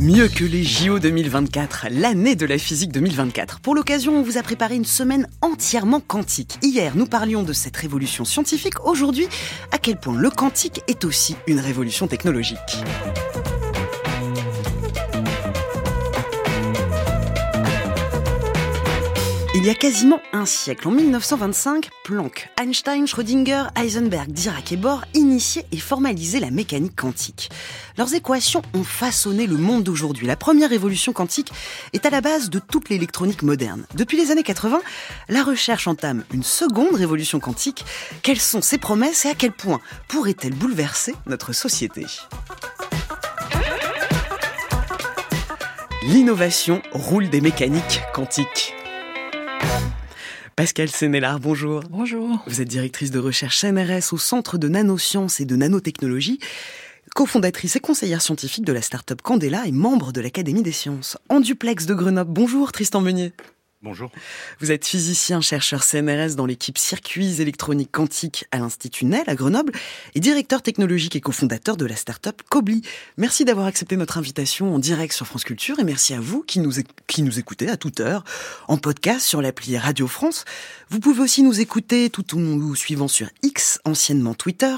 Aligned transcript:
Mieux 0.00 0.28
que 0.28 0.44
les 0.44 0.62
JO 0.62 1.00
2024, 1.00 1.88
l'année 1.90 2.36
de 2.36 2.46
la 2.46 2.56
physique 2.56 2.92
2024. 2.92 3.58
Pour 3.58 3.74
l'occasion, 3.74 4.16
on 4.16 4.22
vous 4.22 4.38
a 4.38 4.42
préparé 4.44 4.76
une 4.76 4.84
semaine 4.84 5.26
entièrement 5.42 5.98
quantique. 5.98 6.56
Hier, 6.62 6.92
nous 6.94 7.06
parlions 7.06 7.42
de 7.42 7.52
cette 7.52 7.76
révolution 7.76 8.24
scientifique. 8.24 8.84
Aujourd'hui, 8.84 9.26
à 9.72 9.78
quel 9.78 9.96
point 9.96 10.16
le 10.16 10.30
quantique 10.30 10.82
est 10.86 11.04
aussi 11.04 11.34
une 11.48 11.58
révolution 11.58 12.06
technologique? 12.06 12.58
Il 19.58 19.66
y 19.66 19.70
a 19.70 19.74
quasiment 19.74 20.20
un 20.32 20.46
siècle, 20.46 20.86
en 20.86 20.92
1925, 20.92 21.90
Planck, 22.04 22.48
Einstein, 22.62 23.08
Schrödinger, 23.08 23.64
Heisenberg, 23.74 24.30
Dirac 24.30 24.70
et 24.70 24.76
Bohr 24.76 25.04
initiaient 25.14 25.66
et 25.72 25.78
formalisaient 25.78 26.38
la 26.38 26.52
mécanique 26.52 26.94
quantique. 26.94 27.50
Leurs 27.96 28.14
équations 28.14 28.62
ont 28.72 28.84
façonné 28.84 29.48
le 29.48 29.56
monde 29.56 29.82
d'aujourd'hui. 29.82 30.28
La 30.28 30.36
première 30.36 30.70
révolution 30.70 31.12
quantique 31.12 31.50
est 31.92 32.06
à 32.06 32.10
la 32.10 32.20
base 32.20 32.50
de 32.50 32.60
toute 32.60 32.88
l'électronique 32.88 33.42
moderne. 33.42 33.84
Depuis 33.96 34.16
les 34.16 34.30
années 34.30 34.44
80, 34.44 34.78
la 35.28 35.42
recherche 35.42 35.88
entame 35.88 36.22
une 36.32 36.44
seconde 36.44 36.94
révolution 36.94 37.40
quantique. 37.40 37.84
Quelles 38.22 38.38
sont 38.38 38.62
ses 38.62 38.78
promesses 38.78 39.24
et 39.24 39.30
à 39.30 39.34
quel 39.34 39.50
point 39.50 39.80
pourrait-elle 40.06 40.54
bouleverser 40.54 41.16
notre 41.26 41.52
société? 41.52 42.06
L'innovation 46.04 46.80
roule 46.92 47.28
des 47.28 47.40
mécaniques 47.40 48.02
quantiques. 48.14 48.77
Pascal 50.58 50.88
Sénélard, 50.88 51.38
bonjour. 51.38 51.84
Bonjour. 51.88 52.42
Vous 52.48 52.60
êtes 52.60 52.66
directrice 52.66 53.12
de 53.12 53.20
recherche 53.20 53.60
CNRS 53.60 54.12
au 54.12 54.18
Centre 54.18 54.58
de 54.58 54.66
nanosciences 54.66 55.38
et 55.38 55.44
de 55.44 55.54
nanotechnologie, 55.54 56.40
cofondatrice 57.14 57.76
et 57.76 57.80
conseillère 57.80 58.20
scientifique 58.20 58.64
de 58.64 58.72
la 58.72 58.82
start-up 58.82 59.22
Candela 59.22 59.68
et 59.68 59.70
membre 59.70 60.10
de 60.10 60.20
l'Académie 60.20 60.64
des 60.64 60.72
sciences. 60.72 61.16
En 61.28 61.38
duplex 61.38 61.86
de 61.86 61.94
Grenoble, 61.94 62.32
bonjour 62.32 62.72
Tristan 62.72 63.00
Meunier. 63.00 63.34
Bonjour. 63.80 64.10
Vous 64.58 64.72
êtes 64.72 64.84
physicien, 64.84 65.40
chercheur 65.40 65.84
CNRS 65.84 66.34
dans 66.34 66.46
l'équipe 66.46 66.76
circuits 66.76 67.40
électroniques 67.40 67.92
quantiques 67.92 68.44
à 68.50 68.58
l'Institut 68.58 69.04
NEL 69.04 69.22
à 69.28 69.36
Grenoble 69.36 69.72
et 70.16 70.20
directeur 70.20 70.62
technologique 70.62 71.14
et 71.14 71.20
cofondateur 71.20 71.76
de 71.76 71.86
la 71.86 71.94
start-up 71.94 72.42
Cobly. 72.50 72.82
Merci 73.18 73.44
d'avoir 73.44 73.66
accepté 73.66 73.96
notre 73.96 74.18
invitation 74.18 74.74
en 74.74 74.80
direct 74.80 75.12
sur 75.12 75.28
France 75.28 75.44
Culture 75.44 75.78
et 75.78 75.84
merci 75.84 76.12
à 76.12 76.18
vous 76.18 76.42
qui 76.42 76.58
nous, 76.58 77.38
écoutez 77.38 77.68
à 77.68 77.76
toute 77.76 78.00
heure 78.00 78.24
en 78.66 78.78
podcast 78.78 79.20
sur 79.24 79.40
l'appli 79.40 79.78
Radio 79.78 80.08
France. 80.08 80.44
Vous 80.90 80.98
pouvez 80.98 81.22
aussi 81.22 81.44
nous 81.44 81.60
écouter 81.60 82.10
tout 82.10 82.36
en 82.36 82.40
nous 82.40 82.74
suivant 82.74 83.06
sur 83.06 83.28
X, 83.44 83.78
anciennement 83.84 84.34
Twitter. 84.34 84.74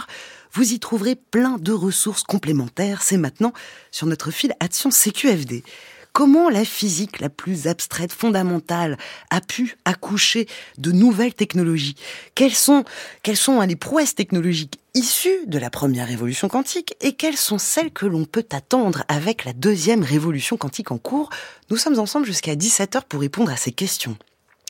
Vous 0.52 0.74
y 0.74 0.78
trouverez 0.78 1.16
plein 1.16 1.56
de 1.56 1.72
ressources 1.72 2.22
complémentaires. 2.22 3.00
C'est 3.00 3.16
maintenant 3.16 3.54
sur 3.92 4.06
notre 4.06 4.30
fil 4.30 4.52
Action 4.60 4.90
CQFD. 4.90 5.64
Comment 6.12 6.50
la 6.50 6.64
physique 6.64 7.20
la 7.20 7.28
plus 7.28 7.66
abstraite, 7.69 8.12
fondamentale, 8.12 8.98
a 9.30 9.41
pu 9.41 9.77
accoucher 9.84 10.47
de 10.78 10.91
nouvelles 10.91 11.34
technologies? 11.34 11.94
Quelles 12.34 12.55
sont, 12.55 12.84
sont 13.34 13.61
les 13.61 13.77
prouesses 13.77 14.14
technologiques 14.14 14.81
issues 14.94 15.47
de 15.47 15.59
la 15.59 15.70
première 15.70 16.09
révolution 16.09 16.49
quantique 16.49 16.97
et 17.00 17.12
quelles 17.12 17.37
sont 17.37 17.59
celles 17.59 17.93
que 17.93 18.06
l'on 18.06 18.25
peut 18.25 18.47
attendre 18.50 19.04
avec 19.09 19.44
la 19.44 19.53
deuxième 19.53 20.03
révolution 20.03 20.56
quantique 20.56 20.91
en 20.91 20.99
cours? 20.99 21.31
Nous 21.70 21.76
sommes 21.76 21.99
ensemble 21.99 22.26
jusqu'à 22.26 22.56
17h 22.56 23.03
pour 23.09 23.20
répondre 23.20 23.53
à 23.53 23.56
ces 23.56 23.72
questions. 23.72 24.16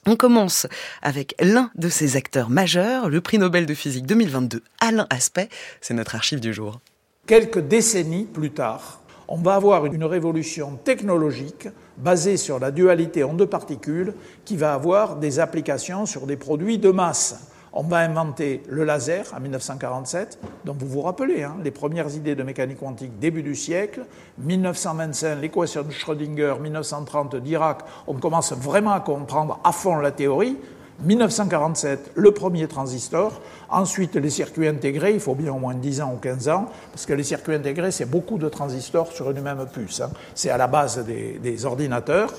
On 0.06 0.16
commence 0.16 0.66
avec 1.02 1.34
l'un 1.40 1.70
de 1.74 1.88
ces 1.88 2.16
acteurs 2.16 2.48
majeurs, 2.48 3.10
le 3.10 3.20
prix 3.20 3.38
Nobel 3.38 3.66
de 3.66 3.74
physique 3.74 4.06
2022, 4.06 4.62
Alain 4.80 5.06
Aspect. 5.10 5.48
C'est 5.80 5.94
notre 5.94 6.14
archive 6.14 6.40
du 6.40 6.54
jour. 6.54 6.80
Quelques 7.26 7.60
décennies 7.60 8.24
plus 8.24 8.50
tard, 8.50 9.00
on 9.30 9.36
va 9.36 9.54
avoir 9.54 9.86
une 9.86 10.04
révolution 10.04 10.76
technologique 10.84 11.68
basée 11.96 12.36
sur 12.36 12.58
la 12.58 12.72
dualité 12.72 13.22
onde-particules 13.22 14.12
qui 14.44 14.56
va 14.56 14.74
avoir 14.74 15.16
des 15.16 15.38
applications 15.38 16.04
sur 16.04 16.26
des 16.26 16.36
produits 16.36 16.78
de 16.78 16.90
masse. 16.90 17.46
On 17.72 17.84
va 17.84 17.98
inventer 17.98 18.64
le 18.68 18.82
laser 18.82 19.32
en 19.32 19.38
1947, 19.38 20.40
dont 20.64 20.74
vous 20.76 20.88
vous 20.88 21.02
rappelez, 21.02 21.44
hein, 21.44 21.54
les 21.62 21.70
premières 21.70 22.12
idées 22.16 22.34
de 22.34 22.42
mécanique 22.42 22.80
quantique 22.80 23.20
début 23.20 23.44
du 23.44 23.54
siècle, 23.54 24.02
1925 24.38 25.40
l'équation 25.40 25.82
de 25.84 25.92
Schrödinger, 25.92 26.54
1930 26.60 27.36
Dirac, 27.36 27.82
on 28.08 28.14
commence 28.14 28.52
vraiment 28.52 28.90
à 28.90 28.98
comprendre 28.98 29.60
à 29.62 29.70
fond 29.70 29.98
la 29.98 30.10
théorie. 30.10 30.56
1947, 31.02 32.12
le 32.14 32.30
premier 32.32 32.68
transistor. 32.68 33.40
Ensuite, 33.68 34.16
les 34.16 34.30
circuits 34.30 34.68
intégrés, 34.68 35.12
il 35.14 35.20
faut 35.20 35.34
bien 35.34 35.52
au 35.52 35.58
moins 35.58 35.74
10 35.74 36.00
ans 36.02 36.12
ou 36.14 36.18
15 36.18 36.48
ans, 36.48 36.66
parce 36.92 37.06
que 37.06 37.12
les 37.12 37.22
circuits 37.22 37.54
intégrés, 37.54 37.90
c'est 37.90 38.04
beaucoup 38.04 38.38
de 38.38 38.48
transistors 38.48 39.12
sur 39.12 39.30
une 39.30 39.40
même 39.40 39.66
puce. 39.72 40.00
Hein. 40.00 40.10
C'est 40.34 40.50
à 40.50 40.56
la 40.56 40.66
base 40.66 41.04
des, 41.04 41.64
ordinateurs. 41.64 42.32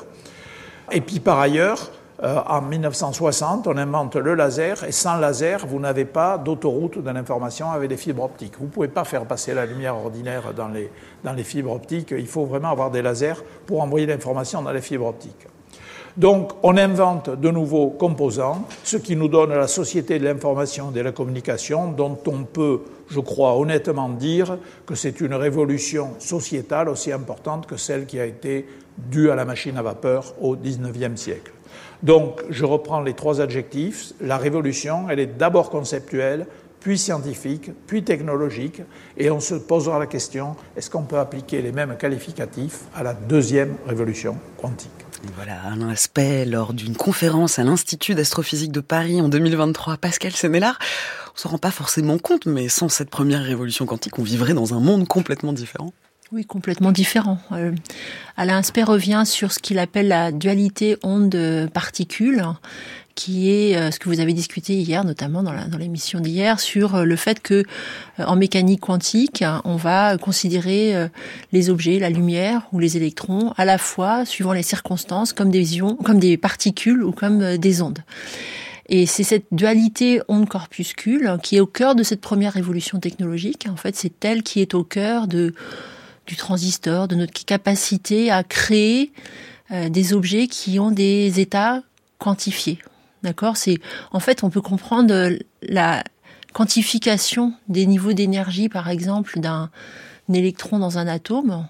Et 0.91 1.01
puis 1.01 1.19
par 1.19 1.39
ailleurs, 1.39 1.91
euh, 2.23 2.39
en 2.47 2.61
1960, 2.61 3.67
on 3.67 3.77
invente 3.77 4.16
le 4.16 4.35
laser, 4.35 4.83
et 4.83 4.91
sans 4.91 5.17
laser, 5.17 5.66
vous 5.66 5.79
n'avez 5.79 6.05
pas 6.05 6.38
d'autoroute 6.38 7.03
de 7.03 7.09
l'information 7.09 7.72
avec 7.72 7.89
des 7.89 7.97
fibres 7.97 8.23
optiques. 8.23 8.53
Vous 8.59 8.66
ne 8.66 8.72
pouvez 8.72 8.88
pas 8.88 9.05
faire 9.05 9.25
passer 9.25 9.53
la 9.53 9.66
lumière 9.66 9.95
ordinaire 9.95 10.53
dans 10.53 10.67
les, 10.67 10.91
dans 11.23 11.33
les 11.33 11.43
fibres 11.43 11.72
optiques, 11.72 12.13
il 12.16 12.28
faut 12.28 12.45
vraiment 12.45 12.69
avoir 12.72 12.91
des 12.91 13.01
lasers 13.01 13.43
pour 13.66 13.81
envoyer 13.81 14.05
l'information 14.05 14.61
dans 14.61 14.72
les 14.72 14.81
fibres 14.81 15.07
optiques. 15.07 15.47
Donc 16.17 16.51
on 16.63 16.77
invente 16.77 17.29
de 17.29 17.49
nouveaux 17.49 17.89
composants, 17.89 18.66
ce 18.83 18.97
qui 18.97 19.16
nous 19.16 19.27
donne 19.27 19.51
la 19.51 19.67
société 19.67 20.19
de 20.19 20.25
l'information 20.25 20.91
et 20.91 20.94
de 20.94 21.01
la 21.01 21.11
communication, 21.11 21.91
dont 21.91 22.17
on 22.27 22.44
peut, 22.44 22.81
je 23.09 23.19
crois 23.19 23.57
honnêtement 23.57 24.09
dire 24.09 24.57
que 24.85 24.95
c'est 24.95 25.22
une 25.22 25.33
révolution 25.33 26.11
sociétale 26.19 26.89
aussi 26.89 27.11
importante 27.11 27.66
que 27.66 27.77
celle 27.77 28.05
qui 28.05 28.19
a 28.19 28.25
été 28.25 28.67
due 28.97 29.31
à 29.31 29.35
la 29.35 29.45
machine 29.45 29.77
à 29.77 29.81
vapeur 29.81 30.33
au 30.41 30.55
XIXe 30.55 31.19
siècle. 31.19 31.53
Donc 32.03 32.41
je 32.49 32.66
reprends 32.66 33.01
les 33.01 33.13
trois 33.13 33.41
adjectifs. 33.41 34.13
La 34.19 34.38
révolution, 34.38 35.05
elle 35.09 35.19
est 35.19 35.38
d'abord 35.38 35.69
conceptuelle, 35.69 36.47
puis 36.81 36.97
scientifique, 36.97 37.71
puis 37.87 38.03
technologique, 38.03 38.81
et 39.15 39.31
on 39.31 39.39
se 39.39 39.55
posera 39.55 39.99
la 39.99 40.07
question, 40.07 40.55
est-ce 40.75 40.89
qu'on 40.89 41.03
peut 41.03 41.19
appliquer 41.19 41.61
les 41.61 41.71
mêmes 41.71 41.95
qualificatifs 41.95 42.81
à 42.93 43.03
la 43.03 43.13
deuxième 43.13 43.75
révolution 43.87 44.37
quantique? 44.57 44.91
Voilà 45.35 45.61
un 45.65 45.87
aspect 45.87 46.45
lors 46.45 46.73
d'une 46.73 46.95
conférence 46.95 47.59
à 47.59 47.63
l'Institut 47.63 48.15
d'astrophysique 48.15 48.71
de 48.71 48.79
Paris 48.79 49.21
en 49.21 49.29
2023. 49.29 49.97
Pascal 49.97 50.31
Sénélard, 50.31 50.79
on 51.35 51.37
se 51.37 51.47
rend 51.47 51.59
pas 51.59 51.69
forcément 51.69 52.17
compte, 52.17 52.47
mais 52.47 52.67
sans 52.67 52.89
cette 52.89 53.11
première 53.11 53.43
révolution 53.43 53.85
quantique, 53.85 54.17
on 54.17 54.23
vivrait 54.23 54.55
dans 54.55 54.73
un 54.73 54.79
monde 54.79 55.07
complètement 55.07 55.53
différent. 55.53 55.93
Oui, 56.31 56.45
complètement 56.45 56.93
différent. 56.93 57.39
Euh, 57.51 57.73
Alain 58.37 58.59
Aspect 58.59 58.83
revient 58.83 59.23
sur 59.25 59.51
ce 59.51 59.59
qu'il 59.59 59.77
appelle 59.79 60.07
la 60.07 60.31
dualité 60.31 60.97
onde-particule 61.03 62.45
qui 63.16 63.51
est 63.51 63.75
euh, 63.75 63.91
ce 63.91 63.99
que 63.99 64.09
vous 64.09 64.19
avez 64.19 64.33
discuté 64.33 64.73
hier, 64.73 65.03
notamment 65.03 65.44
dans 65.44 65.77
l'émission 65.77 66.19
d'hier, 66.19 66.59
sur 66.59 66.95
euh, 66.95 67.03
le 67.03 67.16
fait 67.16 67.41
que 67.41 67.63
euh, 68.19 68.23
en 68.25 68.35
mécanique 68.35 68.81
quantique, 68.81 69.44
on 69.63 69.75
va 69.75 70.17
considérer 70.17 71.09
les 71.51 71.69
objets, 71.69 71.99
la 71.99 72.09
lumière 72.09 72.67
ou 72.72 72.79
les 72.79 72.97
électrons, 72.97 73.53
à 73.57 73.66
la 73.66 73.77
fois, 73.77 74.25
suivant 74.25 74.53
les 74.53 74.63
circonstances, 74.63 75.33
comme 75.33 75.49
des 75.49 75.77
ions, 75.77 75.95
comme 75.95 76.19
des 76.19 76.37
particules 76.37 77.03
ou 77.03 77.11
comme 77.11 77.58
des 77.58 77.81
ondes. 77.81 77.99
Et 78.90 79.05
c'est 79.05 79.23
cette 79.23 79.46
dualité 79.52 80.22
onde-corpuscule 80.28 81.37
qui 81.41 81.58
est 81.58 81.59
au 81.59 81.66
cœur 81.66 81.96
de 81.96 82.03
cette 82.03 82.22
première 82.22 82.53
révolution 82.53 82.99
technologique. 82.99 83.67
En 83.72 83.75
fait, 83.75 83.96
c'est 83.96 84.25
elle 84.25 84.43
qui 84.43 84.61
est 84.61 84.73
au 84.73 84.84
cœur 84.84 85.28
de, 85.28 85.53
du 86.28 86.35
transistor, 86.35 87.08
de 87.08 87.16
notre 87.16 87.46
capacité 87.46 88.31
à 88.31 88.43
créer 88.43 89.11
des 89.69 90.13
objets 90.13 90.47
qui 90.47 90.79
ont 90.79 90.91
des 90.91 91.40
états 91.40 91.81
quantifiés. 92.17 92.79
D'accord 93.23 93.58
C'est 93.58 93.78
en 94.12 94.20
fait 94.20 94.44
on 94.44 94.50
peut 94.50 94.62
comprendre 94.62 95.38
la 95.62 96.03
quantification 96.53 97.53
des 97.70 97.85
niveaux 97.85 98.14
d'énergie 98.14 98.70
par 98.70 98.90
exemple 98.90 99.40
d'un 99.40 99.70
électron 100.34 100.79
dans 100.79 100.97
un 100.97 101.08
atome 101.08 101.68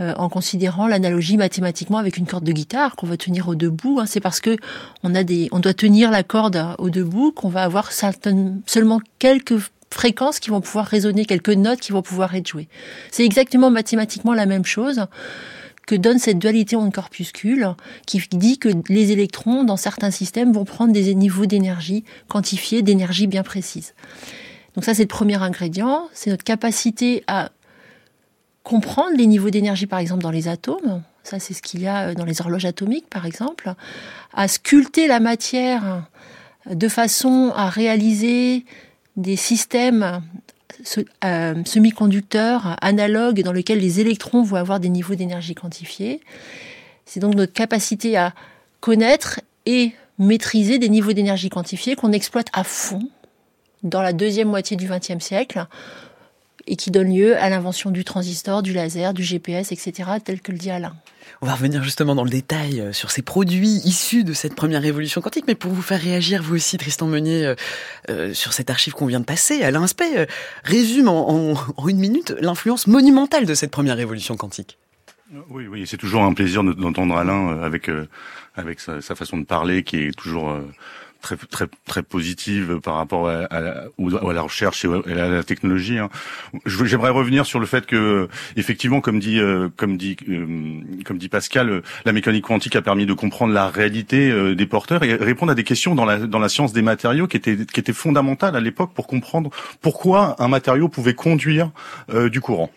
euh, 0.00 0.14
en 0.16 0.28
considérant 0.28 0.86
l'analogie 0.86 1.36
mathématiquement 1.36 1.98
avec 1.98 2.16
une 2.16 2.26
corde 2.26 2.44
de 2.44 2.52
guitare 2.52 2.96
qu'on 2.96 3.06
va 3.06 3.18
tenir 3.18 3.48
au 3.48 3.54
debout. 3.54 3.98
Hein. 4.00 4.06
C'est 4.06 4.20
parce 4.20 4.40
que 4.40 4.56
on 5.02 5.14
a 5.14 5.22
des, 5.22 5.48
on 5.52 5.58
doit 5.58 5.74
tenir 5.74 6.10
la 6.10 6.22
corde 6.22 6.64
au 6.78 6.88
debout 6.88 7.30
qu'on 7.30 7.50
va 7.50 7.62
avoir 7.62 7.92
seulement 7.92 9.00
quelques 9.18 9.58
fréquences 9.90 10.40
qui 10.40 10.48
vont 10.48 10.62
pouvoir 10.62 10.86
résonner, 10.86 11.26
quelques 11.26 11.50
notes 11.50 11.80
qui 11.80 11.92
vont 11.92 12.00
pouvoir 12.00 12.34
être 12.34 12.48
jouées. 12.48 12.68
C'est 13.10 13.24
exactement 13.24 13.70
mathématiquement 13.70 14.32
la 14.32 14.46
même 14.46 14.64
chose 14.64 15.06
donne 15.96 16.18
cette 16.18 16.38
dualité 16.38 16.76
onde-corpuscule 16.76 17.74
qui 18.06 18.22
dit 18.32 18.58
que 18.58 18.68
les 18.88 19.12
électrons, 19.12 19.64
dans 19.64 19.76
certains 19.76 20.10
systèmes, 20.10 20.52
vont 20.52 20.64
prendre 20.64 20.92
des 20.92 21.14
niveaux 21.14 21.46
d'énergie 21.46 22.04
quantifiés, 22.28 22.82
d'énergie 22.82 23.26
bien 23.26 23.42
précise. 23.42 23.94
Donc 24.74 24.84
ça, 24.84 24.94
c'est 24.94 25.02
le 25.02 25.08
premier 25.08 25.42
ingrédient, 25.42 26.08
c'est 26.12 26.30
notre 26.30 26.44
capacité 26.44 27.24
à 27.26 27.50
comprendre 28.62 29.16
les 29.16 29.26
niveaux 29.26 29.50
d'énergie, 29.50 29.86
par 29.86 29.98
exemple, 29.98 30.22
dans 30.22 30.30
les 30.30 30.48
atomes. 30.48 31.02
Ça, 31.24 31.38
c'est 31.38 31.54
ce 31.54 31.62
qu'il 31.62 31.80
y 31.82 31.86
a 31.86 32.14
dans 32.14 32.24
les 32.24 32.40
horloges 32.40 32.64
atomiques, 32.64 33.08
par 33.08 33.26
exemple. 33.26 33.74
À 34.32 34.48
sculpter 34.48 35.06
la 35.06 35.20
matière 35.20 36.06
de 36.70 36.88
façon 36.88 37.52
à 37.54 37.68
réaliser 37.68 38.64
des 39.16 39.36
systèmes 39.36 40.22
euh, 41.24 41.62
semi-conducteurs 41.64 42.76
analogues 42.80 43.42
dans 43.42 43.52
lesquels 43.52 43.78
les 43.78 44.00
électrons 44.00 44.42
vont 44.42 44.56
avoir 44.56 44.80
des 44.80 44.88
niveaux 44.88 45.14
d'énergie 45.14 45.54
quantifiés. 45.54 46.20
C'est 47.04 47.20
donc 47.20 47.34
notre 47.34 47.52
capacité 47.52 48.16
à 48.16 48.34
connaître 48.80 49.40
et 49.66 49.92
maîtriser 50.18 50.78
des 50.78 50.88
niveaux 50.88 51.12
d'énergie 51.12 51.48
quantifiés 51.48 51.96
qu'on 51.96 52.12
exploite 52.12 52.48
à 52.52 52.64
fond 52.64 53.08
dans 53.82 54.02
la 54.02 54.12
deuxième 54.12 54.48
moitié 54.48 54.76
du 54.76 54.88
XXe 54.88 55.24
siècle 55.24 55.66
et 56.66 56.76
qui 56.76 56.90
donne 56.90 57.14
lieu 57.14 57.36
à 57.36 57.48
l'invention 57.48 57.90
du 57.90 58.04
transistor, 58.04 58.62
du 58.62 58.72
laser, 58.72 59.14
du 59.14 59.22
GPS, 59.22 59.72
etc., 59.72 60.10
tel 60.24 60.40
que 60.40 60.52
le 60.52 60.58
dit 60.58 60.70
Alain. 60.70 60.94
On 61.40 61.46
va 61.46 61.54
revenir 61.54 61.82
justement 61.82 62.14
dans 62.14 62.24
le 62.24 62.30
détail 62.30 62.80
euh, 62.80 62.92
sur 62.92 63.10
ces 63.10 63.22
produits 63.22 63.80
issus 63.84 64.22
de 64.22 64.32
cette 64.32 64.54
première 64.54 64.82
révolution 64.82 65.20
quantique, 65.20 65.44
mais 65.48 65.54
pour 65.54 65.72
vous 65.72 65.82
faire 65.82 66.00
réagir, 66.00 66.42
vous 66.42 66.54
aussi, 66.54 66.76
Tristan 66.78 67.06
Meunier, 67.06 67.46
euh, 67.46 67.54
euh, 68.10 68.34
sur 68.34 68.52
cette 68.52 68.70
archive 68.70 68.92
qu'on 68.92 69.06
vient 69.06 69.20
de 69.20 69.24
passer, 69.24 69.62
Alain 69.62 69.82
Aspect 69.82 70.28
résume 70.62 71.08
en, 71.08 71.54
une 71.88 71.98
minute 71.98 72.34
l'influence 72.40 72.86
monumentale 72.86 73.46
de 73.46 73.54
cette 73.54 73.70
première 73.70 73.96
révolution 73.96 74.36
quantique. 74.36 74.78
Oui, 75.48 75.66
oui, 75.66 75.86
c'est 75.86 75.96
toujours 75.96 76.22
un 76.22 76.34
plaisir 76.34 76.62
d'entendre 76.62 77.16
Alain 77.16 77.62
avec 77.62 77.90
avec 78.54 78.80
sa, 78.80 79.00
façon 79.00 79.38
de 79.38 79.44
parler 79.44 79.82
qui 79.82 79.96
est 79.96 80.16
toujours 80.16 80.60
très 81.22 81.36
très 81.36 81.66
très 81.86 82.02
positive 82.02 82.80
par 82.82 82.96
rapport 82.96 83.28
à, 83.28 83.48
la 83.48 84.42
recherche 84.42 84.84
et 84.84 85.12
à 85.12 85.28
la 85.28 85.42
technologie. 85.42 85.98
Hein. 85.98 86.10
J'aimerais 86.66 87.10
revenir 87.10 87.46
sur 87.46 87.60
le 87.60 87.66
fait 87.66 87.86
que 87.86 88.28
effectivement, 88.56 89.00
comme 89.00 89.20
dit 89.20 89.38
euh, 89.38 89.68
comme 89.76 89.96
dit 89.96 90.16
euh, 90.28 90.80
comme 91.04 91.18
dit 91.18 91.28
Pascal, 91.28 91.70
euh, 91.70 91.82
la 92.04 92.12
mécanique 92.12 92.44
quantique 92.44 92.76
a 92.76 92.82
permis 92.82 93.06
de 93.06 93.14
comprendre 93.14 93.54
la 93.54 93.68
réalité 93.68 94.54
des 94.54 94.66
porteurs 94.66 95.04
et 95.04 95.14
répondre 95.14 95.52
à 95.52 95.54
des 95.54 95.64
questions 95.64 95.94
dans 95.94 96.04
la 96.04 96.18
dans 96.18 96.38
la 96.38 96.48
science 96.48 96.72
des 96.72 96.82
matériaux 96.82 97.26
qui 97.26 97.36
étaient 97.36 97.56
qui 97.56 97.80
étaient 97.80 97.92
fondamentales 97.92 98.56
à 98.56 98.60
l'époque 98.60 98.92
pour 98.94 99.06
comprendre 99.06 99.50
pourquoi 99.80 100.36
un 100.42 100.48
matériau 100.48 100.88
pouvait 100.88 101.14
conduire 101.14 101.70
du 102.30 102.40
courant. 102.40 102.70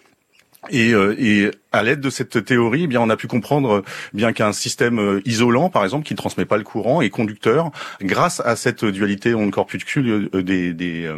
Et, 0.69 0.92
et, 0.92 1.51
à 1.75 1.83
l'aide 1.83 2.00
de 2.00 2.10
cette 2.10 2.45
théorie, 2.45 2.83
eh 2.83 2.88
bien, 2.88 3.01
on 3.01 3.10
a 3.10 3.18
pu 3.18 3.27
comprendre 3.27 3.75
euh, 3.75 3.83
bien 4.13 4.31
qu'un 4.31 4.54
système 4.54 4.98
euh, 5.00 5.22
isolant, 5.25 5.69
par 5.69 5.83
exemple, 5.83 6.06
qui 6.06 6.13
ne 6.13 6.18
transmet 6.18 6.45
pas 6.45 6.57
le 6.57 6.63
courant, 6.63 7.01
est 7.01 7.10
conducteur 7.10 7.72
grâce 8.01 8.42
à 8.45 8.56
cette 8.56 8.86
dualité 8.86 9.36
onde-corpuscule 9.36 10.30
euh, 10.33 10.42
des 10.42 10.74
des, 10.74 11.12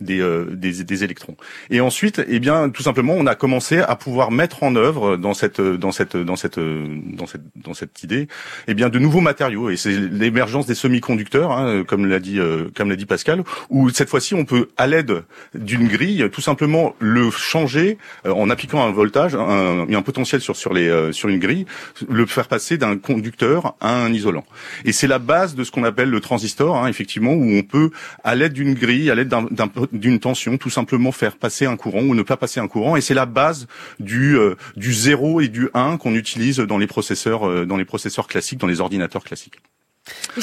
des, 0.00 0.84
des, 0.84 1.04
électrons. 1.04 1.36
Et 1.70 1.80
ensuite, 1.80 2.22
eh 2.28 2.38
bien, 2.38 2.68
tout 2.68 2.82
simplement, 2.82 3.14
on 3.16 3.26
a 3.26 3.34
commencé 3.34 3.78
à 3.78 3.96
pouvoir 3.96 4.30
mettre 4.30 4.62
en 4.62 4.76
œuvre 4.76 5.16
dans 5.16 5.34
cette 5.34 5.60
dans 5.60 5.92
cette 5.92 6.16
dans 6.16 6.36
cette 6.36 6.58
dans 6.58 7.26
cette 7.26 7.42
dans 7.56 7.74
cette 7.74 8.02
idée, 8.02 8.28
eh 8.68 8.74
bien, 8.74 8.90
de 8.90 8.98
nouveaux 8.98 9.20
matériaux. 9.20 9.70
Et 9.70 9.76
c'est 9.76 9.92
l'émergence 9.92 10.66
des 10.66 10.74
semi-conducteurs, 10.74 11.52
hein, 11.52 11.84
comme 11.84 12.06
l'a 12.06 12.20
dit 12.20 12.38
comme 12.76 12.90
l'a 12.90 12.96
dit 12.96 13.06
Pascal, 13.06 13.42
où 13.70 13.88
cette 13.90 14.10
fois-ci, 14.10 14.34
on 14.34 14.44
peut, 14.44 14.68
à 14.76 14.86
l'aide 14.86 15.24
d'une 15.54 15.88
grille, 15.88 16.28
tout 16.30 16.40
simplement 16.40 16.94
le 16.98 17.30
changer 17.30 17.98
en 18.24 18.50
appliquant 18.50 18.84
un 18.84 18.90
voltage, 18.90 19.34
un, 19.34 19.86
un 19.94 20.02
potentiel 20.02 20.40
sur 20.40 20.72
les 20.72 20.88
euh, 20.88 21.12
sur 21.12 21.28
une 21.28 21.38
grille, 21.38 21.66
le 22.08 22.26
faire 22.26 22.48
passer 22.48 22.78
d'un 22.78 22.96
conducteur 22.96 23.74
à 23.80 23.94
un 23.94 24.12
isolant. 24.12 24.44
Et 24.84 24.92
c'est 24.92 25.06
la 25.06 25.18
base 25.18 25.54
de 25.54 25.64
ce 25.64 25.70
qu'on 25.70 25.84
appelle 25.84 26.10
le 26.10 26.20
transistor, 26.20 26.76
hein, 26.76 26.88
effectivement, 26.88 27.32
où 27.32 27.56
on 27.56 27.62
peut 27.62 27.90
à 28.22 28.34
l'aide 28.34 28.52
d'une 28.52 28.74
grille, 28.74 29.10
à 29.10 29.14
l'aide 29.14 29.34
d'une 29.92 30.18
tension, 30.18 30.58
tout 30.58 30.70
simplement 30.70 31.12
faire 31.12 31.36
passer 31.36 31.66
un 31.66 31.76
courant 31.76 32.02
ou 32.02 32.14
ne 32.14 32.22
pas 32.22 32.36
passer 32.36 32.60
un 32.60 32.68
courant. 32.68 32.96
Et 32.96 33.00
c'est 33.00 33.14
la 33.14 33.26
base 33.26 33.66
du 34.00 34.36
euh, 34.36 34.54
du 34.76 34.92
0 34.92 35.40
et 35.40 35.48
du 35.48 35.68
1 35.74 35.96
qu'on 35.98 36.14
utilise 36.14 36.58
dans 36.58 36.78
les 36.78 36.86
processeurs 36.86 37.48
euh, 37.48 37.66
dans 37.66 37.76
les 37.76 37.84
processeurs 37.84 38.26
classiques, 38.26 38.58
dans 38.58 38.66
les 38.66 38.80
ordinateurs 38.80 39.24
classiques. 39.24 39.60
Oui, 40.36 40.42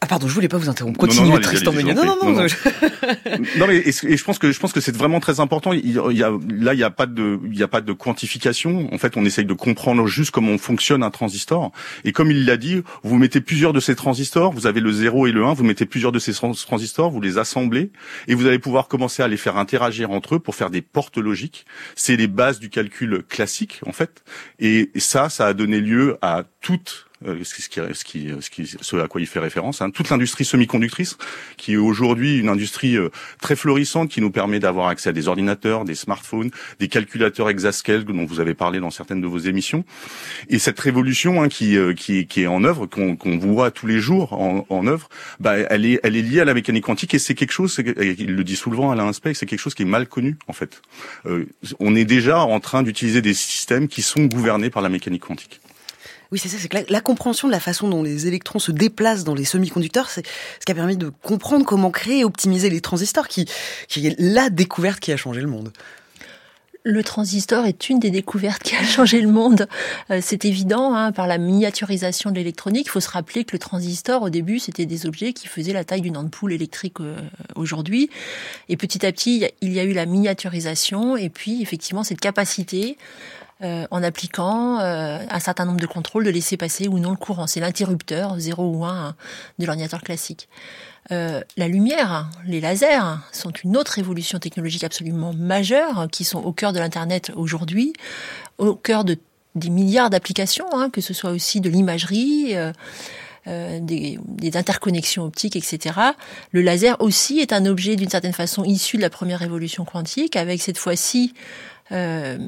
ah 0.00 0.06
pardon, 0.06 0.28
je 0.28 0.32
voulais 0.32 0.48
pas 0.48 0.56
vous 0.56 0.70
interrompre. 0.70 0.98
Continuez, 0.98 1.28
non, 1.28 1.34
non, 1.34 1.40
Tristan 1.40 1.72
Non, 1.72 1.82
non, 1.82 2.16
non. 2.22 2.32
Non, 2.32 2.46
non 3.58 3.66
mais 3.66 3.76
et, 3.76 3.92
je 3.92 4.24
pense 4.24 4.38
que 4.38 4.50
je 4.50 4.58
pense 4.58 4.72
que 4.72 4.80
c'est 4.80 4.96
vraiment 4.96 5.20
très 5.20 5.40
important. 5.40 5.74
Il, 5.74 5.90
y 5.90 6.22
a, 6.22 6.30
là, 6.48 6.72
il 6.72 6.80
y 6.80 6.84
a 6.84 6.90
pas 6.90 7.04
de 7.04 7.38
il 7.44 7.58
y 7.58 7.62
a 7.62 7.68
pas 7.68 7.82
de 7.82 7.92
quantification. 7.92 8.88
En 8.94 8.98
fait, 8.98 9.16
on 9.18 9.24
essaye 9.26 9.44
de 9.44 9.52
comprendre 9.52 10.06
juste 10.06 10.30
comment 10.30 10.56
fonctionne 10.56 11.02
un 11.02 11.10
transistor. 11.10 11.70
Et 12.04 12.12
comme 12.12 12.30
il 12.30 12.46
l'a 12.46 12.56
dit, 12.56 12.82
vous 13.02 13.18
mettez 13.18 13.42
plusieurs 13.42 13.74
de 13.74 13.80
ces 13.80 13.94
transistors. 13.94 14.52
Vous 14.52 14.66
avez 14.66 14.80
le 14.80 14.90
0 14.90 15.26
et 15.26 15.32
le 15.32 15.44
1. 15.44 15.52
Vous 15.52 15.64
mettez 15.64 15.84
plusieurs 15.84 16.12
de 16.12 16.18
ces 16.18 16.32
transistors. 16.32 17.10
Vous 17.10 17.20
les 17.20 17.36
assemblez 17.36 17.90
et 18.26 18.34
vous 18.34 18.46
allez 18.46 18.58
pouvoir 18.58 18.88
commencer 18.88 19.22
à 19.22 19.28
les 19.28 19.36
faire 19.36 19.58
interagir 19.58 20.12
entre 20.12 20.36
eux 20.36 20.38
pour 20.38 20.54
faire 20.54 20.70
des 20.70 20.82
portes 20.82 21.18
logiques. 21.18 21.66
C'est 21.94 22.16
les 22.16 22.28
bases 22.28 22.58
du 22.58 22.70
calcul 22.70 23.22
classique, 23.28 23.80
en 23.86 23.92
fait. 23.92 24.24
Et 24.60 24.90
ça, 24.96 25.28
ça 25.28 25.46
a 25.46 25.52
donné 25.52 25.80
lieu 25.80 26.16
à 26.22 26.44
toute 26.62 27.06
euh, 27.13 27.13
ce, 27.42 27.54
qui, 27.54 27.62
ce, 27.62 28.04
qui, 28.04 28.30
ce, 28.40 28.50
qui, 28.50 28.66
ce 28.66 28.96
à 28.96 29.08
quoi 29.08 29.20
il 29.20 29.26
fait 29.26 29.40
référence, 29.40 29.80
hein. 29.82 29.90
toute 29.90 30.10
l'industrie 30.10 30.44
semi-conductrice, 30.44 31.16
qui 31.56 31.74
est 31.74 31.76
aujourd'hui 31.76 32.38
une 32.38 32.48
industrie 32.48 32.96
euh, 32.96 33.10
très 33.40 33.56
florissante, 33.56 34.10
qui 34.10 34.20
nous 34.20 34.30
permet 34.30 34.60
d'avoir 34.60 34.88
accès 34.88 35.10
à 35.10 35.12
des 35.12 35.28
ordinateurs, 35.28 35.84
des 35.84 35.94
smartphones, 35.94 36.50
des 36.78 36.88
calculateurs 36.88 37.48
exascale 37.50 38.04
dont 38.04 38.24
vous 38.24 38.40
avez 38.40 38.54
parlé 38.54 38.80
dans 38.80 38.90
certaines 38.90 39.20
de 39.20 39.26
vos 39.26 39.38
émissions. 39.38 39.84
Et 40.48 40.58
cette 40.58 40.78
révolution 40.78 41.42
hein, 41.42 41.48
qui, 41.48 41.76
euh, 41.76 41.94
qui, 41.94 42.26
qui, 42.26 42.42
est 42.42 42.46
en 42.46 42.64
œuvre, 42.64 42.86
qu'on 42.86 43.38
voit 43.38 43.70
tous 43.70 43.86
les 43.86 43.98
jours 43.98 44.32
en, 44.32 44.66
en 44.68 44.86
œuvre, 44.86 45.08
bah, 45.40 45.56
elle, 45.56 45.86
est, 45.86 46.00
elle 46.02 46.16
est 46.16 46.22
liée 46.22 46.40
à 46.40 46.44
la 46.44 46.54
mécanique 46.54 46.84
quantique 46.84 47.14
et 47.14 47.18
c'est 47.18 47.34
quelque 47.34 47.52
chose, 47.52 47.78
il 47.78 48.34
le 48.34 48.44
dit 48.44 48.56
souvent 48.56 48.90
à 48.90 48.94
l'inspect, 48.94 49.34
c'est 49.34 49.46
quelque 49.46 49.60
chose 49.60 49.74
qui 49.74 49.82
est 49.82 49.86
mal 49.86 50.06
connu 50.08 50.36
en 50.48 50.52
fait. 50.52 50.82
Euh, 51.26 51.46
on 51.80 51.94
est 51.94 52.04
déjà 52.04 52.40
en 52.40 52.60
train 52.60 52.82
d'utiliser 52.82 53.22
des 53.22 53.34
systèmes 53.34 53.88
qui 53.88 54.02
sont 54.02 54.24
gouvernés 54.24 54.70
par 54.70 54.82
la 54.82 54.88
mécanique 54.88 55.22
quantique. 55.22 55.60
Oui, 56.34 56.40
c'est 56.40 56.48
ça, 56.48 56.56
c'est 56.58 56.66
que 56.66 56.92
la, 56.92 57.00
compréhension 57.00 57.46
de 57.46 57.52
la 57.52 57.60
façon 57.60 57.88
dont 57.88 58.02
les 58.02 58.26
électrons 58.26 58.58
se 58.58 58.72
déplacent 58.72 59.22
dans 59.22 59.36
les 59.36 59.44
semi-conducteurs, 59.44 60.10
c'est 60.10 60.26
ce 60.58 60.66
qui 60.66 60.72
a 60.72 60.74
permis 60.74 60.96
de 60.96 61.12
comprendre 61.22 61.64
comment 61.64 61.92
créer 61.92 62.18
et 62.18 62.24
optimiser 62.24 62.70
les 62.70 62.80
transistors, 62.80 63.28
qui, 63.28 63.42
est 63.42 64.16
la 64.18 64.50
découverte 64.50 64.98
qui 64.98 65.12
a 65.12 65.16
changé 65.16 65.40
le 65.40 65.46
monde. 65.46 65.70
Le 66.82 67.04
transistor 67.04 67.66
est 67.66 67.88
une 67.88 68.00
des 68.00 68.10
découvertes 68.10 68.64
qui 68.64 68.74
a 68.74 68.82
changé 68.82 69.20
le 69.20 69.28
monde. 69.28 69.68
Euh, 70.10 70.18
c'est 70.20 70.44
évident, 70.44 70.92
hein, 70.92 71.12
par 71.12 71.28
la 71.28 71.38
miniaturisation 71.38 72.32
de 72.32 72.34
l'électronique. 72.34 72.86
Il 72.88 72.90
faut 72.90 72.98
se 72.98 73.10
rappeler 73.10 73.44
que 73.44 73.52
le 73.52 73.60
transistor, 73.60 74.22
au 74.22 74.28
début, 74.28 74.58
c'était 74.58 74.86
des 74.86 75.06
objets 75.06 75.34
qui 75.34 75.46
faisaient 75.46 75.72
la 75.72 75.84
taille 75.84 76.00
d'une 76.00 76.16
ampoule 76.16 76.52
électrique 76.52 76.98
euh, 76.98 77.16
aujourd'hui. 77.54 78.10
Et 78.68 78.76
petit 78.76 79.06
à 79.06 79.12
petit, 79.12 79.46
il 79.60 79.72
y 79.72 79.78
a 79.78 79.84
eu 79.84 79.92
la 79.92 80.04
miniaturisation 80.04 81.16
et 81.16 81.28
puis, 81.28 81.62
effectivement, 81.62 82.02
cette 82.02 82.20
capacité 82.20 82.98
euh, 83.62 83.86
en 83.92 84.02
appliquant 84.02 84.80
euh, 84.80 85.18
un 85.30 85.38
certain 85.38 85.64
nombre 85.64 85.78
de 85.78 85.86
contrôles 85.86 86.24
de 86.24 86.30
laisser 86.30 86.56
passer 86.56 86.88
ou 86.88 86.98
non 86.98 87.12
le 87.12 87.16
courant. 87.16 87.46
C'est 87.46 87.60
l'interrupteur 87.60 88.34
0 88.36 88.64
ou 88.64 88.84
1 88.84 89.14
de 89.60 89.66
l'ordinateur 89.66 90.02
classique. 90.02 90.48
Euh, 91.12 91.40
la 91.56 91.68
lumière, 91.68 92.28
les 92.46 92.60
lasers 92.60 93.20
sont 93.30 93.52
une 93.52 93.76
autre 93.76 94.00
évolution 94.00 94.40
technologique 94.40 94.82
absolument 94.82 95.32
majeure 95.32 96.08
qui 96.10 96.24
sont 96.24 96.42
au 96.42 96.52
cœur 96.52 96.72
de 96.72 96.80
l'Internet 96.80 97.30
aujourd'hui, 97.36 97.92
au 98.58 98.74
cœur 98.74 99.04
de, 99.04 99.18
des 99.54 99.70
milliards 99.70 100.10
d'applications, 100.10 100.66
hein, 100.72 100.90
que 100.90 101.00
ce 101.00 101.14
soit 101.14 101.30
aussi 101.30 101.60
de 101.60 101.70
l'imagerie. 101.70 102.56
des, 103.46 104.18
des, 104.26 104.56
interconnexions 104.56 105.24
optiques, 105.24 105.54
etc. 105.54 106.00
Le 106.52 106.62
laser 106.62 106.96
aussi 107.00 107.40
est 107.40 107.52
un 107.52 107.66
objet 107.66 107.94
d'une 107.94 108.08
certaine 108.08 108.32
façon 108.32 108.64
issu 108.64 108.96
de 108.96 109.02
la 109.02 109.10
première 109.10 109.38
révolution 109.38 109.84
quantique, 109.84 110.34
avec 110.34 110.62
cette 110.62 110.78
fois-ci 110.78 111.34
euh, 111.92 112.38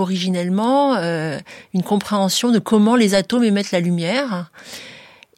originellement 0.00 0.96
euh, 0.96 1.38
une 1.74 1.82
compréhension 1.82 2.50
de 2.50 2.58
comment 2.58 2.96
les 2.96 3.14
atomes 3.14 3.44
émettent 3.44 3.72
la 3.72 3.80
lumière. 3.80 4.50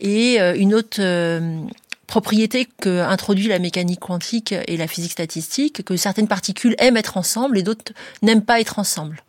Et 0.01 0.41
euh, 0.41 0.55
une 0.57 0.75
autre 0.75 0.97
euh, 1.01 1.61
propriété 2.07 2.69
que 2.81 3.01
introduit 3.01 3.49
la 3.49 3.59
mécanique 3.59 4.01
quantique 4.01 4.55
et 4.67 4.77
la 4.77 4.87
physique 4.87 5.13
statistique, 5.13 5.85
que 5.85 5.97
certaines 5.97 6.29
particules 6.29 6.75
aiment 6.79 6.97
être 6.97 7.17
ensemble 7.17 7.57
et 7.57 7.63
d'autres 7.63 7.93
n'aiment 8.21 8.45
pas 8.45 8.61
être 8.61 8.79
ensemble. 8.79 9.23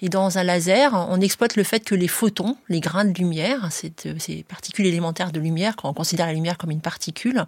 Et 0.00 0.08
dans 0.08 0.38
un 0.38 0.44
laser, 0.44 0.94
on 1.10 1.20
exploite 1.20 1.56
le 1.56 1.64
fait 1.64 1.80
que 1.80 1.94
les 1.94 2.08
photons, 2.08 2.56
les 2.68 2.80
grains 2.80 3.04
de 3.04 3.12
lumière, 3.12 3.68
ces 3.70 4.42
particules 4.48 4.86
élémentaires 4.86 5.32
de 5.32 5.40
lumière, 5.40 5.76
quand 5.76 5.90
on 5.90 5.92
considère 5.92 6.26
la 6.26 6.32
lumière 6.32 6.56
comme 6.56 6.70
une 6.70 6.80
particule, 6.80 7.44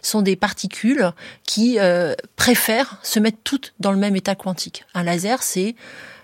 sont 0.00 0.22
des 0.22 0.36
particules 0.36 1.10
qui 1.44 1.78
préfèrent 2.36 2.98
se 3.02 3.18
mettre 3.18 3.38
toutes 3.42 3.74
dans 3.80 3.90
le 3.90 3.98
même 3.98 4.14
état 4.14 4.36
quantique. 4.36 4.84
Un 4.94 5.02
laser, 5.02 5.42
c'est 5.42 5.74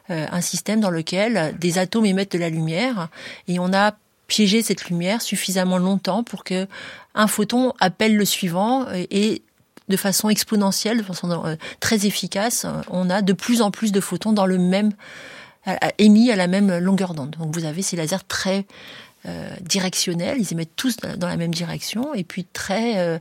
un 0.08 0.40
système 0.40 0.80
dans 0.80 0.90
lequel 0.90 1.54
des 1.58 1.78
atomes 1.78 2.06
émettent 2.06 2.32
de 2.32 2.38
la 2.38 2.48
lumière 2.48 3.08
et 3.48 3.58
on 3.58 3.72
a 3.72 3.94
piégé 4.28 4.62
cette 4.62 4.88
lumière 4.88 5.22
suffisamment 5.22 5.78
longtemps 5.78 6.24
pour 6.24 6.44
que 6.44 6.66
un 7.14 7.26
photon 7.26 7.72
appelle 7.80 8.16
le 8.16 8.24
suivant 8.24 8.86
et 8.92 9.42
de 9.88 9.96
façon 9.96 10.28
exponentielle, 10.28 10.98
de 10.98 11.02
façon 11.02 11.30
euh, 11.46 11.56
très 11.80 12.06
efficace, 12.06 12.66
on 12.90 13.08
a 13.08 13.22
de 13.22 13.32
plus 13.32 13.62
en 13.62 13.70
plus 13.70 13.92
de 13.92 14.00
photons 14.00 14.32
dans 14.32 14.46
le 14.46 14.58
même 14.58 14.92
émis 15.98 16.30
à 16.30 16.36
la 16.36 16.46
même 16.46 16.78
longueur 16.78 17.14
d'onde. 17.14 17.36
Donc 17.38 17.52
vous 17.52 17.64
avez 17.64 17.82
ces 17.82 17.96
lasers 17.96 18.24
très 18.28 18.66
directionnels, 19.60 20.38
ils 20.38 20.52
émettent 20.52 20.76
tous 20.76 20.98
dans 20.98 21.26
la 21.26 21.36
même 21.36 21.52
direction, 21.52 22.14
et 22.14 22.22
puis 22.22 22.44
très 22.44 23.18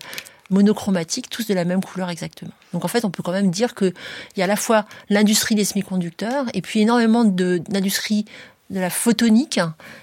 monochromatiques, 0.49 1.29
tous 1.29 1.47
de 1.47 1.53
la 1.53 1.65
même 1.65 1.83
couleur 1.83 2.09
exactement. 2.09 2.51
Donc 2.73 2.85
en 2.85 2.87
fait, 2.87 3.05
on 3.05 3.11
peut 3.11 3.23
quand 3.23 3.31
même 3.31 3.51
dire 3.51 3.75
qu'il 3.75 3.93
y 4.37 4.41
a 4.41 4.45
à 4.45 4.47
la 4.47 4.55
fois 4.55 4.85
l'industrie 5.09 5.55
des 5.55 5.65
semi-conducteurs 5.65 6.45
et 6.53 6.61
puis 6.61 6.81
énormément 6.81 7.25
d'industries 7.25 8.25
de 8.71 8.79
la 8.79 8.89
photonique 8.89 9.59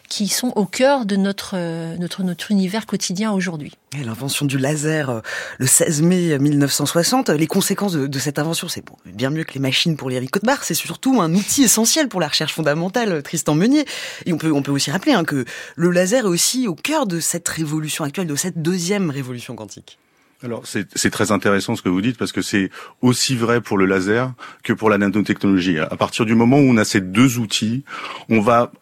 qui 0.09 0.29
sont 0.29 0.53
au 0.55 0.67
cœur 0.67 1.05
de 1.05 1.17
notre, 1.17 1.57
notre, 1.99 2.23
notre 2.23 2.51
univers 2.53 2.87
quotidien 2.87 3.33
aujourd'hui. 3.33 3.73
L'invention 4.05 4.47
du 4.47 4.57
laser 4.57 5.11
euh, 5.11 5.21
le 5.59 5.67
16 5.67 6.03
mai 6.03 6.39
1960, 6.39 7.31
les 7.31 7.47
conséquences 7.49 7.95
de, 7.95 8.19
cette 8.19 8.39
invention, 8.39 8.69
c'est 8.69 8.85
bien 9.05 9.31
mieux 9.31 9.43
que 9.43 9.55
les 9.55 9.61
machines 9.61 9.97
pour 9.97 10.11
les 10.11 10.17
haricots 10.17 10.39
de 10.39 10.47
bar, 10.47 10.63
c'est 10.63 10.75
surtout 10.75 11.21
un 11.21 11.35
outil 11.35 11.65
essentiel 11.65 12.09
pour 12.09 12.21
la 12.21 12.29
recherche 12.29 12.55
fondamentale, 12.55 13.23
Tristan 13.23 13.55
Meunier. 13.55 13.85
Et 14.27 14.33
on 14.33 14.39
peut, 14.39 14.53
on 14.53 14.63
peut 14.63 14.73
aussi 14.73 14.93
rappeler 14.93 15.13
hein, 15.13 15.25
que 15.25 15.45
le 15.75 15.91
laser 15.91 16.25
est 16.25 16.29
aussi 16.29 16.69
au 16.69 16.77
cœur 16.77 17.07
de 17.07 17.19
cette 17.19 17.49
révolution 17.49 18.05
actuelle, 18.05 18.29
de 18.29 18.37
cette 18.37 18.63
deuxième 18.63 19.11
révolution 19.11 19.57
quantique. 19.57 19.99
Alors 20.45 20.65
c'est 20.67 21.11
très 21.11 21.31
intéressant 21.31 21.77
ce 21.77 21.83
que 21.83 21.89
vous 21.89 22.01
dites 22.01 22.19
parce 22.19 22.33
que 22.33 22.43
c'est 22.43 22.71
aussi 23.01 23.37
vrai 23.37 23.61
pour 23.61 23.79
le 23.79 23.87
laser 23.87 24.33
que 24.65 24.73
pour 24.73 24.91
la 24.91 24.99
nanotechnologie. 24.99 25.79
À 25.79 25.97
partir 25.97 26.27
du 26.27 26.35
moment 26.35 26.57
où 26.59 26.69
on 26.69 26.77
a 26.77 26.85
ces 26.85 27.01
deux 27.01 27.39
outils, 27.39 27.85
on 28.29 28.41
va 28.41 28.73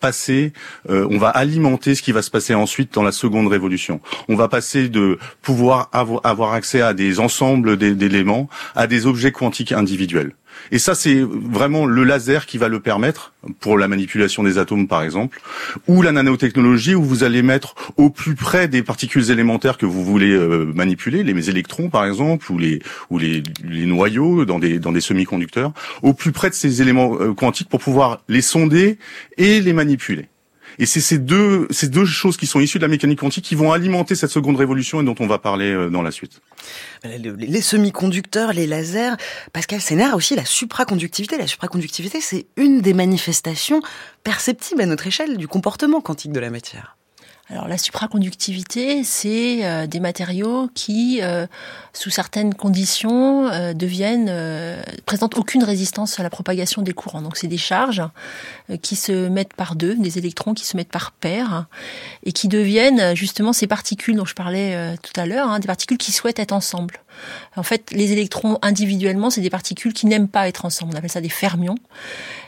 passer, 0.00 0.52
euh, 0.90 1.06
on 1.10 1.18
va 1.18 1.28
alimenter 1.28 1.94
ce 1.94 2.02
qui 2.02 2.12
va 2.12 2.22
se 2.22 2.30
passer 2.30 2.54
ensuite 2.54 2.94
dans 2.94 3.02
la 3.02 3.12
seconde 3.12 3.48
révolution. 3.48 4.00
On 4.28 4.36
va 4.36 4.48
passer 4.48 4.88
de 4.88 5.18
pouvoir 5.42 5.90
avoir 5.92 6.52
accès 6.52 6.80
à 6.80 6.94
des 6.94 7.20
ensembles 7.20 7.76
d'éléments 7.76 8.48
à 8.74 8.86
des 8.86 9.06
objets 9.06 9.32
quantiques 9.32 9.72
individuels. 9.72 10.34
Et 10.70 10.78
ça, 10.78 10.94
c'est 10.94 11.20
vraiment 11.20 11.86
le 11.86 12.04
laser 12.04 12.46
qui 12.46 12.58
va 12.58 12.68
le 12.68 12.80
permettre 12.80 13.32
pour 13.60 13.78
la 13.78 13.88
manipulation 13.88 14.42
des 14.42 14.58
atomes, 14.58 14.88
par 14.88 15.02
exemple, 15.02 15.40
ou 15.86 16.02
la 16.02 16.12
nanotechnologie 16.12 16.94
où 16.94 17.02
vous 17.02 17.24
allez 17.24 17.42
mettre 17.42 17.74
au 17.96 18.10
plus 18.10 18.34
près 18.34 18.68
des 18.68 18.82
particules 18.82 19.30
élémentaires 19.30 19.78
que 19.78 19.86
vous 19.86 20.04
voulez 20.04 20.32
euh, 20.32 20.70
manipuler, 20.74 21.22
les 21.22 21.50
électrons, 21.50 21.88
par 21.88 22.04
exemple, 22.04 22.50
ou 22.50 22.58
les 22.58 22.82
noyaux 23.86 24.44
dans 24.44 24.58
des 24.58 24.78
dans 24.78 24.92
des 24.92 25.00
semi-conducteurs, 25.00 25.72
au 26.02 26.12
plus 26.12 26.32
près 26.32 26.50
de 26.50 26.54
ces 26.54 26.82
éléments 26.82 27.16
euh, 27.20 27.32
quantiques 27.32 27.68
pour 27.68 27.80
pouvoir 27.80 28.22
les 28.28 28.42
sonder 28.42 28.98
et 29.36 29.60
les 29.60 29.72
manipuler. 29.72 30.28
Et 30.78 30.86
c'est 30.86 31.00
ces 31.00 31.18
deux, 31.18 31.66
ces 31.70 31.88
deux 31.88 32.04
choses 32.04 32.36
qui 32.36 32.46
sont 32.46 32.60
issues 32.60 32.78
de 32.78 32.84
la 32.84 32.88
mécanique 32.88 33.20
quantique 33.20 33.44
qui 33.44 33.54
vont 33.54 33.72
alimenter 33.72 34.14
cette 34.14 34.30
seconde 34.30 34.56
révolution 34.56 35.00
et 35.00 35.04
dont 35.04 35.14
on 35.18 35.26
va 35.26 35.38
parler 35.38 35.70
euh, 35.70 35.90
dans 35.90 36.02
la 36.02 36.10
suite. 36.10 36.40
Les 37.04 37.62
semi-conducteurs, 37.62 38.52
les 38.52 38.66
lasers, 38.66 39.16
Pascal 39.52 39.80
Sénard 39.80 40.14
aussi 40.14 40.36
la 40.36 40.44
supraconductivité. 40.44 41.38
La 41.38 41.46
supraconductivité, 41.46 42.20
c'est 42.20 42.46
une 42.56 42.80
des 42.80 42.94
manifestations 42.94 43.80
perceptibles 44.22 44.82
à 44.82 44.86
notre 44.86 45.06
échelle 45.06 45.36
du 45.36 45.48
comportement 45.48 46.00
quantique 46.00 46.32
de 46.32 46.40
la 46.40 46.50
matière. 46.50 46.97
Alors 47.50 47.66
la 47.66 47.78
supraconductivité, 47.78 49.02
c'est 49.04 49.64
euh, 49.64 49.86
des 49.86 50.00
matériaux 50.00 50.68
qui, 50.74 51.20
euh, 51.22 51.46
sous 51.94 52.10
certaines 52.10 52.52
conditions, 52.52 53.46
euh, 53.46 53.72
deviennent 53.72 54.30
présentent 55.06 55.38
aucune 55.38 55.64
résistance 55.64 56.20
à 56.20 56.22
la 56.22 56.28
propagation 56.28 56.82
des 56.82 56.92
courants. 56.92 57.22
Donc 57.22 57.38
c'est 57.38 57.46
des 57.46 57.56
charges 57.56 58.02
qui 58.82 58.96
se 58.96 59.28
mettent 59.28 59.54
par 59.54 59.76
deux, 59.76 59.94
des 59.94 60.18
électrons 60.18 60.52
qui 60.52 60.66
se 60.66 60.76
mettent 60.76 60.90
par 60.90 61.12
paire, 61.12 61.66
et 62.22 62.32
qui 62.32 62.48
deviennent 62.48 63.16
justement 63.16 63.54
ces 63.54 63.66
particules 63.66 64.16
dont 64.16 64.26
je 64.26 64.34
parlais 64.34 64.96
tout 65.02 65.18
à 65.18 65.24
l'heure, 65.24 65.48
hein, 65.48 65.58
des 65.58 65.66
particules 65.66 65.98
qui 65.98 66.12
souhaitent 66.12 66.38
être 66.38 66.52
ensemble. 66.52 67.00
En 67.56 67.62
fait, 67.62 67.90
les 67.92 68.12
électrons 68.12 68.58
individuellement, 68.62 69.30
c'est 69.30 69.40
des 69.40 69.50
particules 69.50 69.92
qui 69.92 70.06
n'aiment 70.06 70.28
pas 70.28 70.48
être 70.48 70.64
ensemble. 70.64 70.92
On 70.94 70.98
appelle 70.98 71.10
ça 71.10 71.20
des 71.20 71.28
fermions 71.28 71.76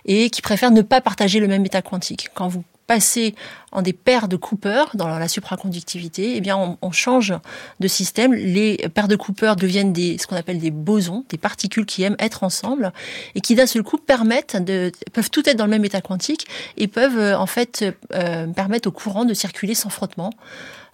et 0.05 0.31
qui 0.31 0.43
préfèrent 0.43 0.71
ne 0.71 0.83
pas 0.83 1.01
partager 1.01 1.41
le 1.41 1.49
même 1.49 1.65
état 1.65 1.83
quantique. 1.83 2.29
Quand 2.35 2.49
vous 2.49 2.65
passer 2.91 3.37
en 3.71 3.83
des 3.83 3.93
paires 3.93 4.27
de 4.27 4.35
Cooper 4.35 4.83
dans 4.95 5.07
la 5.07 5.29
supraconductivité, 5.29 6.35
eh 6.35 6.41
bien 6.41 6.77
on, 6.83 6.91
change 6.91 7.33
de 7.79 7.87
système. 7.87 8.35
Les 8.35 8.79
paires 8.93 9.07
de 9.07 9.15
Cooper 9.15 9.55
deviennent 9.57 9.93
des, 9.93 10.19
ce 10.19 10.27
qu'on 10.27 10.35
appelle 10.35 10.59
des 10.59 10.73
bosons, 10.73 11.25
des 11.29 11.39
particules 11.39 11.87
qui 11.87 12.03
aiment 12.03 12.17
être 12.19 12.43
ensemble 12.43 12.93
et 13.37 13.41
qui 13.41 13.55
d'un 13.55 13.69
seul 13.69 13.85
coup 13.85 13.97
permettent 13.97 14.57
de, 14.57 14.91
peuvent 15.13 15.31
tout 15.31 15.49
être 15.49 15.57
dans 15.57 15.67
le 15.67 15.71
même 15.71 15.85
état 15.85 16.01
quantique 16.01 16.49
et 16.77 16.89
peuvent 16.89 17.17
euh, 17.17 17.39
en 17.39 17.47
fait 17.47 17.85
euh, 18.13 18.49
permettre 18.49 18.89
au 18.89 18.93
courant 18.93 19.25
de 19.25 19.35
circuler 19.35 19.77
sans 19.77 19.91
frottement, 19.91 20.33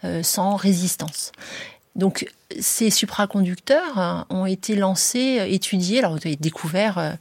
euh, 0.04 0.22
sans 0.22 0.54
résistance. 0.54 1.32
Donc 1.94 2.30
ces 2.60 2.90
supraconducteurs 2.90 3.98
hein, 3.98 4.26
ont 4.28 4.44
été 4.44 4.76
lancés, 4.76 5.46
étudiés, 5.48 6.00
alors 6.00 6.12
vous 6.12 6.26
avez 6.26 6.36
découvert 6.36 7.16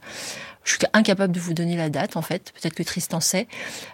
je 0.66 0.72
suis 0.72 0.78
incapable 0.92 1.32
de 1.32 1.40
vous 1.40 1.54
donner 1.54 1.76
la 1.76 1.88
date, 1.88 2.16
en 2.16 2.22
fait. 2.22 2.52
Peut-être 2.60 2.74
que 2.74 2.82
Tristan 2.82 3.20
sait. 3.20 3.46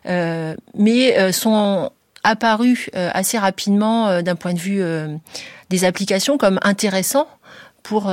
Euh, 0.06 0.56
mais 0.74 1.18
euh, 1.18 1.30
sont 1.30 1.90
apparus 2.24 2.90
euh, 2.96 3.10
assez 3.12 3.38
rapidement 3.38 4.22
d'un 4.22 4.36
point 4.36 4.54
de 4.54 4.58
vue 4.58 4.82
des 5.70 5.84
applications 5.84 6.38
comme 6.38 6.58
intéressants 6.62 7.28
pour 7.82 8.12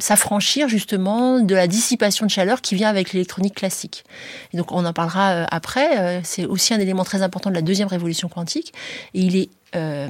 s'affranchir 0.00 0.68
justement 0.68 1.40
de 1.40 1.54
la 1.54 1.66
dissipation 1.66 2.26
de 2.26 2.30
chaleur 2.30 2.60
qui 2.60 2.74
vient 2.74 2.88
avec 2.88 3.12
l'électronique 3.12 3.54
classique. 3.54 4.04
Et 4.52 4.56
donc 4.56 4.72
on 4.72 4.84
en 4.84 4.92
parlera 4.92 5.44
après. 5.50 6.20
c'est 6.22 6.44
aussi 6.44 6.74
un 6.74 6.80
élément 6.80 7.04
très 7.04 7.22
important 7.22 7.50
de 7.50 7.54
la 7.54 7.62
deuxième 7.62 7.88
révolution 7.88 8.28
quantique. 8.28 8.74
Et 9.14 9.20
il 9.20 9.36
est 9.36 9.48
euh, 9.76 10.08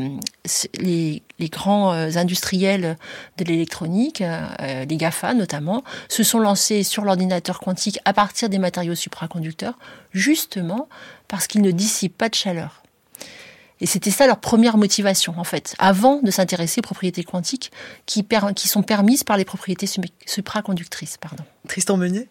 les, 0.79 1.23
grands 1.49 1.93
euh, 1.93 2.11
industriels 2.17 2.97
de 3.39 3.45
l'électronique, 3.45 4.21
euh, 4.21 4.85
les 4.85 4.97
GAFA 4.97 5.35
notamment, 5.35 5.83
se 6.09 6.23
sont 6.23 6.39
lancés 6.39 6.83
sur 6.83 7.05
l'ordinateur 7.05 7.61
quantique 7.61 7.99
à 8.05 8.13
partir 8.13 8.49
des 8.49 8.59
matériaux 8.59 8.95
supraconducteurs, 8.95 9.79
justement 10.13 10.89
parce 11.27 11.47
qu'ils 11.47 11.63
ne 11.63 11.71
dissipent 11.71 12.17
pas 12.17 12.29
de 12.29 12.35
chaleur. 12.35 12.83
Et 13.81 13.87
c'était 13.87 14.11
ça 14.11 14.27
leur 14.27 14.41
première 14.41 14.77
motivation, 14.77 15.35
en 15.37 15.45
fait, 15.45 15.75
avant 15.79 16.21
de 16.23 16.31
s'intéresser 16.31 16.81
aux 16.81 16.83
propriétés 16.83 17.25
quantiques 17.25 17.73
qui, 18.07 18.27
qui 18.55 18.69
sont 18.69 18.83
permises 18.83 19.25
par 19.25 19.37
les 19.37 19.45
propriétés 19.45 19.87
supraconductrices. 20.27 21.19
Pardon. 21.19 21.45
Tristan 21.69 21.97
Meunier? 21.97 22.29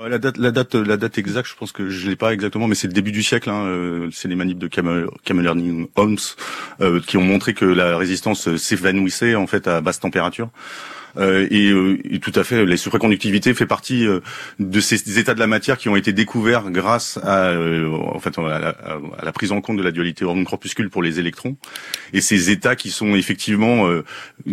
La 0.00 0.18
date, 0.18 0.36
la 0.36 0.52
date, 0.52 0.76
la 0.76 0.96
date 0.96 1.18
exacte, 1.18 1.48
je 1.48 1.56
pense 1.56 1.72
que 1.72 1.90
je 1.90 2.08
l'ai 2.08 2.14
pas 2.14 2.32
exactement, 2.32 2.68
mais 2.68 2.76
c'est 2.76 2.86
le 2.86 2.92
début 2.92 3.10
du 3.10 3.24
siècle. 3.24 3.50
Hein, 3.50 3.64
euh, 3.66 4.08
c'est 4.12 4.28
les 4.28 4.36
manips 4.36 4.58
de 4.58 4.68
Camel, 4.68 5.08
Learning 5.28 5.88
Holmes 5.96 6.18
euh, 6.80 7.00
qui 7.00 7.16
ont 7.16 7.24
montré 7.24 7.52
que 7.52 7.64
la 7.64 7.96
résistance 7.96 8.54
s'évanouissait 8.56 9.34
en 9.34 9.48
fait 9.48 9.66
à 9.66 9.80
basse 9.80 9.98
température. 9.98 10.50
Euh, 11.18 11.48
euh, 11.50 11.98
et, 12.10 12.18
tout 12.20 12.32
à 12.34 12.44
fait, 12.44 12.64
la 12.64 12.76
supraconductivité 12.76 13.54
fait 13.54 13.66
partie 13.66 14.06
euh, 14.06 14.20
de 14.58 14.80
ces 14.80 15.18
états 15.18 15.34
de 15.34 15.40
la 15.40 15.46
matière 15.46 15.78
qui 15.78 15.88
ont 15.88 15.96
été 15.96 16.12
découverts 16.12 16.70
grâce 16.70 17.18
à, 17.22 17.54
en 17.54 18.18
fait, 18.18 18.38
à 18.38 18.74
la, 19.22 19.32
prise 19.32 19.52
en 19.52 19.60
compte 19.60 19.76
de 19.76 19.82
la 19.82 19.90
dualité 19.90 20.24
hormone-corpuscule 20.24 20.90
pour 20.90 21.02
les 21.02 21.18
électrons. 21.18 21.56
Et 22.12 22.20
ces 22.20 22.50
états 22.50 22.76
qui 22.76 22.90
sont 22.90 23.14
effectivement, 23.14 23.88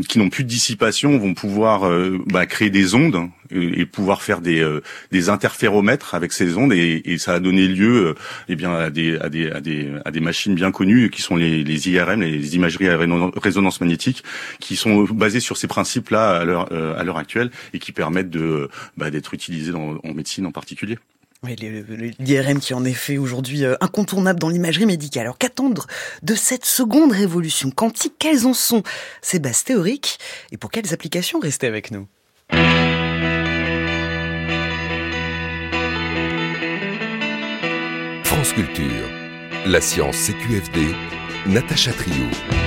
qui 0.08 0.20
n'ont 0.20 0.30
plus 0.30 0.44
de 0.44 0.50
dissipation, 0.50 1.18
vont 1.18 1.34
pouvoir 1.34 1.90
bah, 2.28 2.46
créer 2.46 2.70
des 2.70 2.94
ondes 2.94 3.30
et, 3.52 3.86
pouvoir 3.86 4.22
faire 4.22 4.42
des, 4.42 4.66
des 5.12 5.30
interféromètres 5.30 6.16
avec 6.16 6.34
ces 6.34 6.58
ondes 6.58 6.74
et, 6.74 7.02
et 7.06 7.18
ça 7.18 7.34
a 7.34 7.40
donné 7.40 7.68
lieu 7.68 8.16
eh 8.50 8.56
bien 8.56 8.74
à 8.74 8.90
des, 8.90 9.18
à 9.18 9.30
des, 9.30 9.52
à 9.52 9.62
des, 9.62 9.92
à 10.04 10.12
des 10.12 10.20
machines 10.20 10.56
bien 10.56 10.72
connues 10.72 11.10
qui 11.10 11.22
sont 11.22 11.36
les, 11.36 11.64
les 11.64 11.90
IRM, 11.90 12.22
les 12.22 12.56
imageries 12.56 12.90
à 12.90 12.98
résonance 12.98 13.82
magnétique, 13.82 14.24
qui 14.60 14.76
sont 14.76 15.04
basées 15.04 15.40
sur 15.40 15.58
ces 15.58 15.68
principes-là 15.68 16.44
euh, 16.72 17.00
à 17.00 17.04
l'heure 17.04 17.18
actuelle 17.18 17.52
et 17.74 17.80
qui 17.80 17.92
permettent 17.92 18.30
de 18.30 18.70
bah, 18.98 19.12
d'être 19.12 19.34
utilisés 19.34 19.72
dans, 19.72 19.98
en 20.04 20.14
médecine 20.14 20.46
en 20.46 20.52
particulier. 20.52 20.98
Oui, 21.44 21.56
l'IRM 22.20 22.60
qui 22.60 22.74
est 22.74 22.76
en 22.76 22.86
effet 22.86 23.18
aujourd'hui 23.18 23.66
euh, 23.66 23.76
incontournable 23.82 24.40
dans 24.40 24.50
l'imagerie 24.50 24.88
médicale. 24.88 25.24
Alors 25.24 25.38
qu'attendre 25.38 25.86
de 26.24 26.34
cette 26.34 26.66
seconde 26.66 27.12
révolution 27.12 27.70
quantique? 27.70 28.14
Quelles 28.18 28.48
en 28.48 28.54
sont 28.54 28.82
ces 29.22 29.40
bases 29.40 29.64
théoriques? 29.64 30.18
Et 30.52 30.58
pour 30.58 30.72
quelles 30.72 30.94
applications 30.94 31.40
Restez 31.40 31.68
avec 31.68 31.92
nous? 31.92 32.08
La 39.66 39.82
science 39.82 40.28
CQFD, 40.28 40.94
Natacha 41.48 41.92
Trio. 41.94 42.65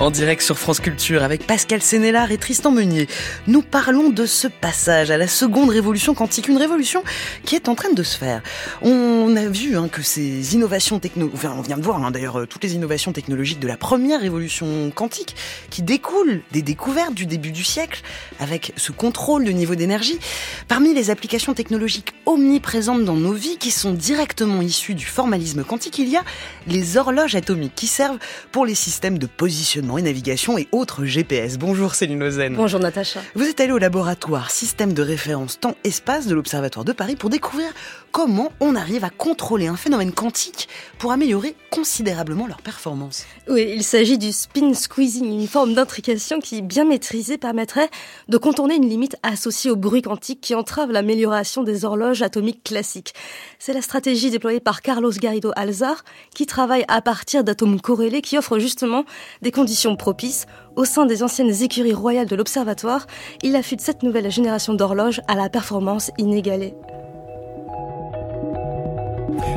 En 0.00 0.10
direct 0.10 0.40
sur 0.40 0.58
France 0.58 0.80
Culture 0.80 1.22
avec 1.22 1.46
Pascal 1.46 1.82
Sénélard 1.82 2.32
et 2.32 2.38
Tristan 2.38 2.70
Meunier, 2.70 3.06
nous 3.46 3.60
parlons 3.60 4.08
de 4.08 4.24
ce 4.24 4.48
passage 4.48 5.10
à 5.10 5.18
la 5.18 5.28
seconde 5.28 5.68
révolution 5.68 6.14
quantique, 6.14 6.48
une 6.48 6.56
révolution 6.56 7.04
qui 7.44 7.54
est 7.54 7.68
en 7.68 7.74
train 7.74 7.92
de 7.92 8.02
se 8.02 8.16
faire. 8.16 8.42
On 8.80 9.36
a 9.36 9.46
vu 9.46 9.76
hein, 9.76 9.88
que 9.88 10.00
ces 10.00 10.54
innovations 10.54 11.00
technologiques, 11.00 11.36
enfin, 11.36 11.54
on 11.54 11.60
vient 11.60 11.76
de 11.76 11.82
voir 11.82 12.02
hein, 12.02 12.10
d'ailleurs 12.10 12.38
euh, 12.38 12.46
toutes 12.46 12.64
les 12.64 12.74
innovations 12.74 13.12
technologiques 13.12 13.60
de 13.60 13.68
la 13.68 13.76
première 13.76 14.22
révolution 14.22 14.90
quantique 14.90 15.36
qui 15.68 15.82
découlent 15.82 16.40
des 16.50 16.62
découvertes 16.62 17.12
du 17.12 17.26
début 17.26 17.52
du 17.52 17.62
siècle 17.62 18.00
avec 18.38 18.72
ce 18.78 18.92
contrôle 18.92 19.44
de 19.44 19.50
niveau 19.50 19.74
d'énergie. 19.74 20.18
Parmi 20.66 20.94
les 20.94 21.10
applications 21.10 21.52
technologiques 21.52 22.14
omniprésentes 22.24 23.04
dans 23.04 23.16
nos 23.16 23.34
vies 23.34 23.58
qui 23.58 23.70
sont 23.70 23.92
directement 23.92 24.62
issues 24.62 24.94
du 24.94 25.04
formalisme 25.04 25.62
quantique, 25.62 25.98
il 25.98 26.08
y 26.08 26.16
a 26.16 26.24
les 26.66 26.96
horloges 26.96 27.34
atomiques 27.34 27.74
qui 27.74 27.86
servent 27.86 28.18
pour 28.50 28.64
les 28.64 28.74
systèmes 28.74 29.18
de 29.18 29.26
positionnement 29.26 29.89
et 29.98 30.02
navigation 30.02 30.58
et 30.58 30.68
autres 30.72 31.04
GPS. 31.04 31.58
Bonjour 31.58 31.94
Céline 31.94 32.22
Ozen. 32.22 32.54
Bonjour 32.54 32.80
Natacha. 32.80 33.20
Vous 33.34 33.44
êtes 33.44 33.60
allé 33.60 33.72
au 33.72 33.78
laboratoire 33.78 34.50
système 34.50 34.92
de 34.92 35.02
référence 35.02 35.60
temps-espace 35.60 36.26
de 36.26 36.34
l'Observatoire 36.34 36.84
de 36.84 36.92
Paris 36.92 37.16
pour 37.16 37.30
découvrir 37.30 37.68
comment 38.12 38.52
on 38.60 38.74
arrive 38.74 39.04
à 39.04 39.10
contrôler 39.10 39.66
un 39.66 39.76
phénomène 39.76 40.12
quantique 40.12 40.68
pour 40.98 41.12
améliorer 41.12 41.54
considérablement 41.70 42.46
leur 42.46 42.60
performance. 42.62 43.24
Oui, 43.48 43.70
il 43.74 43.84
s'agit 43.84 44.18
du 44.18 44.32
spin 44.32 44.74
squeezing, 44.74 45.24
une 45.24 45.46
forme 45.46 45.74
d'intrication 45.74 46.40
qui, 46.40 46.62
bien 46.62 46.84
maîtrisée, 46.84 47.38
permettrait 47.38 47.88
de 48.28 48.36
contourner 48.38 48.76
une 48.76 48.88
limite 48.88 49.16
associée 49.22 49.70
au 49.70 49.76
bruit 49.76 50.02
quantique 50.02 50.40
qui 50.40 50.54
entrave 50.54 50.90
l'amélioration 50.90 51.62
des 51.62 51.84
horloges 51.84 52.22
atomiques 52.22 52.64
classiques. 52.64 53.14
C'est 53.58 53.72
la 53.72 53.82
stratégie 53.82 54.30
déployée 54.30 54.60
par 54.60 54.82
Carlos 54.82 55.12
Garrido 55.12 55.52
Alzar, 55.56 56.04
qui 56.34 56.46
travaille 56.46 56.84
à 56.88 57.00
partir 57.00 57.44
d'atomes 57.44 57.80
corrélés 57.80 58.22
qui 58.22 58.36
offrent 58.36 58.58
justement 58.58 59.04
des 59.42 59.52
conditions 59.52 59.79
propices. 59.96 60.46
Au 60.76 60.84
sein 60.84 61.06
des 61.06 61.22
anciennes 61.22 61.62
écuries 61.62 61.94
royales 61.94 62.26
de 62.26 62.36
l'Observatoire, 62.36 63.06
il 63.42 63.56
affûte 63.56 63.80
cette 63.80 64.02
nouvelle 64.02 64.30
génération 64.30 64.74
d'horloges 64.74 65.20
à 65.28 65.34
la 65.34 65.48
performance 65.48 66.10
inégalée. 66.18 66.74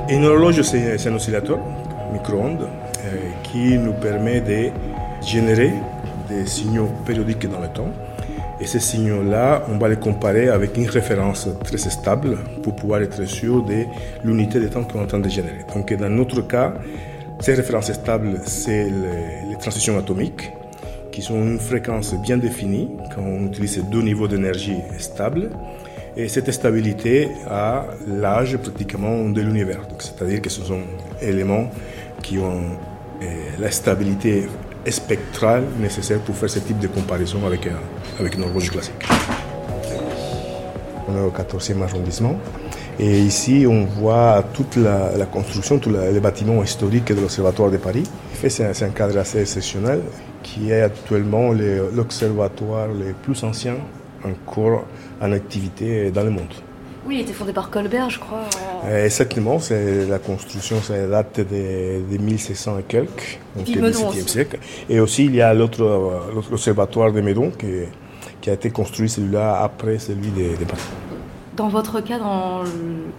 Une 0.10 0.26
horloge, 0.26 0.62
c'est 0.62 1.08
un 1.08 1.16
oscillateur 1.16 1.60
micro-ondes 2.12 2.68
euh, 3.06 3.18
qui 3.44 3.78
nous 3.78 3.94
permet 3.94 4.42
de 4.42 4.70
générer 5.26 5.74
des 6.30 6.46
signaux 6.46 6.90
périodiques 7.06 7.50
dans 7.50 7.60
le 7.60 7.68
temps. 7.68 7.92
Et 8.60 8.66
ces 8.66 8.80
signaux-là, 8.80 9.64
on 9.70 9.78
va 9.78 9.90
les 9.90 9.98
comparer 9.98 10.48
avec 10.48 10.78
une 10.78 10.88
référence 10.88 11.50
très 11.64 11.78
stable 11.78 12.38
pour 12.62 12.76
pouvoir 12.76 13.02
être 13.02 13.26
sûr 13.26 13.64
de 13.64 13.86
l'unité 14.24 14.60
de 14.60 14.68
temps 14.68 14.84
qu'on 14.84 15.00
est 15.00 15.04
en 15.04 15.08
train 15.08 15.20
de 15.20 15.30
générer. 15.30 15.66
Donc 15.74 15.92
dans 15.94 16.10
notre 16.10 16.42
cas, 16.42 16.74
ces 17.44 17.56
références 17.56 17.92
stables, 17.92 18.40
c'est 18.46 18.86
les, 18.86 19.58
transitions 19.60 19.98
atomiques 19.98 20.50
qui 21.12 21.22
sont 21.22 21.36
une 21.36 21.60
fréquence 21.60 22.16
bien 22.16 22.38
définie 22.38 22.90
quand 23.14 23.22
on 23.22 23.48
utilise 23.48 23.84
deux 23.92 24.02
niveaux 24.02 24.30
d'énergie 24.30 24.78
stables. 24.98 25.50
Et 26.16 26.30
cette 26.30 26.50
stabilité 26.52 27.28
a 27.50 27.86
l'âge 28.08 28.56
pratiquement 28.58 29.30
de 29.30 29.42
l'univers. 29.42 29.82
C'est-à-dire 30.00 30.42
que 30.42 30.50
ce 30.50 30.62
sont 30.62 30.84
éléments 31.22 31.70
qui 32.22 32.38
ont 32.38 32.64
eh, 33.22 33.60
la 33.60 33.72
stabilité 33.72 34.48
spectrale 34.88 35.64
nécessaire 35.80 36.20
pour 36.20 36.36
faire 36.36 36.50
ce 36.50 36.60
type 36.60 36.80
de 36.80 36.88
comparaison 36.88 37.46
avec, 37.46 37.68
avec 38.20 38.36
une 38.36 38.44
horloge 38.44 38.72
classique. 38.72 39.06
On 41.10 41.18
est 41.18 41.22
au 41.22 41.32
14e 41.32 41.82
arrondissement. 41.82 42.38
Et 43.00 43.20
ici, 43.20 43.66
on 43.68 43.86
voit 43.86 44.44
toute 44.54 44.76
la, 44.76 45.18
la 45.18 45.26
construction, 45.26 45.80
tous 45.80 45.90
les 45.90 46.20
bâtiments 46.20 46.64
historiques 46.64 47.08
de 47.08 47.22
l'Observatoire 47.22 47.72
de 47.72 47.78
Paris. 47.78 48.04
C'est 48.48 48.84
un 48.84 48.90
cadre 48.90 49.18
assez 49.18 49.40
exceptionnel 49.42 50.02
qui 50.44 50.72
est 50.72 50.82
actuellement 50.82 51.52
l'observatoire 51.52 52.88
le 52.88 53.14
plus 53.14 53.44
ancien 53.44 53.76
encore 54.24 54.86
en 55.22 55.32
activité 55.32 56.12
dans 56.12 56.24
le 56.24 56.30
monde. 56.30 56.54
Oui, 57.06 57.16
il 57.18 57.22
était 57.22 57.34
fondé 57.34 57.52
par 57.52 57.70
Colbert, 57.70 58.10
je 58.10 58.20
crois. 58.20 58.46
Euh, 58.86 59.06
exactement, 59.06 59.60
c'est 59.60 60.06
la 60.06 60.20
construction, 60.20 60.82
ça 60.82 61.06
date 61.06 61.42
de, 61.42 62.18
1600 62.18 62.80
et 62.80 62.84
quelques, 62.84 63.40
donc 63.56 63.66
du 63.66 63.82
XVIIe 63.82 64.28
siècle. 64.28 64.58
Et 64.90 65.02
aussi, 65.02 65.26
il 65.26 65.36
y 65.36 65.42
a 65.42 65.54
l'autre, 65.54 65.84
l'observatoire 66.50 67.12
de 67.12 67.20
Médon 67.20 67.52
qui, 67.58 67.68
qui, 68.40 68.50
a 68.50 68.54
été 68.54 68.70
construit 68.70 69.10
celui-là 69.10 69.62
après 69.62 70.00
celui 70.00 70.30
de, 70.30 70.58
de 70.58 70.66
Paris. 70.66 70.82
Dans 71.56 71.68
votre 71.68 72.02
cas, 72.02 72.18
dans 72.18 72.64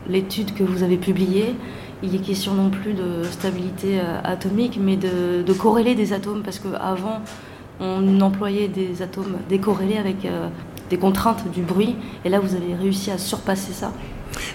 l'étude 0.09 0.55
que 0.55 0.65
vous 0.65 0.83
avez 0.83 0.97
publiée, 0.97 1.55
il 2.03 2.15
est 2.17 2.19
question 2.19 2.55
non 2.55 2.69
plus 2.69 2.93
de 2.93 3.23
stabilité 3.31 4.01
euh, 4.01 4.21
atomique, 4.25 4.79
mais 4.81 4.97
de, 4.97 5.43
de 5.43 5.53
corréler 5.53 5.95
des 5.95 6.13
atomes, 6.13 6.43
parce 6.43 6.59
qu'avant, 6.59 7.21
on 7.81 8.21
employait 8.21 8.69
des 8.69 9.03
atomes 9.03 9.37
décorrélés 9.49 9.99
avec 9.99 10.25
euh, 10.25 10.49
des 10.91 10.97
contraintes 10.97 11.49
du 11.53 11.63
bruit, 11.63 11.95
et 12.25 12.29
là 12.29 12.41
vous 12.41 12.55
avez 12.57 12.75
réussi 12.75 13.11
à 13.13 13.19
surpasser 13.19 13.73
ça. 13.73 13.93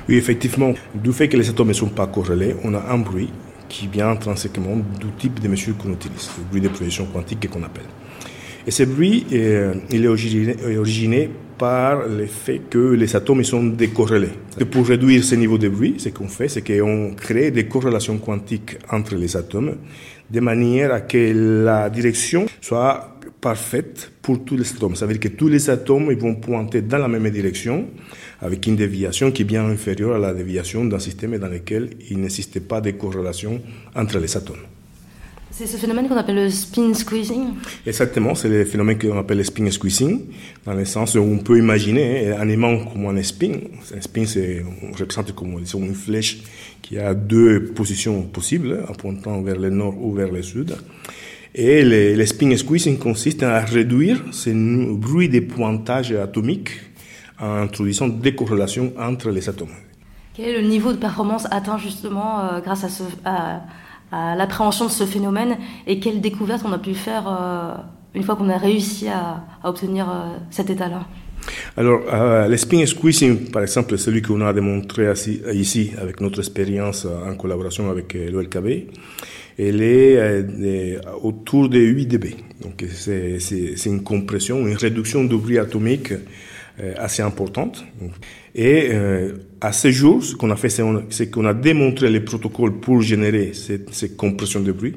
Oui, 0.10 0.16
effectivement, 0.16 0.74
du 0.94 1.14
fait 1.14 1.30
que 1.30 1.38
les 1.38 1.50
atomes 1.50 1.70
ne 1.70 1.74
sont 1.74 1.88
pas 1.88 2.08
corrélés, 2.08 2.56
on 2.66 2.74
a 2.74 2.82
un 2.92 2.98
bruit 2.98 3.30
qui 3.70 3.88
vient 3.88 4.10
intrinsèquement 4.10 4.76
du 4.76 5.08
type 5.18 5.40
de 5.40 5.48
mesure 5.48 5.78
qu'on 5.78 5.94
utilise, 5.94 6.30
le 6.38 6.44
bruit 6.50 6.62
de 6.62 6.68
projection 6.68 7.06
quantique 7.06 7.50
qu'on 7.50 7.64
appelle. 7.64 7.86
Et 8.68 8.72
ce 8.72 8.84
bruit, 8.84 9.26
euh, 9.32 9.76
il 9.90 10.04
est 10.04 10.08
originé, 10.08 10.56
originé, 10.78 11.30
par 11.60 12.08
le 12.08 12.26
fait 12.26 12.62
que 12.70 12.94
les 12.94 13.16
atomes 13.16 13.44
sont 13.44 13.64
décorrélés. 13.64 14.32
Pour 14.72 14.88
réduire 14.88 15.24
ce 15.24 15.36
niveau 15.36 15.58
de 15.58 15.70
bruit, 15.70 15.96
ce 15.98 16.10
qu'on 16.10 16.30
fait, 16.30 16.48
c'est 16.48 16.64
qu'on 16.66 17.14
crée 17.16 17.52
des 17.52 17.66
corrélations 17.66 18.18
quantiques 18.18 18.78
entre 18.90 19.16
les 19.16 19.36
atomes, 19.38 19.76
de 20.32 20.40
manière 20.40 20.94
à 20.94 21.02
que 21.02 21.64
la 21.66 21.90
direction 21.90 22.46
soit 22.62 23.20
parfaite 23.42 24.12
pour 24.22 24.44
tous 24.44 24.58
les 24.58 24.70
atomes. 24.72 24.96
Ça 24.96 25.06
veut 25.06 25.14
dire 25.14 25.32
que 25.32 25.36
tous 25.36 25.48
les 25.48 25.70
atomes 25.70 26.08
ils 26.12 26.18
vont 26.18 26.36
pointer 26.36 26.82
dans 26.82 26.98
la 26.98 27.08
même 27.08 27.30
direction 27.30 27.88
avec 28.42 28.66
une 28.68 28.76
déviation 28.76 29.32
qui 29.32 29.42
est 29.42 29.46
bien 29.46 29.66
inférieure 29.66 30.16
à 30.16 30.20
la 30.20 30.34
déviation 30.34 30.86
d'un 30.86 31.00
système 31.00 31.38
dans 31.38 31.48
lequel 31.48 31.90
il 32.10 32.20
n'existe 32.20 32.60
pas 32.62 32.82
de 32.82 32.92
corrélation 32.92 33.62
entre 33.96 34.20
les 34.20 34.36
atomes. 34.36 34.66
C'est 35.60 35.68
ce 35.68 35.76
phénomène 35.76 36.08
qu'on 36.08 36.16
appelle 36.16 36.38
le 36.38 36.50
spin 36.50 36.94
squeezing 36.94 37.48
Exactement, 37.86 38.34
c'est 38.34 38.48
le 38.48 38.64
phénomène 38.64 38.98
qu'on 38.98 39.18
appelle 39.20 39.40
le 39.40 39.44
spin 39.44 39.70
squeezing, 39.70 40.22
dans 40.66 40.72
le 40.72 40.86
sens 40.86 41.16
où 41.16 41.20
on 41.20 41.40
peut 41.40 41.58
imaginer 41.58 42.32
un 42.32 42.48
aimant 42.48 42.86
comme 42.86 43.08
un 43.08 43.22
spin. 43.22 43.56
Un 43.94 44.00
spin, 44.00 44.26
c'est, 44.26 44.64
on 44.64 44.96
représente 44.98 45.36
comme 45.36 45.60
disons, 45.60 45.80
une 45.80 45.96
flèche 45.96 46.44
qui 46.82 46.98
a 46.98 47.14
deux 47.14 47.74
positions 47.76 48.22
possibles, 48.22 48.86
en 48.88 48.94
pointant 48.94 49.42
vers 49.42 49.60
le 49.60 49.70
nord 49.70 50.02
ou 50.02 50.14
vers 50.14 50.32
le 50.32 50.42
sud. 50.42 50.78
Et 51.54 51.84
le, 51.84 52.26
spin 52.26 52.56
squeezing 52.56 52.98
consiste 52.98 53.44
à 53.44 53.60
réduire 53.60 54.24
ce 54.32 54.52
bruit 54.94 55.28
de 55.28 55.42
pointage 55.42 56.14
atomique 56.14 56.70
en 57.38 57.64
introduisant 57.64 58.08
des 58.08 58.34
corrélations 58.34 58.94
entre 58.98 59.30
les 59.30 59.50
atomes. 59.50 59.76
Quel 60.36 60.56
est 60.56 60.62
le 60.62 60.66
niveau 60.70 60.94
de 60.94 60.98
performance 60.98 61.48
atteint 61.52 61.78
justement 61.78 62.46
euh, 62.46 62.62
grâce 62.62 62.86
à, 62.86 62.88
ce, 62.88 63.04
à, 63.26 63.60
l'appréhension 64.12 64.86
de 64.86 64.92
ce 64.92 65.06
phénomène 65.06 65.58
et 65.88 66.00
quelle 66.00 66.22
découverte 66.22 66.64
on 66.66 66.72
a 66.72 66.80
pu 66.80 66.94
faire 66.94 67.28
euh, 67.28 67.74
une 68.16 68.24
fois 68.24 68.36
qu'on 68.36 68.50
a 68.50 68.58
réussi 68.58 69.08
à, 69.08 69.44
obtenir 69.64 70.10
euh, 70.10 70.38
cet 70.50 70.70
état-là 70.70 71.06
alors, 71.78 72.02
spin 72.58 72.86
squeezing, 72.86 73.50
par 73.50 73.62
exemple, 73.62 73.98
celui 73.98 74.22
qu'on 74.22 74.42
a 74.42 74.52
démontré 74.52 75.12
ici 75.54 75.92
avec 76.00 76.20
notre 76.20 76.40
expérience 76.40 77.06
en 77.06 77.34
collaboration 77.36 77.90
avec 77.90 78.14
l'OLKB, 78.14 78.92
elle 79.60 79.82
est 79.82 80.18
euh, 80.18 81.00
autour 81.22 81.68
de 81.70 81.80
8 81.80 82.06
dB. 82.06 82.36
Donc 82.62 82.86
c'est 82.90 83.86
une 83.86 84.04
compression, 84.04 84.66
une 84.66 84.78
réduction 84.78 85.24
du 85.26 85.36
bruit 85.36 85.60
atomique 85.60 86.14
euh, 86.80 86.94
assez 86.98 87.22
importante. 87.22 87.84
Et 88.56 88.90
euh, 88.92 89.34
à 89.62 89.72
ce 89.72 89.92
jour, 89.92 90.24
ce 90.24 90.36
qu'on 90.36 90.52
a 90.52 90.56
fait, 90.56 90.70
c'est 91.10 91.30
qu'on 91.30 91.46
a 91.46 91.54
démontré 91.54 92.10
les 92.10 92.22
protocoles 92.22 92.80
pour 92.80 93.02
générer 93.02 93.54
cette, 93.54 93.94
cette 93.94 94.16
compression 94.16 94.62
de 94.62 94.72
bruit. 94.72 94.96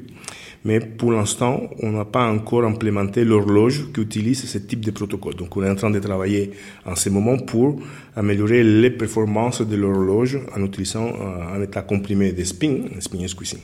Mais 0.64 0.78
pour 0.78 1.10
l'instant, 1.10 1.68
on 1.80 1.90
n'a 1.90 2.04
pas 2.04 2.30
encore 2.30 2.64
implémenté 2.64 3.24
l'horloge 3.24 3.92
qui 3.92 4.00
utilise 4.00 4.44
ce 4.44 4.58
type 4.58 4.84
de 4.84 4.92
protocole. 4.92 5.34
Donc 5.34 5.56
on 5.56 5.64
est 5.64 5.68
en 5.68 5.74
train 5.74 5.90
de 5.90 5.98
travailler 5.98 6.52
en 6.86 6.94
ce 6.94 7.10
moment 7.10 7.36
pour 7.36 7.80
améliorer 8.14 8.62
les 8.62 8.90
performances 8.90 9.62
de 9.62 9.74
l'horloge 9.74 10.38
en 10.56 10.64
utilisant 10.64 11.12
un 11.52 11.60
état 11.60 11.82
comprimé 11.82 12.30
de 12.30 12.44
spin, 12.44 12.82
spin 13.00 13.26
squeezing. 13.26 13.58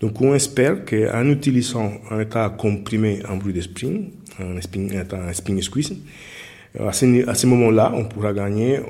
Donc 0.00 0.20
on 0.20 0.34
espère 0.34 0.84
qu'en 0.84 1.26
utilisant 1.28 1.92
un 2.10 2.20
état 2.20 2.50
comprimé 2.50 3.20
en 3.28 3.36
bruit 3.36 3.52
de 3.52 3.60
spring, 3.60 4.10
un 4.40 4.60
spin, 4.60 4.88
un 5.12 5.32
spin 5.32 5.60
ce, 6.92 7.28
à 7.28 7.34
ce 7.34 7.46
moment-là, 7.46 7.92
on 7.94 8.04
pourra 8.04 8.32
gagner 8.32 8.80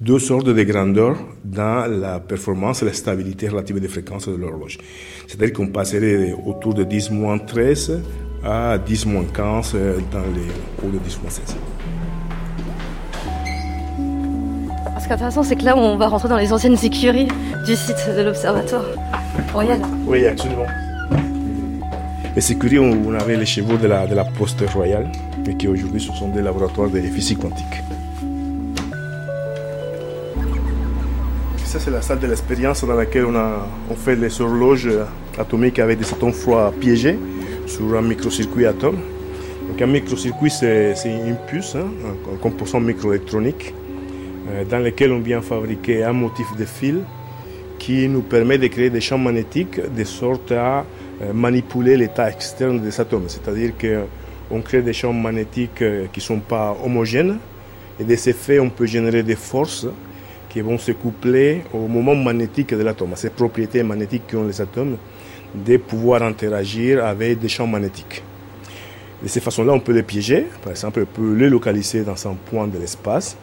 deux 0.00 0.18
sortes 0.18 0.46
de 0.46 0.62
grandeur 0.62 1.16
dans 1.44 1.86
la 1.90 2.20
performance 2.20 2.82
et 2.82 2.84
la 2.84 2.92
stabilité 2.92 3.48
relative 3.48 3.80
des 3.80 3.88
fréquences 3.88 4.28
de 4.28 4.34
l'horloge. 4.34 4.78
C'est-à-dire 5.26 5.54
qu'on 5.54 5.68
passerait 5.68 6.34
autour 6.44 6.74
de 6.74 6.84
10-13 6.84 8.00
à 8.44 8.78
10-15 8.78 9.72
dans 10.12 10.20
les 10.34 10.50
hauts 10.82 10.90
de 10.90 10.98
10-16. 10.98 11.56
Ce 14.98 15.04
qui 15.04 15.10
est 15.10 15.14
intéressant, 15.14 15.42
c'est 15.42 15.56
que 15.56 15.64
là, 15.64 15.76
on 15.76 15.96
va 15.96 16.08
rentrer 16.08 16.28
dans 16.28 16.36
les 16.36 16.52
anciennes 16.52 16.76
écuries 16.82 17.28
du 17.64 17.76
site 17.76 18.08
de 18.16 18.22
l'Observatoire 18.22 18.84
royal. 19.52 19.80
Oui, 20.06 20.26
absolument. 20.26 20.66
Les 22.34 22.52
écuries, 22.52 22.78
on 22.78 23.14
avait 23.14 23.36
les 23.36 23.46
chevaux 23.46 23.78
de 23.78 23.86
la, 23.86 24.06
de 24.06 24.14
la 24.14 24.24
poste 24.24 24.60
royale, 24.68 25.10
mais 25.46 25.56
qui 25.56 25.68
aujourd'hui 25.68 26.00
ce 26.00 26.12
sont 26.12 26.28
des 26.28 26.42
laboratoires 26.42 26.90
de 26.90 27.00
physique 27.00 27.38
quantique. 27.38 27.82
Ça, 31.66 31.80
c'est 31.80 31.90
la 31.90 32.00
salle 32.00 32.20
de 32.20 32.28
l'expérience 32.28 32.84
dans 32.84 32.94
laquelle 32.94 33.24
on, 33.24 33.34
a, 33.34 33.66
on 33.90 33.96
fait 33.96 34.14
les 34.14 34.40
horloges 34.40 34.88
atomiques 35.36 35.80
avec 35.80 35.98
des 35.98 36.06
atomes 36.06 36.32
froids 36.32 36.72
piégés 36.80 37.18
sur 37.66 37.92
un 37.96 38.02
microcircuit 38.02 38.66
atome. 38.66 38.98
Donc 39.68 39.82
un 39.82 39.86
microcircuit, 39.86 40.48
c'est 40.48 40.94
une 41.04 41.36
puce, 41.48 41.74
hein, 41.74 41.88
un 42.32 42.36
composant 42.36 42.78
microélectronique 42.78 43.74
euh, 44.48 44.64
dans 44.64 44.78
lequel 44.78 45.10
on 45.10 45.18
vient 45.18 45.42
fabriquer 45.42 46.04
un 46.04 46.12
motif 46.12 46.46
de 46.56 46.64
fil 46.64 47.00
qui 47.80 48.08
nous 48.08 48.22
permet 48.22 48.58
de 48.58 48.68
créer 48.68 48.88
des 48.88 49.00
champs 49.00 49.18
magnétiques 49.18 49.80
de 49.92 50.04
sorte 50.04 50.52
à 50.52 50.84
manipuler 51.34 51.96
l'état 51.96 52.30
externe 52.30 52.78
des 52.80 53.00
atomes, 53.00 53.28
c'est-à-dire 53.28 53.72
qu'on 53.80 54.60
crée 54.60 54.82
des 54.82 54.92
champs 54.92 55.12
magnétiques 55.12 55.82
qui 56.12 56.20
ne 56.20 56.22
sont 56.22 56.40
pas 56.40 56.76
homogènes, 56.84 57.38
et 57.98 58.04
de 58.04 58.16
ces 58.16 58.34
faits, 58.34 58.60
on 58.60 58.70
peut 58.70 58.86
générer 58.86 59.22
des 59.22 59.34
forces 59.34 59.86
qui 60.56 60.62
vont 60.62 60.78
se 60.78 60.92
coupler 60.92 61.64
au 61.74 61.86
moment 61.86 62.14
magnétique 62.14 62.72
de 62.72 62.82
l'atome, 62.82 63.12
à 63.12 63.16
ces 63.16 63.28
propriétés 63.28 63.82
magnétiques 63.82 64.22
qu'ont 64.30 64.46
les 64.46 64.58
atomes, 64.58 64.96
de 65.54 65.76
pouvoir 65.76 66.22
interagir 66.22 67.04
avec 67.04 67.40
des 67.40 67.48
champs 67.48 67.66
magnétiques. 67.66 68.22
De 69.22 69.28
cette 69.28 69.42
façon-là, 69.42 69.74
on 69.74 69.80
peut 69.80 69.92
les 69.92 70.02
piéger, 70.02 70.46
par 70.62 70.70
exemple, 70.70 71.02
on 71.02 71.14
peut 71.14 71.34
les 71.34 71.50
localiser 71.50 72.04
dans 72.04 72.26
un 72.26 72.32
point 72.32 72.66
de 72.68 72.78
l'espace, 72.78 73.36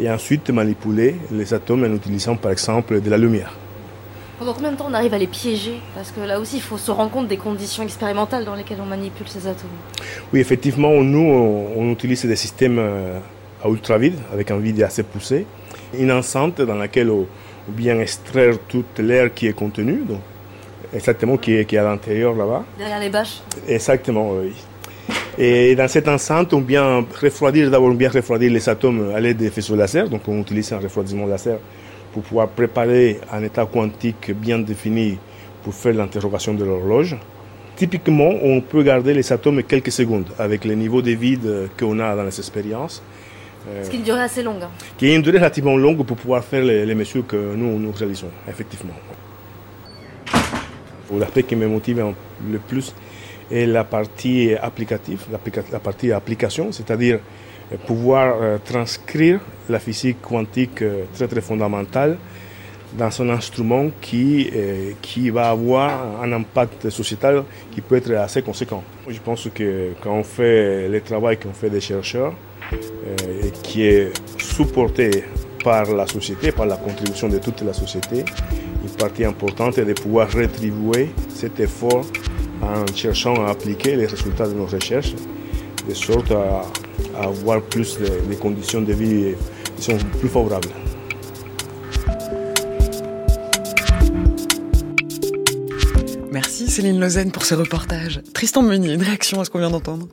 et 0.00 0.10
ensuite 0.10 0.50
manipuler 0.50 1.14
les 1.30 1.54
atomes 1.54 1.84
en 1.84 1.94
utilisant 1.94 2.34
par 2.34 2.50
exemple 2.50 3.00
de 3.00 3.08
la 3.08 3.18
lumière. 3.18 3.54
Pendant 4.40 4.52
combien 4.52 4.72
de 4.72 4.76
temps 4.78 4.88
on 4.90 4.94
arrive 4.94 5.14
à 5.14 5.18
les 5.18 5.28
piéger? 5.28 5.74
Parce 5.94 6.10
que 6.10 6.18
là 6.22 6.40
aussi, 6.40 6.56
il 6.56 6.62
faut 6.62 6.76
se 6.76 6.90
rendre 6.90 7.12
compte 7.12 7.28
des 7.28 7.36
conditions 7.36 7.84
expérimentales 7.84 8.44
dans 8.44 8.56
lesquelles 8.56 8.80
on 8.82 8.86
manipule 8.86 9.28
ces 9.28 9.46
atomes. 9.46 9.70
Oui, 10.32 10.40
effectivement, 10.40 10.90
nous, 11.04 11.20
on 11.76 11.88
utilise 11.92 12.24
des 12.24 12.34
systèmes 12.34 12.80
euh, 12.80 13.20
à 13.62 13.68
ultra 13.68 13.96
vide, 13.96 14.18
avec 14.32 14.50
un 14.50 14.58
vide 14.58 14.82
assez 14.82 15.04
poussé, 15.04 15.46
une 15.94 16.12
enceinte 16.12 16.60
dans 16.60 16.74
laquelle 16.74 17.10
on 17.10 17.26
bien 17.68 17.98
extraire 18.00 18.54
toute 18.66 18.98
l'air 18.98 19.32
qui 19.32 19.46
est 19.46 19.52
contenu, 19.52 20.02
donc 20.08 20.20
exactement 20.94 21.36
qui 21.36 21.54
est, 21.54 21.64
qui 21.64 21.76
est 21.76 21.78
à 21.78 21.84
l'intérieur 21.84 22.34
là-bas. 22.34 22.64
Derrière 22.78 23.00
les 23.00 23.10
bâches 23.10 23.42
Exactement, 23.66 24.32
oui. 24.32 24.52
Et 25.36 25.76
dans 25.76 25.88
cette 25.88 26.08
enceinte, 26.08 26.52
on 26.52 26.60
vient 26.60 27.04
refroidir, 27.22 27.70
d'abord 27.70 27.94
bien 27.94 28.10
refroidir 28.10 28.50
les 28.50 28.68
atomes 28.68 29.12
à 29.14 29.20
l'aide 29.20 29.36
des 29.36 29.50
faisceaux 29.50 29.76
laser, 29.76 30.08
donc 30.08 30.22
on 30.26 30.40
utilise 30.40 30.72
un 30.72 30.78
refroidissement 30.78 31.26
laser 31.26 31.58
pour 32.12 32.22
pouvoir 32.22 32.48
préparer 32.48 33.20
un 33.30 33.42
état 33.44 33.66
quantique 33.66 34.32
bien 34.32 34.58
défini 34.58 35.18
pour 35.62 35.74
faire 35.74 35.94
l'interrogation 35.94 36.54
de 36.54 36.64
l'horloge. 36.64 37.16
Typiquement, 37.76 38.32
on 38.42 38.60
peut 38.60 38.82
garder 38.82 39.14
les 39.14 39.32
atomes 39.32 39.62
quelques 39.62 39.92
secondes 39.92 40.26
avec 40.38 40.64
les 40.64 40.74
niveaux 40.74 41.02
de 41.02 41.12
vide 41.12 41.68
qu'on 41.78 42.00
a 42.00 42.16
dans 42.16 42.24
les 42.24 42.36
expériences. 42.36 43.02
Ce 43.82 43.90
qui 43.90 43.96
est 43.96 43.98
une 43.98 44.04
durée 44.04 44.22
assez 44.22 44.42
longue. 44.42 44.62
Hein. 44.62 44.70
Qui 44.96 45.08
est 45.08 45.16
une 45.16 45.22
durée 45.22 45.38
relativement 45.38 45.76
longue 45.76 46.04
pour 46.04 46.16
pouvoir 46.16 46.44
faire 46.44 46.64
les, 46.64 46.86
les 46.86 46.94
mesures 46.94 47.26
que 47.26 47.36
nous, 47.36 47.78
nous 47.78 47.92
réalisons, 47.92 48.30
effectivement. 48.48 48.94
L'aspect 51.16 51.42
qui 51.42 51.56
me 51.56 51.66
motive 51.66 52.04
le 52.50 52.58
plus 52.58 52.94
est 53.50 53.66
la 53.66 53.84
partie 53.84 54.54
applicative, 54.54 55.24
la 55.72 55.78
partie 55.80 56.12
application, 56.12 56.70
c'est-à-dire 56.70 57.20
pouvoir 57.76 58.36
euh, 58.40 58.58
transcrire 58.64 59.40
la 59.68 59.78
physique 59.78 60.22
quantique 60.22 60.82
euh, 60.82 61.04
très 61.14 61.28
très 61.28 61.40
fondamentale 61.40 62.16
dans 62.96 63.20
un 63.20 63.28
instrument 63.28 63.90
qui, 64.00 64.50
euh, 64.54 64.92
qui 65.02 65.28
va 65.28 65.50
avoir 65.50 66.22
un 66.22 66.32
impact 66.32 66.88
sociétal 66.88 67.44
qui 67.70 67.82
peut 67.82 67.96
être 67.96 68.12
assez 68.12 68.40
conséquent. 68.40 68.82
Je 69.06 69.18
pense 69.20 69.48
que 69.54 69.92
quand 70.00 70.14
on 70.14 70.24
fait 70.24 70.88
le 70.88 71.00
travail 71.02 71.36
qu'on 71.36 71.52
fait 71.52 71.68
des 71.68 71.80
chercheurs, 71.80 72.32
et 72.72 73.50
qui 73.62 73.82
est 73.82 74.12
supporté 74.38 75.24
par 75.62 75.92
la 75.92 76.06
société, 76.06 76.52
par 76.52 76.66
la 76.66 76.76
contribution 76.76 77.28
de 77.28 77.38
toute 77.38 77.62
la 77.62 77.72
société, 77.72 78.24
une 78.82 78.90
partie 78.90 79.24
importante 79.24 79.78
est 79.78 79.84
de 79.84 79.92
pouvoir 79.92 80.28
rétribuer 80.28 81.10
cet 81.28 81.60
effort 81.60 82.04
en 82.62 82.84
cherchant 82.94 83.34
à 83.46 83.50
appliquer 83.50 83.96
les 83.96 84.06
résultats 84.06 84.48
de 84.48 84.54
nos 84.54 84.66
recherches, 84.66 85.14
de 85.88 85.94
sorte 85.94 86.30
à, 86.30 86.62
avoir 87.20 87.60
plus 87.62 87.98
de, 87.98 88.34
conditions 88.34 88.80
de 88.82 88.92
vie 88.92 89.34
qui 89.76 89.82
sont 89.82 89.98
plus 90.20 90.28
favorables. 90.28 90.68
Merci 96.30 96.70
Céline 96.70 97.00
Lausanne 97.00 97.32
pour 97.32 97.44
ce 97.44 97.54
reportage. 97.54 98.20
Tristan 98.34 98.62
Meunier, 98.62 98.94
une 98.94 99.02
réaction 99.02 99.40
à 99.40 99.44
ce 99.44 99.50
qu'on 99.50 99.58
vient 99.58 99.70
d'entendre? 99.70 100.06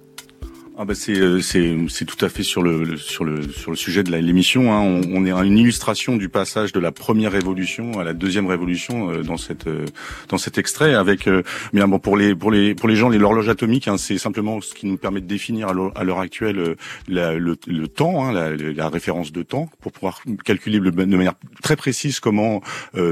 Ah 0.78 0.84
bah 0.84 0.94
c'est 0.94 1.18
euh, 1.18 1.40
c'est 1.40 1.74
c'est 1.88 2.04
tout 2.04 2.24
à 2.26 2.28
fait 2.28 2.44
sur 2.44 2.62
le, 2.62 2.98
sur 2.98 3.24
le 3.24 3.50
sur 3.50 3.72
le 3.72 3.78
sujet 3.78 4.04
de 4.04 4.14
l'émission. 4.14 4.74
Hein. 4.74 4.82
On, 4.82 5.22
on, 5.22 5.26
est 5.26 5.32
à 5.32 5.42
une 5.46 5.58
illustration 5.58 6.18
du 6.18 6.28
passage 6.28 6.74
de 6.74 6.82
la 6.82 6.92
première 6.92 7.32
révolution 7.32 7.98
à 7.98 8.04
la 8.04 8.14
deuxième 8.14 8.46
révolution 8.46 9.10
euh, 9.10 9.24
dans 9.24 9.38
cette 9.38 9.68
euh, 9.68 9.86
dans 10.28 10.38
cet 10.38 10.58
extrait. 10.58 10.94
Avec 10.94 11.30
bien 11.72 11.88
bon 11.88 12.00
pour 12.00 12.18
les 12.18 12.36
pour 12.36 12.52
les 12.52 12.76
pour 12.76 12.90
les 12.90 12.98
gens 12.98 13.08
l'horloge 13.08 13.48
atomique, 13.48 13.88
hein, 13.88 13.98
c'est 13.98 14.18
simplement 14.18 14.60
ce 14.60 14.74
qui 14.74 14.86
nous 14.86 14.98
permet 14.98 15.22
de 15.22 15.28
définir 15.28 15.70
à 15.70 16.04
l'heure 16.04 16.20
actuelle 16.20 16.76
la, 17.08 17.34
le, 17.36 17.56
le, 17.68 17.88
temps, 17.88 18.26
hein, 18.26 18.34
la, 18.34 18.56
la, 18.56 18.90
référence 18.90 19.32
de 19.32 19.44
temps, 19.44 19.70
pour 19.80 19.94
pouvoir 19.94 20.22
calculer 20.44 20.80
de 20.80 20.92
manière 20.92 21.36
très 21.64 21.78
précise 21.78 22.20
comment 22.20 22.62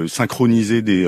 synchroniser 0.07 0.81
des 0.81 1.07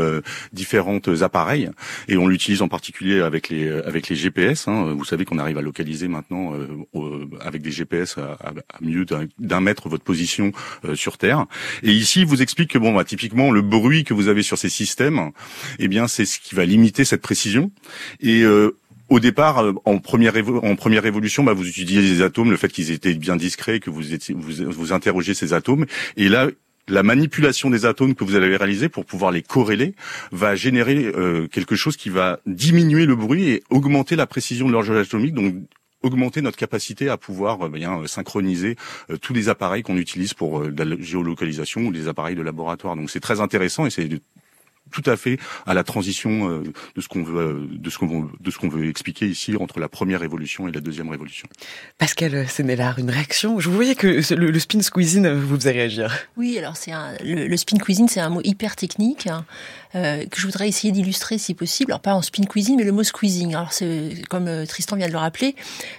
différentes 0.53 1.09
appareils. 1.21 1.69
Et 2.07 2.15
on 2.15 2.27
l'utilise 2.27 2.61
en 2.61 2.69
particulier 2.69 3.19
avec 3.19 3.49
les 3.49 3.69
avec 3.69 4.07
les 4.07 4.15
GPS. 4.15 4.69
Hein. 4.69 4.93
Vous 4.97 5.05
savez 5.05 5.25
qu'on 5.25 5.37
arrive 5.37 5.57
à 5.57 5.61
localiser 5.61 6.07
maintenant 6.07 6.44
euh, 6.53 7.25
avec 7.41 7.61
des 7.61 7.71
GPS 7.71 8.17
à, 8.17 8.53
mieux 8.81 9.05
d'un 9.39 9.61
mètre 9.61 9.89
votre 9.89 10.03
position 10.03 10.51
euh, 10.85 10.95
sur 10.95 11.17
Terre. 11.17 11.45
Et 11.83 11.91
ici, 11.91 12.21
il 12.21 12.25
vous 12.25 12.41
explique 12.41 12.71
que 12.71 12.77
bon, 12.77 12.93
bah, 12.93 13.03
typiquement, 13.03 13.51
le 13.51 13.61
bruit 13.61 14.03
que 14.03 14.13
vous 14.13 14.27
avez 14.27 14.43
sur 14.43 14.57
ces 14.57 14.69
systèmes, 14.69 15.31
eh 15.79 15.87
bien, 15.87 16.07
c'est 16.07 16.25
ce 16.25 16.39
qui 16.39 16.55
va 16.55 16.65
limiter 16.65 17.05
cette 17.05 17.21
précision. 17.21 17.71
Et 18.19 18.43
euh, 18.43 18.77
au 19.09 19.19
départ, 19.19 19.63
en 19.85 19.99
première, 19.99 20.33
en 20.63 20.75
première 20.75 21.05
évolution, 21.05 21.43
bah, 21.43 21.53
vous 21.53 21.67
utilisiez 21.67 22.01
les 22.01 22.21
atomes, 22.21 22.51
le 22.51 22.57
fait 22.57 22.69
qu'ils 22.69 22.91
étaient 22.91 23.13
bien 23.13 23.35
discrets, 23.35 23.79
que 23.79 23.89
vous, 23.89 24.01
vous, 24.35 24.71
vous 24.71 24.93
interrogez 24.93 25.33
ces 25.33 25.53
atomes. 25.53 25.85
Et 26.17 26.29
là, 26.29 26.49
la 26.87 27.03
manipulation 27.03 27.69
des 27.69 27.85
atomes 27.85 28.15
que 28.15 28.23
vous 28.23 28.35
avez 28.35 28.55
réalisé 28.55 28.89
pour 28.89 29.05
pouvoir 29.05 29.31
les 29.31 29.41
corréler 29.41 29.95
va 30.31 30.55
générer 30.55 31.11
quelque 31.51 31.75
chose 31.75 31.97
qui 31.97 32.09
va 32.09 32.39
diminuer 32.45 33.07
le 33.07 33.15
bruit 33.15 33.49
et 33.49 33.63
augmenter 33.71 34.15
la 34.15 34.27
précision 34.27 34.67
de 34.67 34.71
l'horloge 34.71 35.07
atomique, 35.07 35.33
donc 35.33 35.55
augmenter 36.05 36.41
notre 36.41 36.57
capacité 36.57 37.09
à 37.09 37.17
pouvoir 37.17 37.65
euh, 37.65 37.69
bien 37.69 37.99
euh, 37.99 38.07
synchroniser 38.07 38.75
euh, 39.09 39.17
tous 39.17 39.33
les 39.33 39.49
appareils 39.49 39.83
qu'on 39.83 39.97
utilise 39.97 40.33
pour 40.33 40.63
la 40.63 40.85
géolocalisation 40.99 41.81
ou 41.81 41.91
les 41.91 42.07
appareils 42.07 42.35
de 42.35 42.41
laboratoire. 42.41 42.95
Donc 42.95 43.09
c'est 43.09 43.19
très 43.19 43.41
intéressant 43.41 43.85
et 43.85 43.89
c'est 43.89 44.07
tout 44.91 45.03
à 45.05 45.17
fait 45.17 45.37
à 45.65 45.73
la 45.73 45.83
transition 45.83 46.49
euh, 46.49 46.63
de 46.95 47.01
ce 47.01 47.07
qu'on 47.07 47.23
veut, 47.23 47.39
euh, 47.39 47.67
de 47.69 47.89
ce 47.89 47.97
qu'on 47.97 48.07
veut, 48.07 48.27
de 48.39 48.51
ce 48.51 48.57
qu'on 48.57 48.69
veut 48.69 48.87
expliquer 48.87 49.27
ici 49.27 49.55
entre 49.57 49.79
la 49.79 49.89
première 49.89 50.19
révolution 50.19 50.67
et 50.67 50.71
la 50.71 50.81
deuxième 50.81 51.09
révolution. 51.09 51.47
Pascal 51.97 52.47
Sénélard, 52.47 52.99
une 52.99 53.09
réaction? 53.09 53.59
Je 53.59 53.69
vous 53.69 53.75
voyais 53.75 53.95
que 53.95 54.07
le, 54.35 54.59
spin 54.59 54.79
cuisine 54.79 55.31
vous 55.33 55.55
faisait 55.55 55.71
réagir. 55.71 56.15
Oui, 56.37 56.57
alors 56.57 56.77
c'est 56.77 56.91
le, 57.23 57.57
spin 57.57 57.77
cuisine, 57.77 58.07
c'est 58.07 58.19
un 58.19 58.29
mot 58.29 58.41
hyper 58.43 58.75
technique 58.75 59.27
hein, 59.27 59.45
euh, 59.95 60.25
que 60.25 60.39
je 60.39 60.45
voudrais 60.45 60.67
essayer 60.67 60.91
d'illustrer 60.91 61.37
si 61.37 61.53
possible. 61.53 61.91
Alors 61.91 62.01
pas 62.01 62.13
en 62.13 62.21
spin 62.21 62.43
cuisine, 62.43 62.77
mais 62.77 62.83
le 62.83 62.91
mot 62.91 63.03
squeezing. 63.03 63.55
Alors 63.55 63.73
c'est 63.73 64.11
comme 64.29 64.65
Tristan 64.67 64.95
vient 64.95 65.07
de 65.07 65.13
le 65.13 65.17
rappeler, 65.17 65.55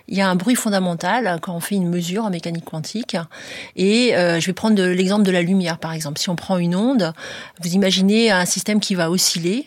il 0.08 0.16
y 0.16 0.20
a 0.20 0.28
un 0.28 0.36
bruit 0.36 0.56
fondamental 0.56 1.38
quand 1.42 1.54
on 1.54 1.60
fait 1.60 1.74
une 1.74 1.88
mesure 1.88 2.24
en 2.24 2.30
mécanique 2.30 2.64
quantique. 2.64 3.16
Et 3.76 4.12
je 4.14 4.46
vais 4.46 4.52
prendre 4.52 4.82
l'exemple 4.82 5.24
de 5.24 5.30
la 5.30 5.42
lumière, 5.42 5.78
par 5.78 5.92
exemple. 5.92 6.18
Si 6.18 6.30
on 6.30 6.36
prend 6.36 6.58
une 6.58 6.74
onde, 6.74 7.12
vous 7.62 7.74
imaginez 7.74 8.30
un 8.30 8.44
système 8.44 8.80
qui 8.80 8.94
va 8.94 9.10
osciller 9.10 9.66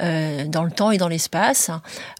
euh, 0.00 0.44
dans 0.46 0.64
le 0.64 0.70
temps 0.70 0.90
et 0.90 0.98
dans 0.98 1.08
l'espace. 1.08 1.70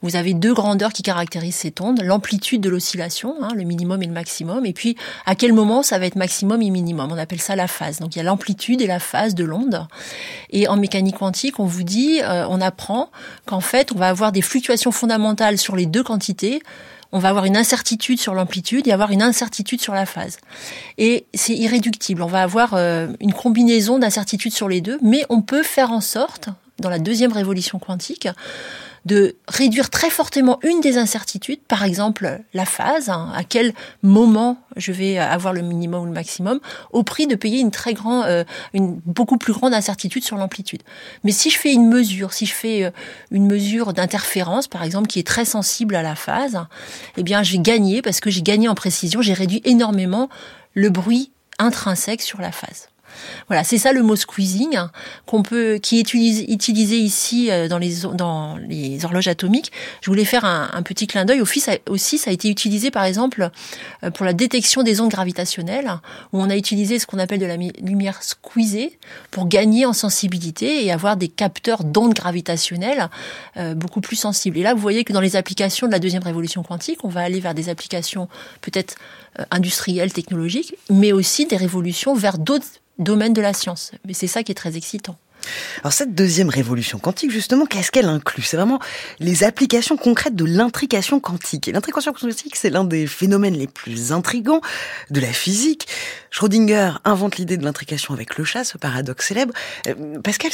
Vous 0.02 0.16
avez 0.16 0.34
deux 0.34 0.54
grandeurs 0.54 0.92
qui 0.92 1.02
caractérisent 1.02 1.56
cette 1.56 1.80
onde, 1.80 2.02
l'amplitude 2.02 2.60
de 2.60 2.68
l'oscillation, 2.68 3.36
hein, 3.42 3.50
le 3.54 3.64
minimum 3.64 4.02
et 4.02 4.06
le 4.06 4.12
maximum, 4.12 4.66
et 4.66 4.72
puis 4.72 4.96
à 5.26 5.34
quel 5.34 5.52
moment 5.52 5.82
ça 5.82 5.98
va 5.98 6.06
être 6.06 6.16
maximum 6.16 6.62
et 6.62 6.70
minimum? 6.70 7.10
On 7.12 7.18
appelle 7.18 7.40
ça 7.40 7.56
la 7.56 7.68
phase. 7.68 7.98
Donc 8.00 8.14
il 8.14 8.18
y 8.18 8.20
a 8.20 8.24
l'amplitude 8.24 8.80
et 8.80 8.86
la 8.86 8.98
phase 8.98 9.34
de 9.34 9.44
l'onde. 9.44 9.86
Et 10.50 10.68
en 10.68 10.76
mécanique 10.76 11.16
quantique, 11.18 11.49
on 11.58 11.64
vous 11.64 11.82
dit, 11.82 12.20
euh, 12.22 12.46
on 12.48 12.60
apprend 12.60 13.10
qu'en 13.46 13.60
fait, 13.60 13.92
on 13.92 13.96
va 13.96 14.08
avoir 14.08 14.30
des 14.30 14.42
fluctuations 14.42 14.92
fondamentales 14.92 15.58
sur 15.58 15.74
les 15.74 15.86
deux 15.86 16.02
quantités 16.02 16.62
on 17.12 17.18
va 17.18 17.30
avoir 17.30 17.44
une 17.44 17.56
incertitude 17.56 18.20
sur 18.20 18.34
l'amplitude 18.34 18.86
et 18.86 18.92
avoir 18.92 19.10
une 19.10 19.22
incertitude 19.22 19.80
sur 19.80 19.94
la 19.94 20.06
phase. 20.06 20.38
Et 20.98 21.26
c'est 21.34 21.54
irréductible. 21.54 22.22
On 22.22 22.28
va 22.28 22.42
avoir 22.42 22.74
euh, 22.74 23.08
une 23.20 23.32
combinaison 23.32 23.98
d'incertitudes 23.98 24.52
sur 24.52 24.68
les 24.68 24.80
deux, 24.80 24.98
mais 25.02 25.24
on 25.28 25.42
peut 25.42 25.62
faire 25.62 25.90
en 25.90 26.00
sorte, 26.00 26.50
dans 26.78 26.88
la 26.90 26.98
deuxième 26.98 27.32
révolution 27.32 27.78
quantique, 27.78 28.28
de 29.06 29.36
réduire 29.48 29.90
très 29.90 30.10
fortement 30.10 30.58
une 30.62 30.80
des 30.80 30.98
incertitudes, 30.98 31.60
par 31.60 31.84
exemple 31.84 32.40
la 32.54 32.66
phase, 32.66 33.08
hein, 33.08 33.32
à 33.34 33.44
quel 33.44 33.72
moment 34.02 34.58
je 34.76 34.92
vais 34.92 35.18
avoir 35.18 35.52
le 35.52 35.62
minimum 35.62 36.02
ou 36.02 36.06
le 36.06 36.12
maximum, 36.12 36.60
au 36.92 37.02
prix 37.02 37.26
de 37.26 37.34
payer 37.34 37.60
une 37.60 37.70
très 37.70 37.94
grande, 37.94 38.24
euh, 38.26 38.44
beaucoup 38.74 39.38
plus 39.38 39.52
grande 39.52 39.74
incertitude 39.74 40.24
sur 40.24 40.36
l'amplitude. 40.36 40.82
Mais 41.24 41.32
si 41.32 41.50
je 41.50 41.58
fais 41.58 41.72
une 41.72 41.88
mesure, 41.88 42.32
si 42.32 42.46
je 42.46 42.54
fais 42.54 42.84
euh, 42.84 42.90
une 43.30 43.46
mesure 43.46 43.92
d'interférence, 43.92 44.68
par 44.68 44.82
exemple, 44.82 45.08
qui 45.08 45.18
est 45.18 45.26
très 45.26 45.44
sensible 45.44 45.94
à 45.94 46.02
la 46.02 46.14
phase, 46.14 46.60
eh 47.16 47.22
bien, 47.22 47.42
j'ai 47.42 47.58
gagné 47.58 48.02
parce 48.02 48.20
que 48.20 48.30
j'ai 48.30 48.42
gagné 48.42 48.68
en 48.68 48.74
précision, 48.74 49.22
j'ai 49.22 49.34
réduit 49.34 49.62
énormément 49.64 50.28
le 50.74 50.90
bruit 50.90 51.32
intrinsèque 51.58 52.22
sur 52.22 52.40
la 52.40 52.52
phase. 52.52 52.89
Voilà, 53.48 53.64
c'est 53.64 53.78
ça 53.78 53.92
le 53.92 54.02
mot 54.02 54.16
squeezing 54.16 54.78
qu'on 55.26 55.42
peut, 55.42 55.78
qui 55.82 55.98
est 55.98 56.14
utilisé, 56.14 56.96
ici 56.98 57.50
euh, 57.50 57.68
dans 57.68 57.78
les 57.78 58.00
dans 58.14 58.56
les 58.56 59.04
horloges 59.04 59.28
atomiques. 59.28 59.72
Je 60.00 60.10
voulais 60.10 60.24
faire 60.24 60.44
un, 60.44 60.82
petit 60.82 61.06
clin 61.06 61.24
d'œil. 61.24 61.40
Aussi, 61.40 61.60
ça 61.60 62.30
a 62.30 62.32
été 62.32 62.48
utilisé 62.48 62.90
par 62.90 63.04
exemple 63.04 63.50
euh, 64.02 64.10
pour 64.10 64.24
la 64.24 64.32
détection 64.32 64.82
des 64.82 65.00
ondes 65.00 65.10
gravitationnelles, 65.10 65.90
où 66.32 66.40
on 66.40 66.50
a 66.50 66.56
utilisé 66.56 66.98
ce 66.98 67.06
qu'on 67.06 67.18
appelle 67.18 67.40
de 67.40 67.46
la 67.46 67.56
lumière 67.56 68.22
squeezée 68.22 68.98
pour 69.30 69.46
gagner 69.46 69.86
en 69.86 69.92
sensibilité 69.92 70.84
et 70.84 70.92
avoir 70.92 71.16
des 71.16 71.28
capteurs 71.28 71.84
d'ondes 71.84 72.14
gravitationnelles 72.14 73.08
euh, 73.56 73.74
beaucoup 73.74 74.00
plus 74.00 74.16
sensibles. 74.16 74.58
Et 74.58 74.62
là, 74.62 74.74
vous 74.74 74.80
voyez 74.80 75.04
que 75.04 75.12
dans 75.12 75.20
les 75.20 75.36
applications 75.36 75.86
de 75.86 75.92
la 75.92 75.98
deuxième 75.98 76.22
révolution 76.22 76.62
quantique, 76.62 77.04
on 77.04 77.08
va 77.08 77.20
aller 77.20 77.40
vers 77.40 77.54
des 77.54 77.68
applications 77.68 78.28
peut-être 78.60 78.96
industrielles, 79.50 80.12
technologiques, 80.12 80.74
mais 80.90 81.12
aussi 81.12 81.46
des 81.46 81.56
révolutions 81.56 82.14
vers 82.14 82.38
d'autres 82.38 82.66
domaine 82.98 83.32
de 83.32 83.40
la 83.40 83.52
science. 83.52 83.92
Mais 84.06 84.14
c'est 84.14 84.26
ça 84.26 84.42
qui 84.42 84.52
est 84.52 84.56
très 84.56 84.76
excitant. 84.76 85.16
Alors 85.82 85.92
cette 85.92 86.14
deuxième 86.14 86.48
révolution 86.48 86.98
quantique, 86.98 87.30
justement, 87.30 87.66
qu'est-ce 87.66 87.90
qu'elle 87.90 88.08
inclut? 88.08 88.42
C'est 88.42 88.56
vraiment 88.56 88.78
les 89.18 89.44
applications 89.44 89.96
concrètes 89.96 90.36
de 90.36 90.44
l'intrication 90.44 91.20
quantique. 91.20 91.68
Et 91.68 91.72
l'intrication 91.72 92.12
quantique, 92.12 92.56
c'est 92.56 92.70
l'un 92.70 92.84
des 92.84 93.06
phénomènes 93.06 93.56
les 93.56 93.66
plus 93.66 94.12
intrigants 94.12 94.60
de 95.10 95.20
la 95.20 95.32
physique. 95.32 95.88
Schrödinger 96.30 96.92
invente 97.04 97.36
l'idée 97.36 97.56
de 97.56 97.64
l'intrication 97.64 98.14
avec 98.14 98.36
le 98.36 98.44
chat, 98.44 98.64
ce 98.64 98.78
paradoxe 98.78 99.28
célèbre. 99.28 99.54
Euh, 99.86 100.20
Pascal 100.20 100.50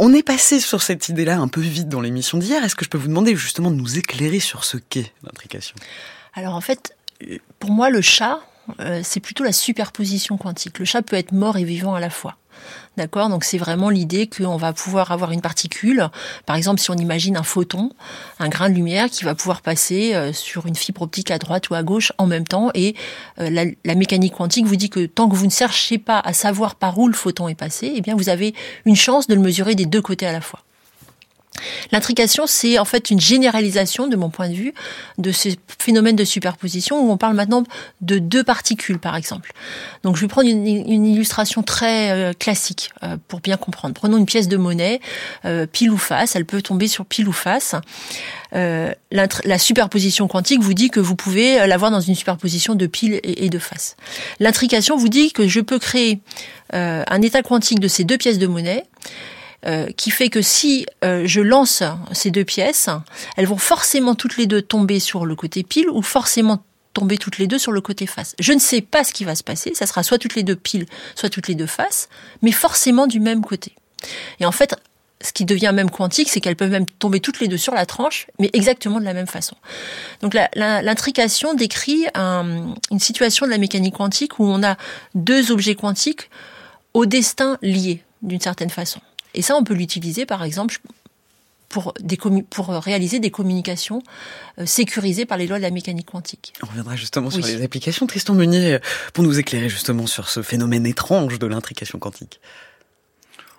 on 0.00 0.14
est 0.14 0.22
passé 0.22 0.60
sur 0.60 0.82
cette 0.82 1.08
idée-là 1.08 1.38
un 1.38 1.48
peu 1.48 1.60
vite 1.60 1.88
dans 1.88 2.00
l'émission 2.00 2.38
d'hier. 2.38 2.64
Est-ce 2.64 2.76
que 2.76 2.84
je 2.84 2.90
peux 2.90 2.98
vous 2.98 3.08
demander 3.08 3.36
justement 3.36 3.70
de 3.70 3.76
nous 3.76 3.98
éclairer 3.98 4.40
sur 4.40 4.64
ce 4.64 4.76
qu'est 4.76 5.12
l'intrication? 5.22 5.74
Alors 6.34 6.54
en 6.54 6.60
fait, 6.60 6.94
pour 7.58 7.70
moi, 7.70 7.90
le 7.90 8.00
chat, 8.00 8.40
euh, 8.80 9.00
c'est 9.02 9.20
plutôt 9.20 9.44
la 9.44 9.52
superposition 9.52 10.36
quantique. 10.36 10.78
Le 10.78 10.84
chat 10.84 11.02
peut 11.02 11.16
être 11.16 11.32
mort 11.32 11.56
et 11.56 11.64
vivant 11.64 11.94
à 11.94 12.00
la 12.00 12.10
fois. 12.10 12.36
D'accord? 12.96 13.28
Donc 13.28 13.44
c'est 13.44 13.56
vraiment 13.56 13.88
l'idée 13.88 14.28
qu'on 14.28 14.56
va 14.56 14.72
pouvoir 14.72 15.12
avoir 15.12 15.30
une 15.32 15.40
particule, 15.40 16.08
par 16.44 16.56
exemple 16.56 16.80
si 16.80 16.90
on 16.90 16.96
imagine 16.96 17.36
un 17.36 17.42
photon, 17.42 17.90
un 18.38 18.48
grain 18.48 18.68
de 18.68 18.74
lumière 18.74 19.08
qui 19.08 19.24
va 19.24 19.34
pouvoir 19.34 19.62
passer 19.62 20.14
euh, 20.14 20.32
sur 20.32 20.66
une 20.66 20.74
fibre 20.74 21.02
optique 21.02 21.30
à 21.30 21.38
droite 21.38 21.70
ou 21.70 21.74
à 21.74 21.82
gauche 21.82 22.12
en 22.18 22.26
même 22.26 22.46
temps 22.46 22.70
et 22.74 22.94
euh, 23.38 23.48
la, 23.48 23.64
la, 23.84 23.94
mécanique 23.94 24.34
quantique 24.34 24.66
vous 24.66 24.76
dit 24.76 24.90
que 24.90 25.06
tant 25.06 25.28
que 25.28 25.36
vous 25.36 25.46
ne 25.46 25.50
cherchez 25.50 25.96
pas 25.96 26.18
à 26.18 26.34
savoir 26.34 26.74
par 26.74 26.98
où 26.98 27.06
le 27.08 27.14
photon 27.14 27.48
est 27.48 27.54
passé, 27.54 27.92
eh 27.94 28.00
bien 28.02 28.14
vous 28.14 28.28
avez 28.28 28.54
une 28.84 28.96
chance 28.96 29.26
de 29.26 29.34
le 29.34 29.40
mesurer 29.40 29.74
des 29.74 29.86
deux 29.86 30.02
côtés 30.02 30.26
à 30.26 30.32
la 30.32 30.42
fois. 30.42 30.60
L'intrication, 31.92 32.46
c'est 32.46 32.78
en 32.78 32.84
fait 32.84 33.10
une 33.10 33.20
généralisation, 33.20 34.06
de 34.06 34.16
mon 34.16 34.30
point 34.30 34.48
de 34.48 34.54
vue, 34.54 34.74
de 35.18 35.32
ce 35.32 35.48
phénomène 35.78 36.16
de 36.16 36.24
superposition 36.24 37.00
où 37.00 37.10
on 37.10 37.16
parle 37.16 37.34
maintenant 37.34 37.64
de 38.00 38.18
deux 38.18 38.44
particules, 38.44 38.98
par 38.98 39.16
exemple. 39.16 39.52
Donc, 40.02 40.16
je 40.16 40.22
vais 40.22 40.28
prendre 40.28 40.48
une, 40.48 40.66
illustration 41.06 41.62
très 41.62 42.10
euh, 42.10 42.32
classique 42.32 42.90
euh, 43.02 43.16
pour 43.28 43.40
bien 43.40 43.56
comprendre. 43.56 43.94
Prenons 43.94 44.16
une 44.16 44.26
pièce 44.26 44.48
de 44.48 44.56
monnaie, 44.56 45.00
euh, 45.44 45.66
pile 45.66 45.90
ou 45.90 45.98
face. 45.98 46.36
Elle 46.36 46.46
peut 46.46 46.62
tomber 46.62 46.88
sur 46.88 47.04
pile 47.04 47.28
ou 47.28 47.32
face. 47.32 47.74
la 48.52 49.58
superposition 49.58 50.28
quantique 50.28 50.60
vous 50.60 50.74
dit 50.74 50.90
que 50.90 51.00
vous 51.00 51.16
pouvez 51.16 51.66
l'avoir 51.66 51.90
dans 51.90 52.00
une 52.00 52.14
superposition 52.14 52.74
de 52.74 52.86
pile 52.86 53.14
et, 53.22 53.44
et 53.44 53.48
de 53.48 53.58
face. 53.58 53.96
L'intrication 54.38 54.96
vous 54.96 55.08
dit 55.08 55.32
que 55.32 55.46
je 55.46 55.60
peux 55.60 55.78
créer 55.78 56.20
un 56.72 57.22
état 57.22 57.42
quantique 57.42 57.80
de 57.80 57.88
ces 57.88 58.04
deux 58.04 58.16
pièces 58.16 58.38
de 58.38 58.46
monnaie 58.46 58.84
euh, 59.66 59.88
qui 59.96 60.10
fait 60.10 60.30
que 60.30 60.40
si 60.40 60.86
euh, 61.04 61.24
je 61.26 61.40
lance 61.42 61.82
ces 62.12 62.30
deux 62.30 62.44
pièces, 62.44 62.88
elles 63.36 63.46
vont 63.46 63.58
forcément 63.58 64.14
toutes 64.14 64.38
les 64.38 64.46
deux 64.46 64.62
tomber 64.62 65.00
sur 65.00 65.26
le 65.26 65.34
côté 65.34 65.62
pile 65.62 65.90
ou 65.90 66.00
forcément 66.00 66.62
tomber 66.94 67.18
toutes 67.18 67.36
les 67.36 67.46
deux 67.46 67.58
sur 67.58 67.72
le 67.72 67.80
côté 67.80 68.06
face. 68.06 68.34
Je 68.38 68.52
ne 68.52 68.58
sais 68.58 68.80
pas 68.80 69.04
ce 69.04 69.12
qui 69.12 69.24
va 69.24 69.34
se 69.34 69.44
passer, 69.44 69.74
ça 69.74 69.86
sera 69.86 70.02
soit 70.02 70.18
toutes 70.18 70.34
les 70.34 70.42
deux 70.42 70.56
piles, 70.56 70.86
soit 71.14 71.28
toutes 71.28 71.46
les 71.46 71.54
deux 71.54 71.66
faces, 71.66 72.08
mais 72.42 72.52
forcément 72.52 73.06
du 73.06 73.20
même 73.20 73.42
côté. 73.44 73.74
Et 74.40 74.46
en 74.46 74.52
fait, 74.52 74.74
ce 75.20 75.32
qui 75.32 75.44
devient 75.44 75.72
même 75.74 75.90
quantique, 75.90 76.30
c'est 76.30 76.40
qu'elles 76.40 76.56
peuvent 76.56 76.70
même 76.70 76.86
tomber 76.86 77.20
toutes 77.20 77.40
les 77.40 77.48
deux 77.48 77.58
sur 77.58 77.74
la 77.74 77.84
tranche, 77.84 78.28
mais 78.38 78.48
exactement 78.54 78.98
de 78.98 79.04
la 79.04 79.12
même 79.12 79.26
façon. 79.26 79.56
Donc 80.22 80.34
l'intrication 80.54 81.54
décrit 81.54 82.06
une 82.14 82.98
situation 82.98 83.44
de 83.44 83.50
la 83.50 83.58
mécanique 83.58 83.96
quantique 83.96 84.38
où 84.38 84.44
on 84.44 84.62
a 84.62 84.76
deux 85.14 85.52
objets 85.52 85.74
quantiques 85.74 86.30
au 86.94 87.06
destin 87.06 87.58
liés 87.60 88.02
d'une 88.22 88.40
certaine 88.40 88.70
façon. 88.70 89.00
Et 89.34 89.42
ça, 89.42 89.56
on 89.56 89.64
peut 89.64 89.74
l'utiliser, 89.74 90.26
par 90.26 90.42
exemple, 90.42 90.78
pour, 91.68 91.94
des 92.00 92.16
pour 92.16 92.68
réaliser 92.68 93.20
des 93.20 93.30
communications 93.30 94.02
euh, 94.58 94.66
sécurisées 94.66 95.24
par 95.24 95.38
les 95.38 95.46
lois 95.46 95.58
de 95.58 95.62
la 95.62 95.70
mécanique 95.70 96.10
quantique. 96.10 96.52
On 96.62 96.66
reviendra 96.66 96.96
justement 96.96 97.30
sur 97.30 97.46
les 97.46 97.62
applications. 97.62 98.06
Tristan 98.06 98.34
Meunier, 98.34 98.74
euh, 98.74 98.78
pour 99.14 99.24
nous 99.24 99.38
éclairer 99.38 99.68
justement 99.68 100.06
sur 100.06 100.28
ce 100.28 100.42
phénomène 100.42 100.84
étrange 100.84 101.38
de 101.38 101.46
l'intrication 101.46 101.98
quantique. 101.98 102.40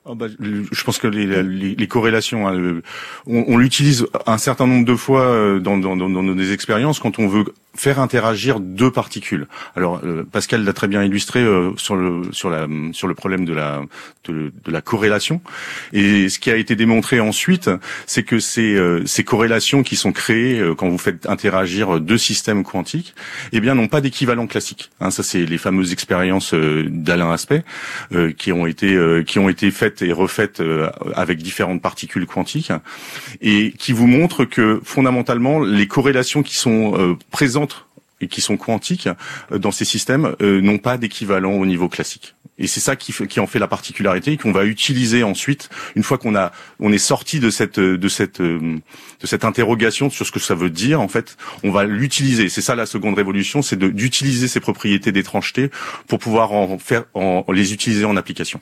Oh 0.04 0.16
bah, 0.16 0.26
je 0.40 0.84
pense 0.84 0.98
que 0.98 1.06
les, 1.08 1.44
les, 1.44 1.76
les 1.76 1.88
corrélations, 1.88 2.48
hein, 2.48 2.82
on, 3.28 3.46
on 3.48 3.58
l'utilise 3.58 4.08
un 4.26 4.40
certain 4.40 4.66
nombre 4.66 4.84
de 4.84 4.96
fois 4.96 5.28
euh, 5.28 5.60
dans, 5.60 5.78
dans, 5.78 5.96
dans, 5.96 6.10
dans 6.10 6.24
nos 6.24 6.52
expériences 6.52 7.00
quand 7.00 7.20
on 7.20 7.28
veut 7.28 7.46
faire 7.76 8.00
interagir 8.00 8.60
deux 8.60 8.92
particules. 8.92 9.48
Alors 9.76 10.02
euh, 10.04 10.24
Pascal 10.30 10.64
l'a 10.64 10.74
très 10.74 10.88
bien 10.88 11.04
illustré 11.04 11.40
euh, 11.40 11.72
sur 11.78 11.96
le 11.96 12.24
sur 12.32 12.50
la 12.50 12.68
sur 12.92 13.08
le 13.08 13.14
problème 13.14 13.46
de 13.46 13.54
la 13.54 13.82
de, 14.26 14.52
la 14.68 14.82
corrélation. 14.82 15.42
Et 15.94 16.30
ce 16.30 16.40
qui 16.40 16.52
a 16.52 16.58
été 16.58 16.76
démontré 16.76 17.20
ensuite, 17.20 17.70
c'est 18.06 18.24
que 18.24 18.40
ces 18.40 18.76
euh, 18.76 19.06
ces 19.06 19.24
corrélations 19.24 19.84
qui 19.84 19.96
sont 19.96 20.12
créées 20.12 20.62
quand 20.78 20.90
vous 20.90 20.98
faites 20.98 21.28
interagir 21.28 22.00
deux 22.02 22.18
systèmes 22.18 22.64
quantiques, 22.64 23.16
eh 23.54 23.62
bien 23.62 23.74
n'ont 23.74 23.88
pas 23.88 24.02
d'équivalent 24.02 24.48
classique. 24.48 24.90
Hein, 25.00 25.12
ça 25.12 25.24
c'est 25.24 25.46
les 25.46 25.58
fameuses 25.58 25.94
expériences 25.94 26.54
d'Alain 26.54 27.32
Aspect 27.32 27.64
qui 28.38 28.52
ont 28.52 28.66
été 28.66 28.98
qui 29.26 29.40
ont 29.40 29.50
été 29.50 29.72
faites 29.72 30.02
et 30.02 30.12
refaites 30.12 30.62
avec 31.16 31.42
différentes 31.42 31.82
particules 31.82 32.26
quantiques 32.26 32.72
et 33.42 33.72
qui 33.78 33.94
vous 33.94 34.08
montrent 34.08 34.46
que 34.46 34.82
fondamentalement 34.84 35.60
les 35.60 35.88
corrélations 35.88 36.44
qui 36.44 36.56
sont 36.56 37.18
présentes 37.32 37.61
qui 38.28 38.42
sont 38.42 38.58
quantiques 38.58 39.10
euh, 39.52 39.58
dans 39.58 39.72
ces 39.72 39.86
systèmes 39.86 40.36
euh, 40.42 40.62
n'ont 40.62 40.78
pas 40.78 40.98
d'équivalent 40.98 41.54
au 41.54 41.66
niveau 41.66 41.90
classique. 41.90 42.36
Et 42.62 42.68
c'est 42.68 42.80
ça 42.80 42.96
qui, 42.96 43.40
en 43.40 43.48
fait 43.48 43.60
la 43.60 43.68
particularité 43.68 44.38
qu'on 44.38 44.52
va 44.52 44.66
utiliser 44.66 45.24
ensuite 45.24 45.70
une 45.96 46.04
fois 46.04 46.20
qu'on 46.20 46.36
a 46.36 46.52
on 46.80 46.94
est 46.94 47.00
sorti 47.00 47.40
de 47.40 47.50
cette 47.50 47.80
de 47.80 48.08
cette 48.08 48.40
de 48.40 48.82
cette 49.24 49.46
interrogation 49.46 50.10
sur 50.12 50.28
ce 50.28 50.32
que 50.32 50.40
ça 50.40 50.54
veut 50.54 50.70
dire 50.70 51.02
en 51.02 51.08
fait 51.08 51.38
on 51.64 51.72
va 51.72 51.84
l'utiliser 51.86 52.50
c'est 52.50 52.62
ça 52.62 52.76
la 52.76 52.86
seconde 52.86 53.16
révolution 53.16 53.64
c'est 53.64 53.78
d'utiliser 53.78 54.48
ces 54.48 54.60
propriétés 54.60 55.12
d'étrangeté 55.12 55.72
pour 56.08 56.20
pouvoir 56.20 56.52
en 56.52 56.78
faire 56.78 57.06
en, 57.16 57.44
les 57.52 57.74
utiliser 57.74 58.06
en 58.06 58.16
application. 58.16 58.62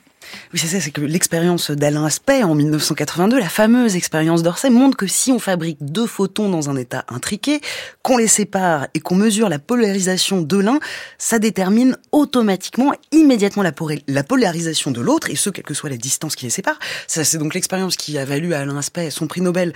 Oui 0.52 0.58
c'est 0.58 0.68
ça 0.68 0.80
c'est 0.80 0.90
que 0.90 1.02
l'expérience 1.02 1.70
d'Alain 1.70 2.06
Aspect 2.06 2.42
en 2.42 2.54
1982 2.54 3.38
la 3.38 3.48
fameuse 3.48 3.96
expérience 3.96 4.42
d'Orsay 4.42 4.70
montre 4.70 4.96
que 4.96 5.06
si 5.06 5.30
on 5.30 5.38
fabrique 5.38 5.78
deux 5.82 6.06
photons 6.06 6.48
dans 6.48 6.70
un 6.70 6.76
état 6.76 7.04
intriqué 7.08 7.60
qu'on 8.02 8.16
les 8.16 8.28
sépare 8.28 8.86
et 8.94 9.00
qu'on 9.00 9.16
mesure 9.16 9.50
la 9.50 9.58
polarisation 9.58 10.40
de 10.40 10.56
l'un 10.56 10.78
ça 11.18 11.38
détermine 11.38 11.98
automatiquement 12.12 12.92
immédiatement 13.12 13.62
la 13.62 13.72
la 14.06 14.22
polarisation 14.22 14.90
de 14.90 15.00
l'autre, 15.00 15.30
et 15.30 15.36
ce, 15.36 15.50
quelle 15.50 15.64
que 15.64 15.74
soit 15.74 15.90
la 15.90 15.96
distance 15.96 16.36
qui 16.36 16.46
les 16.46 16.50
sépare. 16.50 16.78
Ça, 17.06 17.24
c'est 17.24 17.38
donc 17.38 17.54
l'expérience 17.54 17.96
qui 17.96 18.18
a 18.18 18.24
valu 18.24 18.54
à 18.54 18.60
Alain 18.60 18.76
Aspect 18.76 19.10
son 19.10 19.26
prix 19.26 19.40
Nobel 19.40 19.72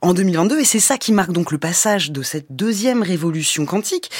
en 0.00 0.14
2022, 0.14 0.60
et 0.60 0.64
c'est 0.64 0.80
ça 0.80 0.98
qui 0.98 1.12
marque 1.12 1.32
donc 1.32 1.52
le 1.52 1.58
passage 1.58 2.10
de 2.10 2.22
cette 2.22 2.46
deuxième 2.50 3.02
révolution 3.02 3.66
quantique. 3.66 4.10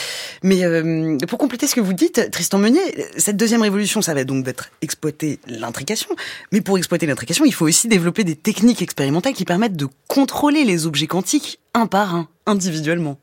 Mais 0.42 0.64
euh, 0.64 1.16
pour 1.28 1.38
compléter 1.38 1.66
ce 1.66 1.74
que 1.74 1.80
vous 1.80 1.92
dites, 1.92 2.30
Tristan 2.30 2.58
Meunier, 2.58 2.80
cette 3.16 3.36
deuxième 3.36 3.62
révolution, 3.62 4.02
ça 4.02 4.14
va 4.14 4.24
donc 4.24 4.44
d'être 4.44 4.70
exploiter 4.82 5.38
l'intrication, 5.46 6.10
mais 6.52 6.60
pour 6.60 6.78
exploiter 6.78 7.06
l'intrication, 7.06 7.44
il 7.44 7.54
faut 7.54 7.66
aussi 7.66 7.88
développer 7.88 8.24
des 8.24 8.36
techniques 8.36 8.82
expérimentales 8.82 9.34
qui 9.34 9.44
permettent 9.44 9.76
de 9.76 9.88
contrôler 10.06 10.64
les 10.64 10.86
objets 10.86 11.06
quantiques 11.06 11.60
un 11.74 11.86
par 11.86 12.14
un, 12.14 12.28
individuellement. 12.46 13.18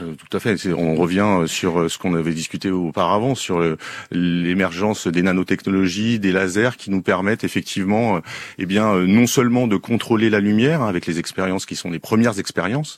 Euh, 0.00 0.14
tout 0.14 0.36
à 0.36 0.40
fait. 0.40 0.56
On 0.72 0.94
revient 0.94 1.20
euh, 1.20 1.46
sur 1.46 1.80
euh, 1.80 1.88
ce 1.88 1.98
qu'on 1.98 2.14
avait 2.14 2.32
discuté 2.32 2.70
auparavant, 2.70 3.34
sur 3.34 3.62
l'émergence 4.10 5.06
des 5.06 5.22
nanotechnologies, 5.22 6.18
des 6.18 6.32
lasers 6.32 6.76
qui 6.76 6.90
nous 6.90 7.02
permettent 7.02 7.44
effectivement, 7.44 8.20
eh 8.58 8.66
bien, 8.66 8.94
non 9.06 9.26
seulement 9.26 9.66
de 9.66 9.76
contrôler 9.76 10.30
la 10.30 10.40
lumière 10.40 10.82
hein, 10.82 10.88
avec 10.88 11.06
les 11.06 11.18
expériences 11.18 11.66
qui 11.66 11.76
sont 11.76 11.90
les 11.90 11.98
premières 11.98 12.38
expériences 12.38 12.96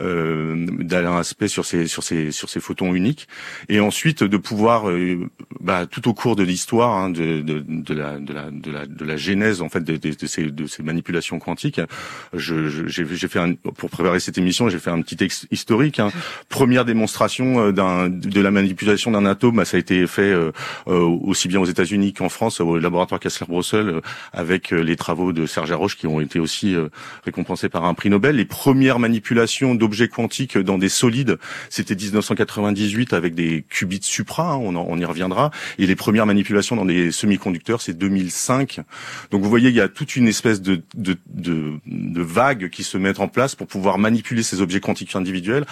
euh, 0.00 0.66
d'Alain 0.80 1.16
Aspect 1.16 1.48
sur 1.48 1.64
ces 1.64 1.86
sur 1.86 2.02
ces 2.02 2.32
sur 2.32 2.48
ces 2.48 2.60
photons 2.60 2.94
uniques, 2.94 3.28
et 3.68 3.80
ensuite 3.80 4.22
de 4.22 4.36
pouvoir, 4.36 4.84
bah, 5.60 5.86
tout 5.86 6.08
au 6.08 6.14
cours 6.14 6.36
de 6.36 6.42
l'histoire 6.42 6.96
hein, 6.96 7.10
de, 7.10 7.42
la, 7.94 8.18
de, 8.18 8.32
la, 8.32 8.50
de 8.50 8.70
la 8.70 8.86
de 8.86 9.04
la 9.04 9.16
genèse 9.16 9.62
en 9.62 9.68
fait 9.68 9.82
de, 9.82 10.26
ces 10.26 10.50
de 10.50 10.66
ces 10.66 10.82
manipulations 10.82 11.38
quantiques, 11.38 11.80
j'ai 12.34 12.68
je, 12.68 13.26
fait 13.26 13.38
un, 13.38 13.54
pour 13.54 13.90
préparer 13.90 14.20
cette 14.20 14.38
émission, 14.38 14.68
j'ai 14.68 14.78
fait 14.78 14.90
un 14.90 15.00
petit 15.02 15.16
texte 15.16 15.46
historique. 15.50 16.00
Hein, 16.00 16.10
première 16.48 16.84
démonstration 16.84 17.70
d'un 17.72 18.08
de 18.08 18.40
la 18.40 18.50
manipulation 18.50 19.10
d'un 19.10 19.26
atome, 19.26 19.64
ça 19.64 19.76
a 19.76 19.80
été 19.80 20.06
fait 20.06 20.34
aussi 20.86 21.48
bien 21.48 21.60
aux 21.60 21.66
États-Unis 21.66 22.12
qu'en 22.12 22.28
France, 22.28 22.60
au 22.60 22.78
laboratoire 22.78 23.20
Kessler-Brossel, 23.20 24.00
avec 24.32 24.70
les 24.70 24.96
travaux 24.96 25.32
de 25.32 25.46
Serge 25.46 25.72
Haroche 25.72 25.96
qui 25.96 26.06
ont 26.06 26.20
été 26.20 26.38
aussi 26.38 26.74
récompensés 27.24 27.68
par 27.68 27.84
un 27.84 27.94
prix 27.94 28.10
Nobel. 28.10 28.36
Les 28.36 28.44
premières 28.44 28.98
manipulations 28.98 29.74
d'objets 29.74 30.08
quantiques 30.08 30.58
dans 30.58 30.78
des 30.78 30.88
solides, 30.88 31.38
c'était 31.70 31.94
1998 31.94 33.12
avec 33.12 33.34
des 33.34 33.64
qubits 33.68 34.00
supra, 34.02 34.52
hein, 34.52 34.56
on, 34.56 34.76
on 34.76 34.98
y 34.98 35.04
reviendra, 35.04 35.50
et 35.78 35.86
les 35.86 35.96
premières 35.96 36.26
manipulations 36.26 36.76
dans 36.76 36.84
des 36.84 37.12
semi-conducteurs, 37.12 37.80
c'est 37.80 37.96
2005. 37.96 38.80
Donc 39.30 39.42
vous 39.42 39.48
voyez, 39.48 39.68
il 39.68 39.74
y 39.74 39.80
a 39.80 39.88
toute 39.88 40.16
une 40.16 40.28
espèce 40.28 40.60
de, 40.60 40.82
de, 40.94 41.16
de, 41.28 41.74
de 41.86 42.22
vague 42.22 42.70
qui 42.70 42.82
se 42.82 42.98
met 42.98 43.18
en 43.20 43.28
place 43.28 43.54
pour 43.54 43.66
pouvoir 43.66 43.98
manipuler 43.98 44.42
ces 44.42 44.60
objets 44.60 44.80
quantiques 44.80 45.16
individuels 45.16 45.64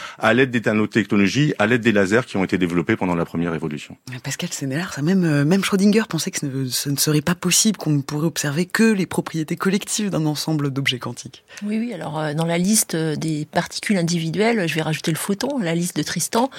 des 0.50 0.60
nanotechnologies, 0.60 1.54
à 1.58 1.66
l'aide 1.66 1.80
des 1.80 1.92
lasers 1.92 2.26
qui 2.26 2.36
ont 2.36 2.44
été 2.44 2.58
développés 2.58 2.96
pendant 2.96 3.14
la 3.14 3.24
première 3.24 3.54
évolution. 3.54 3.96
Pascal 4.22 4.50
Sénélard, 4.52 4.92
ça 4.92 5.02
même, 5.02 5.24
euh, 5.24 5.44
même 5.44 5.64
Schrödinger 5.64 6.04
pensait 6.08 6.30
que 6.30 6.68
ce 6.68 6.90
ne, 6.90 6.96
serait 6.96 7.20
pas 7.20 7.34
possible, 7.34 7.76
qu'on 7.76 7.90
ne 7.90 8.02
pourrait 8.02 8.26
observer 8.26 8.66
que 8.66 8.84
les 8.84 9.06
propriétés 9.06 9.56
collectives 9.56 10.10
d'un 10.10 10.26
ensemble 10.26 10.70
d'objets 10.70 10.98
quantiques. 10.98 11.44
Oui, 11.64 11.78
oui. 11.78 11.92
Alors 11.92 12.18
euh, 12.18 12.34
dans 12.34 12.46
la 12.46 12.58
liste 12.58 12.94
euh, 12.94 13.16
des 13.16 13.44
particules 13.44 13.96
individuelles, 13.96 14.66
je 14.68 14.74
vais 14.74 14.82
rajouter 14.82 15.10
le 15.10 15.16
photon, 15.16 15.58
la 15.58 15.74
liste 15.74 15.96
de 15.96 16.02
Tristan. 16.02 16.50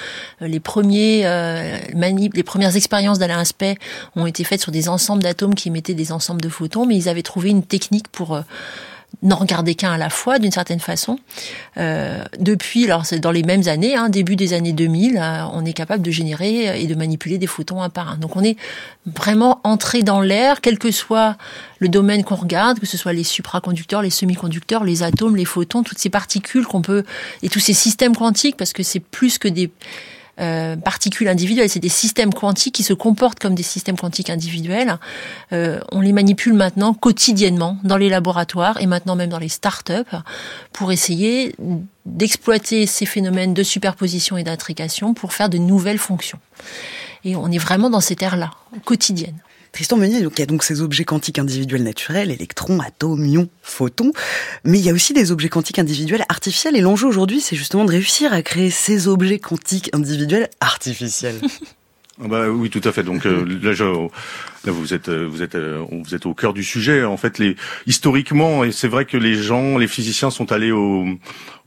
Les 0.41 0.59
premiers 0.59 1.23
les 1.93 2.43
premières 2.43 2.75
expériences 2.75 3.19
d'Alain 3.19 3.39
Aspect 3.39 3.77
ont 4.15 4.25
été 4.25 4.43
faites 4.43 4.61
sur 4.61 4.71
des 4.71 4.89
ensembles 4.89 5.23
d'atomes 5.23 5.55
qui 5.55 5.69
émettaient 5.69 5.93
des 5.93 6.11
ensembles 6.11 6.41
de 6.41 6.49
photons, 6.49 6.85
mais 6.85 6.95
ils 6.95 7.09
avaient 7.09 7.23
trouvé 7.23 7.49
une 7.49 7.63
technique 7.63 8.07
pour 8.09 8.41
n'en 9.23 9.35
regarder 9.37 9.75
qu'un 9.75 9.93
à 9.93 9.97
la 9.97 10.09
fois, 10.09 10.39
d'une 10.39 10.51
certaine 10.51 10.79
façon. 10.79 11.19
Euh, 11.77 12.23
depuis, 12.39 12.85
alors 12.85 13.05
c'est 13.05 13.19
dans 13.19 13.31
les 13.31 13.43
mêmes 13.43 13.67
années, 13.67 13.95
hein, 13.95 14.09
début 14.09 14.35
des 14.35 14.53
années 14.53 14.73
2000, 14.73 15.17
euh, 15.17 15.45
on 15.53 15.65
est 15.65 15.73
capable 15.73 16.03
de 16.03 16.11
générer 16.11 16.81
et 16.81 16.87
de 16.87 16.95
manipuler 16.95 17.37
des 17.37 17.47
photons 17.47 17.81
un 17.81 17.89
par 17.89 18.11
un. 18.11 18.17
Donc 18.17 18.35
on 18.35 18.43
est 18.43 18.57
vraiment 19.05 19.59
entré 19.63 20.03
dans 20.03 20.21
l'air, 20.21 20.61
quel 20.61 20.77
que 20.77 20.91
soit 20.91 21.37
le 21.79 21.89
domaine 21.89 22.23
qu'on 22.23 22.35
regarde, 22.35 22.79
que 22.79 22.85
ce 22.85 22.97
soit 22.97 23.13
les 23.13 23.23
supraconducteurs, 23.23 24.01
les 24.01 24.09
semi-conducteurs, 24.09 24.83
les 24.83 25.03
atomes, 25.03 25.35
les 25.35 25.45
photons, 25.45 25.83
toutes 25.83 25.99
ces 25.99 26.09
particules 26.09 26.65
qu'on 26.65 26.81
peut 26.81 27.03
et 27.43 27.49
tous 27.49 27.59
ces 27.59 27.73
systèmes 27.73 28.15
quantiques, 28.15 28.57
parce 28.57 28.73
que 28.73 28.83
c'est 28.83 28.99
plus 28.99 29.37
que 29.37 29.47
des 29.47 29.71
euh, 30.39 30.75
particules 30.75 31.27
individuelles, 31.27 31.69
c'est 31.69 31.79
des 31.79 31.89
systèmes 31.89 32.33
quantiques 32.33 32.75
qui 32.75 32.83
se 32.83 32.93
comportent 32.93 33.39
comme 33.39 33.55
des 33.55 33.63
systèmes 33.63 33.97
quantiques 33.97 34.29
individuels. 34.29 34.97
Euh, 35.53 35.79
on 35.91 36.01
les 36.01 36.11
manipule 36.11 36.53
maintenant 36.53 36.93
quotidiennement 36.93 37.77
dans 37.83 37.97
les 37.97 38.09
laboratoires 38.09 38.81
et 38.81 38.85
maintenant 38.85 39.15
même 39.15 39.29
dans 39.29 39.39
les 39.39 39.49
start-up 39.49 40.07
pour 40.73 40.91
essayer 40.91 41.55
d'exploiter 42.05 42.85
ces 42.85 43.05
phénomènes 43.05 43.53
de 43.53 43.63
superposition 43.63 44.37
et 44.37 44.43
d'intrication 44.43 45.13
pour 45.13 45.33
faire 45.33 45.49
de 45.49 45.57
nouvelles 45.57 45.97
fonctions. 45.97 46.39
Et 47.23 47.35
on 47.35 47.49
est 47.51 47.57
vraiment 47.57 47.89
dans 47.89 48.01
cette 48.01 48.21
ère-là, 48.21 48.51
quotidienne. 48.83 49.37
Tristan 49.75 49.97
Meunier, 49.97 50.21
donc, 50.21 50.37
il 50.37 50.39
y 50.39 50.43
a 50.43 50.45
donc 50.45 50.63
ces 50.63 50.79
objets 50.79 51.03
quantiques 51.03 51.37
individuels 51.37 51.83
naturels, 51.83 52.31
électrons, 52.31 52.79
atomes, 52.79 53.25
ions, 53.25 53.49
photons, 53.61 54.13
mais 54.63 54.79
il 54.79 54.85
y 54.85 54.89
a 54.89 54.93
aussi 54.93 55.11
des 55.11 55.33
objets 55.33 55.49
quantiques 55.49 55.79
individuels 55.79 56.23
artificiels, 56.29 56.77
et 56.77 56.79
l'enjeu 56.79 57.05
aujourd'hui, 57.07 57.41
c'est 57.41 57.57
justement 57.57 57.83
de 57.83 57.91
réussir 57.91 58.31
à 58.31 58.41
créer 58.41 58.69
ces 58.69 59.09
objets 59.09 59.37
quantiques 59.37 59.89
individuels 59.93 60.49
artificiels. 60.61 61.41
Ah 62.23 62.29
bah 62.29 62.47
oui, 62.47 62.69
tout 62.69 62.79
à 62.85 62.93
fait. 62.93 63.03
Donc 63.03 63.25
euh, 63.25 63.43
là, 63.61 63.73
je, 63.73 63.83
vous 64.71 64.93
êtes, 64.93 65.09
euh, 65.09 65.27
vous 65.29 65.43
êtes, 65.43 65.55
euh, 65.55 65.83
vous 65.89 66.15
êtes 66.15 66.25
au 66.25 66.33
cœur 66.33 66.53
du 66.53 66.63
sujet. 66.63 67.03
En 67.03 67.17
fait, 67.17 67.37
les 67.39 67.55
historiquement, 67.85 68.63
et 68.63 68.71
c'est 68.71 68.87
vrai 68.87 69.05
que 69.05 69.17
les 69.17 69.35
gens, 69.35 69.77
les 69.77 69.87
physiciens 69.87 70.29
sont 70.29 70.51
allés 70.51 70.71
au, 70.71 71.05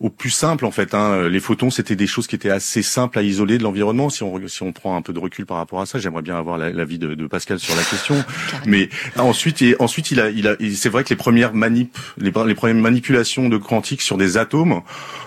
au 0.00 0.08
plus 0.08 0.30
simple 0.30 0.64
en 0.64 0.70
fait. 0.70 0.94
Hein. 0.94 1.28
Les 1.28 1.40
photons, 1.40 1.70
c'était 1.70 1.96
des 1.96 2.06
choses 2.06 2.26
qui 2.26 2.34
étaient 2.34 2.50
assez 2.50 2.82
simples 2.82 3.18
à 3.18 3.22
isoler 3.22 3.58
de 3.58 3.62
l'environnement. 3.62 4.08
Si 4.08 4.22
on, 4.22 4.48
si 4.48 4.62
on 4.62 4.72
prend 4.72 4.96
un 4.96 5.02
peu 5.02 5.12
de 5.12 5.18
recul 5.18 5.44
par 5.44 5.58
rapport 5.58 5.80
à 5.82 5.87
ça, 5.87 5.98
j'aimerais 5.98 6.22
bien 6.22 6.38
avoir 6.38 6.56
l'avis 6.56 6.98
de, 6.98 7.14
de, 7.14 7.26
Pascal 7.26 7.58
sur 7.58 7.76
la 7.76 7.82
question. 7.82 8.24
Mais 8.66 8.88
ensuite, 9.16 9.61
et 9.61 9.76
ensuite, 9.80 10.11
il 10.11 10.20
a, 10.20 10.30
il 10.30 10.48
a, 10.48 10.56
c'est 10.74 10.88
vrai 10.88 11.04
que 11.04 11.11
les 11.11 11.16
premières 11.16 11.52
manip, 11.52 11.96
les, 12.16 12.32
les 12.46 12.54
premières 12.54 12.82
manipulations 12.82 13.50
de 13.50 13.58
quantique 13.58 14.00
sur 14.00 14.16
des 14.16 14.38
atomes 14.38 14.80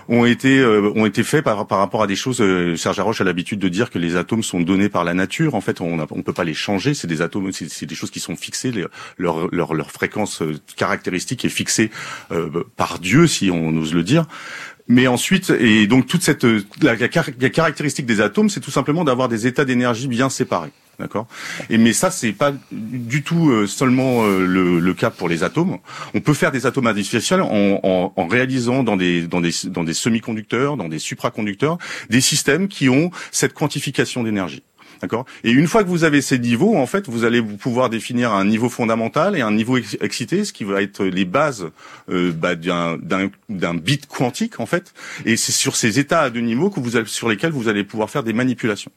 ont 0.09 0.25
été, 0.25 0.65
ont 0.65 1.05
été 1.05 1.23
faits 1.23 1.43
par, 1.43 1.67
par 1.67 1.77
rapport 1.77 2.01
à 2.01 2.07
des 2.07 2.15
choses. 2.15 2.43
Serge 2.75 2.99
Haroche 2.99 3.21
a 3.21 3.23
l'habitude 3.23 3.59
de 3.59 3.69
dire 3.69 3.91
que 3.91 3.99
les 3.99 4.15
atomes 4.15 4.43
sont 4.43 4.59
donnés 4.59 4.89
par 4.89 5.03
la 5.03 5.11
la 5.11 5.15
nature. 5.15 5.55
En 5.55 5.61
fait, 5.61 5.81
on 5.81 5.97
ne 5.97 6.21
peut 6.21 6.33
pas 6.33 6.45
les 6.45 6.53
changer. 6.53 6.93
C'est 6.93 7.07
des 7.07 7.21
atomes, 7.21 7.51
c'est 7.69 7.85
des 7.85 7.95
choses 7.95 8.11
qui 8.11 8.19
sont 8.19 8.35
fixées. 8.35 8.71
leur, 9.17 9.91
fréquence 9.91 10.41
euh, 10.41 10.57
caractéristique 10.75 11.45
est 11.45 11.49
fixée 11.49 11.91
euh, 12.31 12.63
par 12.75 12.99
Dieu, 12.99 13.27
si 13.27 13.51
on 13.51 13.75
ose 13.77 13.93
le 13.93 14.03
dire. 14.03 14.25
Mais 14.87 15.07
ensuite, 15.07 15.51
et 15.51 15.87
donc 15.87 16.07
toute 16.07 16.23
cette 16.23 16.43
euh, 16.43 16.63
la, 16.81 16.95
caractéristique 16.97 18.05
des 18.05 18.21
atomes, 18.21 18.49
c'est 18.49 18.59
tout 18.59 18.71
simplement 18.71 19.03
d'avoir 19.03 19.29
des 19.29 19.47
états 19.47 19.65
d'énergie 19.65 20.07
bien 20.07 20.29
séparés. 20.29 20.71
D'accord? 20.99 21.27
Et 21.69 21.79
mais 21.79 21.93
ça, 21.93 22.11
c'est 22.11 22.31
pas 22.31 22.53
du 22.71 23.23
tout 23.23 23.65
seulement 23.65 24.23
le, 24.23 24.93
cas 24.93 25.09
pour 25.09 25.29
les 25.29 25.43
atomes. 25.43 25.79
On 26.13 26.19
peut 26.19 26.35
faire 26.35 26.51
des 26.51 26.67
atomes 26.67 26.85
artificiels 26.85 27.41
en, 27.41 28.27
réalisant 28.29 28.83
dans 28.83 28.97
des 28.97 29.23
dans 29.23 29.41
dans 29.41 29.83
des 29.83 29.93
semi-conducteurs, 29.95 30.77
dans 30.77 30.89
des 30.89 30.99
supraconducteurs, 30.99 31.79
des 32.11 32.21
systèmes 32.21 32.67
qui 32.67 32.87
ont 32.87 33.09
cette 33.31 33.53
quantification 33.53 34.21
d'énergie. 34.21 34.61
D'accord? 35.01 35.25
Et 35.43 35.51
une 35.51 35.67
fois 35.67 35.83
que 35.83 35.89
vous 35.89 36.03
avez 36.03 36.21
ces 36.21 36.37
niveaux, 36.37 36.77
en 36.77 36.85
fait, 36.85 37.09
vous 37.09 37.23
allez 37.23 37.41
pouvoir 37.41 37.89
définir 37.89 38.33
un 38.33 38.45
niveau 38.45 38.69
fondamental 38.69 39.35
et 39.35 39.41
un 39.41 39.51
niveau 39.51 39.77
excité, 39.77 40.45
ce 40.45 40.53
qui 40.53 40.63
va 40.63 40.81
être 40.81 41.03
les 41.03 41.25
bases 41.25 41.69
euh, 42.09 42.31
bah, 42.31 42.55
d'un 42.55 43.73
bit 43.75 44.05
quantique, 44.05 44.59
en 44.59 44.65
fait. 44.65 44.93
Et 45.25 45.37
c'est 45.37 45.51
sur 45.51 45.75
ces 45.75 45.99
états 45.99 46.21
à 46.21 46.29
deux 46.29 46.41
niveaux 46.41 46.69
que 46.69 46.79
vous 46.79 47.03
sur 47.05 47.29
lesquels 47.29 47.51
vous 47.51 47.67
allez 47.67 47.83
pouvoir 47.83 48.09
faire 48.09 48.23
des 48.23 48.33
manipulations. 48.33 48.91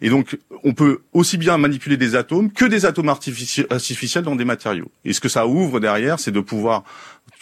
Et 0.00 0.08
donc, 0.08 0.38
on 0.64 0.72
peut 0.72 1.00
aussi 1.12 1.38
bien 1.38 1.58
manipuler 1.58 1.96
des 1.96 2.16
atomes 2.16 2.50
que 2.52 2.64
des 2.64 2.86
atomes 2.86 3.08
artificiels 3.08 4.24
dans 4.24 4.36
des 4.36 4.44
matériaux. 4.44 4.90
Et 5.04 5.12
ce 5.12 5.20
que 5.20 5.28
ça 5.28 5.46
ouvre 5.46 5.80
derrière, 5.80 6.18
c'est 6.18 6.30
de 6.30 6.40
pouvoir 6.40 6.84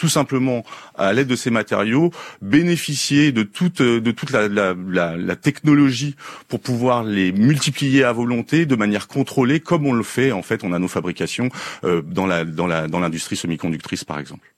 tout 0.02 0.08
simplement, 0.08 0.64
à 0.96 1.12
l'aide 1.12 1.28
de 1.28 1.36
ces 1.36 1.50
matériaux, 1.50 2.10
bénéficier 2.40 3.30
de 3.30 3.44
toute, 3.44 3.80
de 3.80 4.10
toute 4.10 4.32
la, 4.32 4.48
la, 4.48 4.74
la, 5.16 5.36
technologie 5.36 6.16
pour 6.48 6.58
pouvoir 6.58 7.04
les 7.04 7.30
multiplier 7.30 8.02
à 8.02 8.10
volonté 8.10 8.66
de 8.66 8.74
manière 8.74 9.06
contrôlée, 9.06 9.60
comme 9.60 9.86
on 9.86 9.92
le 9.92 10.02
fait 10.02 10.32
en 10.32 10.42
fait 10.42 10.64
en 10.64 10.70
nanofabrication 10.70 11.50
euh, 11.84 12.02
dans 12.02 12.26
la 12.26 12.44
dans 12.44 12.66
la 12.66 12.88
dans 12.88 12.98
l'industrie 12.98 13.36
semi-conductrice 13.36 14.02
par 14.02 14.18
exemple. 14.18 14.52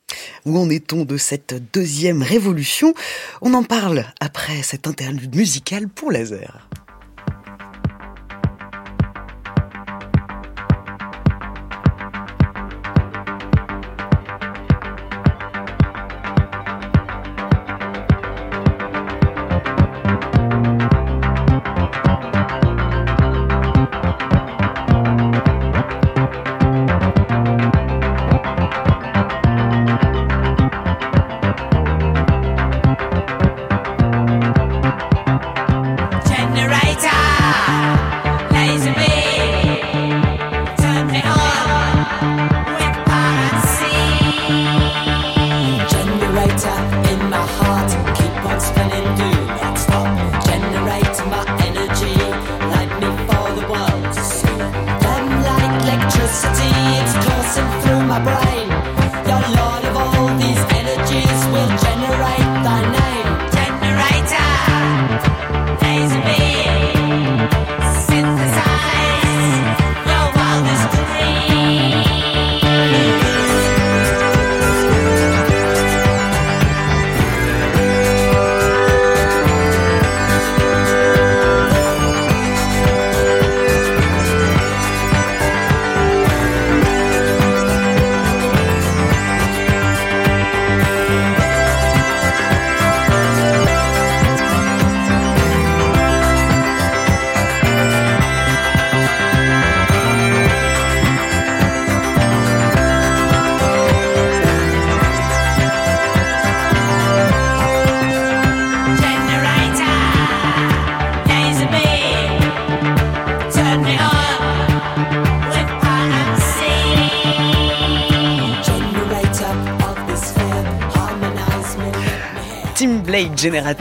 Où 0.47 0.57
en 0.59 0.71
est-on 0.71 1.05
de 1.05 1.19
cette 1.19 1.55
deuxième 1.75 2.23
révolution? 2.23 2.95
On 3.43 3.53
en 3.53 3.65
parle 3.65 4.07
après 4.21 4.63
cette 4.63 4.87
interlude 4.87 5.37
musicale 5.37 5.89
pour 5.89 6.11
laser. 6.11 6.71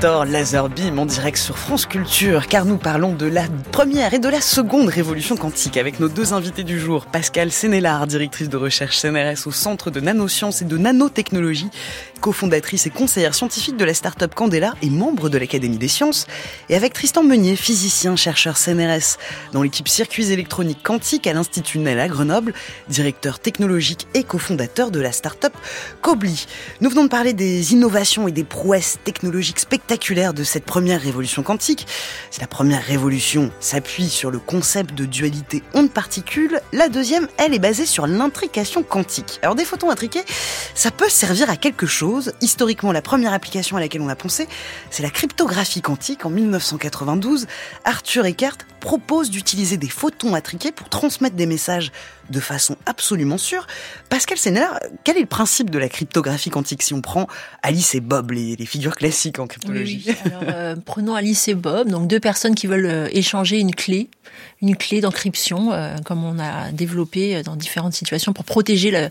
Blade 0.03 0.11
Generator 0.11 0.25
Laser 0.25 0.69
Beam 0.69 0.99
en 0.99 1.05
direct 1.05 1.37
sur 1.37 1.57
France 1.57 1.85
Culture, 1.85 2.47
car 2.47 2.65
nous 2.65 2.75
parlons 2.75 3.13
de 3.13 3.25
la 3.25 3.45
première 3.71 4.13
et 4.13 4.19
de 4.19 4.27
la 4.27 4.41
seconde 4.41 4.89
révolution 4.89 5.37
quantique. 5.37 5.77
Avec 5.77 6.01
nos 6.01 6.09
deux 6.09 6.33
invités 6.33 6.63
du 6.63 6.77
jour, 6.77 7.05
Pascal 7.05 7.51
Sénélard, 7.51 8.05
directrice 8.05 8.49
de 8.49 8.57
recherche 8.57 8.97
CNRS 8.99 9.47
au 9.47 9.51
Centre 9.51 9.91
de 9.91 10.01
Nanosciences 10.01 10.61
et 10.61 10.65
de 10.65 10.77
Nanotechnologie, 10.77 11.69
cofondatrice 12.23 12.87
et 12.87 12.89
conseillère 12.89 13.35
scientifique 13.35 13.75
de 13.75 13.83
la 13.83 13.93
start-up 13.93 14.33
Candela 14.33 14.75
et 14.81 14.89
membre 14.89 15.27
de 15.27 15.37
l'Académie 15.37 15.77
des 15.77 15.89
sciences, 15.89 16.25
et 16.69 16.75
avec 16.75 16.93
Tristan 16.93 17.21
Meunier, 17.21 17.57
physicien, 17.57 18.15
chercheur 18.15 18.57
CNRS 18.57 19.17
dans 19.51 19.61
l'équipe 19.61 19.89
circuits 19.89 20.31
électroniques 20.31 20.81
quantiques 20.81 21.27
à 21.27 21.33
l'Institut 21.33 21.79
Nel 21.79 21.99
à 21.99 22.07
Grenoble, 22.07 22.53
directeur 22.87 23.39
technologique 23.39 24.07
et 24.13 24.23
cofondateur 24.23 24.89
de 24.89 25.01
la 25.01 25.11
start-up 25.11 25.53
Cobly. 26.01 26.45
Nous 26.79 26.89
venons 26.89 27.03
de 27.03 27.09
parler 27.09 27.33
des 27.33 27.73
innovations 27.73 28.25
et 28.25 28.31
des 28.31 28.45
prouesses 28.45 28.99
technologiques 29.03 29.59
spectaculaires 29.59 30.33
de 30.33 30.45
cette 30.45 30.63
première 30.63 31.01
révolution 31.01 31.43
quantique. 31.43 31.85
Si 32.31 32.39
la 32.39 32.47
première 32.47 32.83
révolution 32.83 33.51
s'appuie 33.59 34.07
sur 34.07 34.31
le 34.31 34.39
concept 34.39 34.95
de 34.95 35.03
dualité 35.03 35.61
onde-particule, 35.73 36.61
la 36.71 36.87
deuxième, 36.87 37.27
elle, 37.35 37.53
est 37.53 37.59
basée 37.59 37.85
sur 37.85 38.07
l'intrication 38.07 38.81
quantique. 38.81 39.39
Alors 39.41 39.55
des 39.55 39.65
photons 39.65 39.89
intriqués, 39.89 40.23
ça 40.73 40.89
peut 40.89 41.09
servir 41.09 41.49
à 41.49 41.57
quelque 41.57 41.85
chose 41.85 42.12
Historiquement, 42.41 42.91
la 42.91 43.01
première 43.01 43.33
application 43.33 43.77
à 43.77 43.79
laquelle 43.79 44.01
on 44.01 44.09
a 44.09 44.15
pensé, 44.15 44.47
c'est 44.89 45.03
la 45.03 45.09
cryptographie 45.09 45.81
quantique. 45.81 46.25
En 46.25 46.29
1992, 46.29 47.47
Arthur 47.85 48.25
Eckert 48.25 48.57
propose 48.83 49.29
d'utiliser 49.29 49.77
des 49.77 49.87
photons 49.87 50.35
intriqués 50.35 50.73
pour 50.73 50.89
transmettre 50.89 51.35
des 51.37 51.45
messages 51.45 51.91
de 52.29 52.39
façon 52.39 52.75
absolument 52.85 53.37
sûre. 53.37 53.67
Pascal 54.09 54.37
Senner, 54.37 54.67
quel 55.03 55.17
est 55.17 55.21
le 55.21 55.25
principe 55.25 55.69
de 55.69 55.79
la 55.79 55.87
cryptographie 55.89 56.49
quantique 56.49 56.81
si 56.81 56.93
on 56.93 57.01
prend 57.01 57.27
Alice 57.61 57.95
et 57.95 58.01
Bob, 58.01 58.31
les, 58.31 58.57
figures 58.65 58.95
classiques 58.95 59.39
en 59.39 59.47
cryptologie 59.47 60.05
euh, 60.47 60.75
Prenons 60.85 61.15
Alice 61.15 61.47
et 61.47 61.53
Bob, 61.53 61.89
donc 61.89 62.07
deux 62.07 62.19
personnes 62.19 62.55
qui 62.55 62.67
veulent 62.67 62.85
euh, 62.85 63.07
échanger 63.11 63.59
une 63.59 63.73
clé, 63.73 64.09
une 64.61 64.75
clé 64.75 65.01
d'encryption, 65.01 65.71
euh, 65.71 65.95
comme 66.03 66.23
on 66.23 66.39
a 66.39 66.71
développé 66.71 67.41
dans 67.43 67.55
différentes 67.55 67.93
situations 67.93 68.33
pour 68.33 68.45
protéger 68.45 68.91
la, 68.91 69.09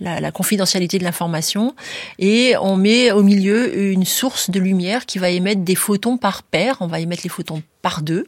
la 0.00 0.30
confidentialité 0.32 0.98
de 0.98 1.04
l'information. 1.04 1.74
Et 2.18 2.43
on 2.60 2.76
met 2.76 3.12
au 3.12 3.22
milieu 3.22 3.76
une 3.92 4.04
source 4.04 4.50
de 4.50 4.60
lumière 4.60 5.06
qui 5.06 5.18
va 5.18 5.30
émettre 5.30 5.62
des 5.62 5.74
photons 5.74 6.16
par 6.16 6.42
paire. 6.42 6.76
On 6.80 6.86
va 6.86 7.00
émettre 7.00 7.22
les 7.24 7.30
photons 7.30 7.62
par 7.82 8.02
deux. 8.02 8.26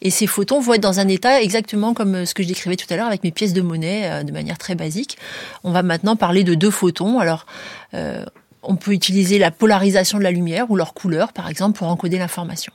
Et 0.00 0.10
ces 0.10 0.26
photons 0.26 0.60
vont 0.60 0.74
être 0.74 0.82
dans 0.82 1.00
un 1.00 1.08
état 1.08 1.42
exactement 1.42 1.94
comme 1.94 2.24
ce 2.24 2.34
que 2.34 2.42
je 2.42 2.48
décrivais 2.48 2.76
tout 2.76 2.86
à 2.90 2.96
l'heure 2.96 3.06
avec 3.06 3.24
mes 3.24 3.32
pièces 3.32 3.52
de 3.52 3.60
monnaie 3.60 4.10
euh, 4.10 4.22
de 4.22 4.32
manière 4.32 4.58
très 4.58 4.74
basique. 4.74 5.18
On 5.64 5.72
va 5.72 5.82
maintenant 5.82 6.16
parler 6.16 6.44
de 6.44 6.54
deux 6.54 6.70
photons. 6.70 7.18
Alors, 7.18 7.46
euh, 7.94 8.24
on 8.66 8.76
peut 8.76 8.92
utiliser 8.92 9.38
la 9.38 9.50
polarisation 9.50 10.18
de 10.18 10.22
la 10.22 10.30
lumière 10.30 10.70
ou 10.70 10.76
leur 10.76 10.94
couleur, 10.94 11.32
par 11.32 11.48
exemple, 11.48 11.78
pour 11.78 11.88
encoder 11.88 12.18
l'information. 12.18 12.72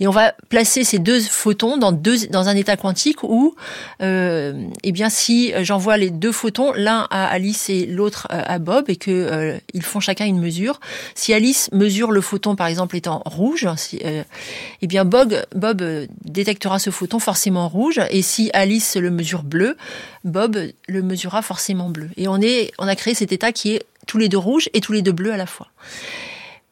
Et 0.00 0.06
on 0.06 0.10
va 0.10 0.32
placer 0.48 0.84
ces 0.84 0.98
deux 0.98 1.20
photons 1.20 1.76
dans, 1.76 1.92
deux, 1.92 2.26
dans 2.28 2.48
un 2.48 2.56
état 2.56 2.76
quantique 2.76 3.22
où, 3.22 3.54
euh, 4.02 4.66
eh 4.82 4.92
bien, 4.92 5.08
si 5.08 5.52
j'envoie 5.62 5.96
les 5.96 6.10
deux 6.10 6.32
photons, 6.32 6.72
l'un 6.74 7.06
à 7.10 7.26
Alice 7.26 7.70
et 7.70 7.86
l'autre 7.86 8.28
euh, 8.32 8.42
à 8.44 8.58
Bob, 8.58 8.88
et 8.88 8.96
que 8.96 9.10
euh, 9.10 9.58
ils 9.72 9.82
font 9.82 10.00
chacun 10.00 10.26
une 10.26 10.40
mesure, 10.40 10.80
si 11.14 11.32
Alice 11.32 11.70
mesure 11.72 12.10
le 12.10 12.20
photon, 12.20 12.56
par 12.56 12.66
exemple, 12.66 12.96
étant 12.96 13.22
rouge, 13.24 13.66
eh 14.02 14.86
bien, 14.86 15.04
Bob, 15.04 15.34
Bob 15.54 15.82
détectera 16.24 16.78
ce 16.78 16.90
photon 16.90 17.18
forcément 17.18 17.68
rouge, 17.68 18.00
et 18.10 18.22
si 18.22 18.50
Alice 18.52 18.96
le 18.96 19.10
mesure 19.10 19.42
bleu, 19.42 19.76
Bob 20.24 20.58
le 20.88 21.02
mesurera 21.02 21.42
forcément 21.42 21.90
bleu. 21.90 22.10
Et 22.16 22.28
on 22.28 22.40
est, 22.40 22.72
on 22.78 22.88
a 22.88 22.96
créé 22.96 23.14
cet 23.14 23.32
état 23.32 23.52
qui 23.52 23.74
est 23.74 23.82
tous 24.06 24.18
les 24.18 24.28
deux 24.28 24.38
rouges 24.38 24.68
et 24.72 24.80
tous 24.80 24.92
les 24.92 25.02
deux 25.02 25.12
bleus 25.12 25.32
à 25.32 25.36
la 25.36 25.46
fois. 25.46 25.68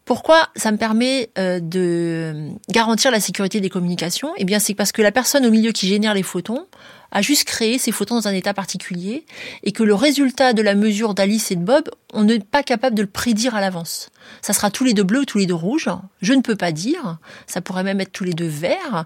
Pourquoi 0.05 0.49
ça 0.57 0.73
me 0.73 0.77
permet 0.77 1.31
euh, 1.39 1.61
de 1.61 2.51
garantir 2.69 3.11
la 3.11 3.21
sécurité 3.21 3.61
des 3.61 3.71
communications? 3.71 4.33
Eh 4.37 4.45
bien, 4.45 4.59
c'est 4.59 4.75
parce 4.75 4.91
que 4.91 5.01
la 5.01 5.13
personne 5.13 5.47
au 5.47 5.51
milieu 5.51 5.71
qui 5.71 5.87
génère 5.87 6.13
les 6.15 6.25
photons 6.25 6.67
a 7.13 7.23
juste 7.23 7.45
créé 7.45 7.79
ces 7.79 7.93
photons 7.93 8.17
dans 8.17 8.27
un 8.27 8.33
état 8.33 8.55
particulier 8.55 9.25
et 9.63 9.71
que 9.71 9.83
le 9.83 9.95
résultat 9.95 10.55
de 10.55 10.63
la 10.63 10.75
mesure 10.75 11.15
d'Alice 11.15 11.51
et 11.51 11.57
de 11.57 11.63
Bob, 11.63 11.89
on 12.13 12.25
n'est 12.25 12.41
pas 12.41 12.63
capable 12.63 12.97
de 12.97 13.03
le 13.03 13.09
prédire 13.09 13.55
à 13.55 13.61
l'avance. 13.61 14.11
Ça 14.41 14.53
sera 14.53 14.71
tous 14.71 14.85
les 14.85 14.95
deux 14.95 15.03
bleus 15.03 15.21
ou 15.21 15.25
tous 15.25 15.39
les 15.39 15.47
deux 15.47 15.55
rouges. 15.55 15.89
Je 16.21 16.33
ne 16.33 16.41
peux 16.41 16.57
pas 16.57 16.73
dire. 16.73 17.19
Ça 17.47 17.61
pourrait 17.61 17.85
même 17.85 18.01
être 18.01 18.13
tous 18.13 18.25
les 18.25 18.33
deux 18.33 18.49
verts, 18.49 19.05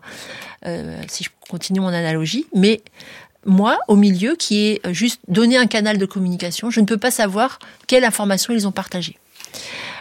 euh, 0.66 1.00
si 1.08 1.24
je 1.24 1.30
continue 1.48 1.80
mon 1.80 1.88
analogie. 1.88 2.46
Mais 2.54 2.80
moi, 3.46 3.78
au 3.88 3.96
milieu, 3.96 4.36
qui 4.36 4.66
est 4.66 4.92
juste 4.92 5.20
donné 5.28 5.56
un 5.56 5.66
canal 5.66 5.98
de 5.98 6.06
communication, 6.06 6.70
je 6.70 6.80
ne 6.80 6.86
peux 6.86 6.98
pas 6.98 7.10
savoir 7.10 7.58
quelle 7.86 8.04
information 8.04 8.52
ils 8.52 8.66
ont 8.66 8.72
partagée. 8.72 9.16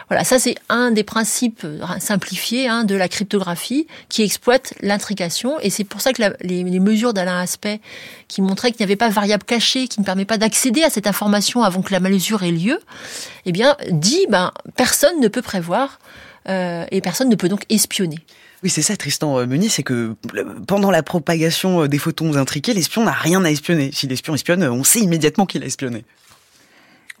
Voilà, 0.08 0.22
ça 0.22 0.38
c'est 0.38 0.54
un 0.68 0.92
des 0.92 1.02
principes 1.02 1.62
euh, 1.64 1.80
simplifiés 1.98 2.68
hein, 2.68 2.84
de 2.84 2.94
la 2.94 3.08
cryptographie 3.08 3.88
qui 4.08 4.22
exploite 4.22 4.72
l'intrication 4.80 5.58
et 5.60 5.70
c'est 5.70 5.82
pour 5.82 6.00
ça 6.00 6.12
que 6.12 6.22
les, 6.42 6.62
mesures 6.62 7.12
d'Alain 7.12 7.40
Aspect 7.40 7.80
qui 8.28 8.40
montraient 8.40 8.70
qu'il 8.70 8.82
n'y 8.82 8.84
avait 8.84 8.96
pas 8.96 9.08
de 9.08 9.14
variable 9.14 9.42
cachée 9.42 9.88
qui 9.88 9.98
ne 9.98 10.04
permet 10.04 10.24
pas 10.24 10.38
d'accéder 10.38 10.84
à 10.84 10.90
cette 10.90 11.08
information 11.08 11.64
avant 11.64 11.82
que 11.82 11.92
la 11.92 11.98
mesure 11.98 12.44
ait 12.44 12.52
lieu, 12.52 12.78
eh 13.46 13.52
bien 13.52 13.76
dit 13.90 14.26
ben 14.28 14.52
personne 14.76 15.18
ne 15.20 15.26
peut 15.26 15.42
prévoir 15.42 15.98
euh, 16.48 16.84
et 16.92 17.00
personne 17.00 17.28
ne 17.28 17.34
peut 17.34 17.48
donc 17.48 17.64
espionner. 17.68 18.18
Oui, 18.66 18.70
c'est 18.70 18.82
ça, 18.82 18.96
Tristan 18.96 19.38
euh, 19.38 19.46
Meunier, 19.46 19.68
c'est 19.68 19.84
que 19.84 20.16
pendant 20.66 20.90
la 20.90 21.04
propagation 21.04 21.86
des 21.86 21.98
photons 21.98 22.34
intriqués, 22.34 22.74
l'espion 22.74 23.04
n'a 23.04 23.12
rien 23.12 23.44
à 23.44 23.50
espionner. 23.52 23.90
Si 23.92 24.08
l'espion 24.08 24.34
espionne, 24.34 24.64
on 24.64 24.82
sait 24.82 24.98
immédiatement 24.98 25.46
qu'il 25.46 25.62
a 25.62 25.66
espionné. 25.66 26.04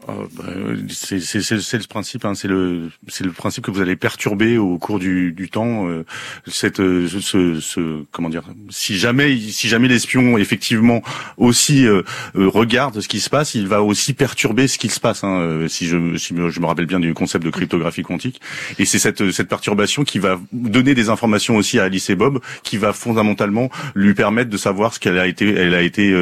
Euh, 0.08 0.12
bah, 0.32 0.44
c'est 0.88 1.78
le 1.78 1.86
principe, 1.86 2.24
hein, 2.24 2.34
c'est 2.34 2.48
le 2.48 2.90
le 3.20 3.32
principe 3.32 3.64
que 3.64 3.70
vous 3.70 3.80
allez 3.80 3.96
perturber 3.96 4.58
au 4.58 4.78
cours 4.78 4.98
du, 4.98 5.32
du 5.32 5.48
temps 5.48 5.88
euh, 5.88 6.04
cette 6.46 6.80
euh, 6.80 7.08
ce, 7.08 7.60
ce, 7.60 8.02
comment 8.12 8.28
dire 8.28 8.44
si 8.70 8.96
jamais 8.96 9.36
si 9.36 9.68
jamais 9.68 9.88
l'espion 9.88 10.38
effectivement 10.38 11.02
aussi 11.36 11.86
euh, 11.86 12.02
regarde 12.34 13.00
ce 13.00 13.08
qui 13.08 13.20
se 13.20 13.30
passe, 13.30 13.54
il 13.54 13.66
va 13.66 13.82
aussi 13.82 14.14
perturber 14.14 14.68
ce 14.68 14.78
qui 14.78 14.88
se 14.88 15.00
passe. 15.00 15.24
Hein, 15.24 15.66
si 15.68 15.86
je 15.86 16.16
si 16.16 16.34
je 16.36 16.60
me 16.60 16.66
rappelle 16.66 16.86
bien 16.86 17.00
du 17.00 17.14
concept 17.14 17.44
de 17.44 17.50
cryptographie 17.50 18.02
quantique, 18.02 18.40
et 18.78 18.84
c'est 18.84 18.98
cette 18.98 19.30
cette 19.30 19.48
perturbation 19.48 20.04
qui 20.04 20.18
va 20.18 20.40
donner 20.52 20.94
des 20.94 21.08
informations 21.08 21.56
aussi 21.56 21.78
à 21.78 21.84
Alice 21.84 22.10
et 22.10 22.16
Bob, 22.16 22.40
qui 22.62 22.76
va 22.76 22.92
fondamentalement 22.92 23.70
lui 23.94 24.14
permettre 24.14 24.50
de 24.50 24.56
savoir 24.56 24.94
ce 24.94 25.00
qu'elle 25.00 25.18
a 25.18 25.26
été 25.26 25.48
elle 25.54 25.74
a 25.74 25.82
été 25.82 26.12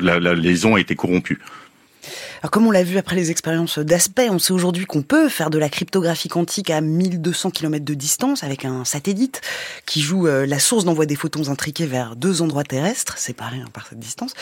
la, 0.00 0.18
la 0.18 0.34
liaison 0.34 0.76
a 0.76 0.80
été 0.80 0.94
corrompue. 0.94 1.40
Alors 2.42 2.50
comme 2.50 2.66
on 2.66 2.70
l'a 2.70 2.82
vu 2.82 2.98
après 2.98 3.16
les 3.16 3.30
expériences 3.30 3.78
d'aspect, 3.78 4.28
on 4.30 4.38
sait 4.38 4.52
aujourd'hui 4.52 4.86
qu'on 4.86 5.02
peut 5.02 5.28
faire 5.28 5.50
de 5.50 5.58
la 5.58 5.68
cryptographie 5.68 6.28
quantique 6.28 6.70
à 6.70 6.80
1200 6.80 7.50
km 7.50 7.84
de 7.84 7.94
distance 7.94 8.42
avec 8.42 8.64
un 8.64 8.84
satellite 8.84 9.40
qui 9.86 10.00
joue 10.00 10.26
euh, 10.26 10.46
la 10.46 10.58
source 10.58 10.84
d'envoi 10.84 11.06
des 11.06 11.16
photons 11.16 11.48
intriqués 11.48 11.86
vers 11.86 12.16
deux 12.16 12.42
endroits 12.42 12.64
terrestres 12.64 13.18
séparés 13.18 13.60
hein, 13.60 13.68
par 13.72 13.86
cette 13.86 13.98
distance. 13.98 14.34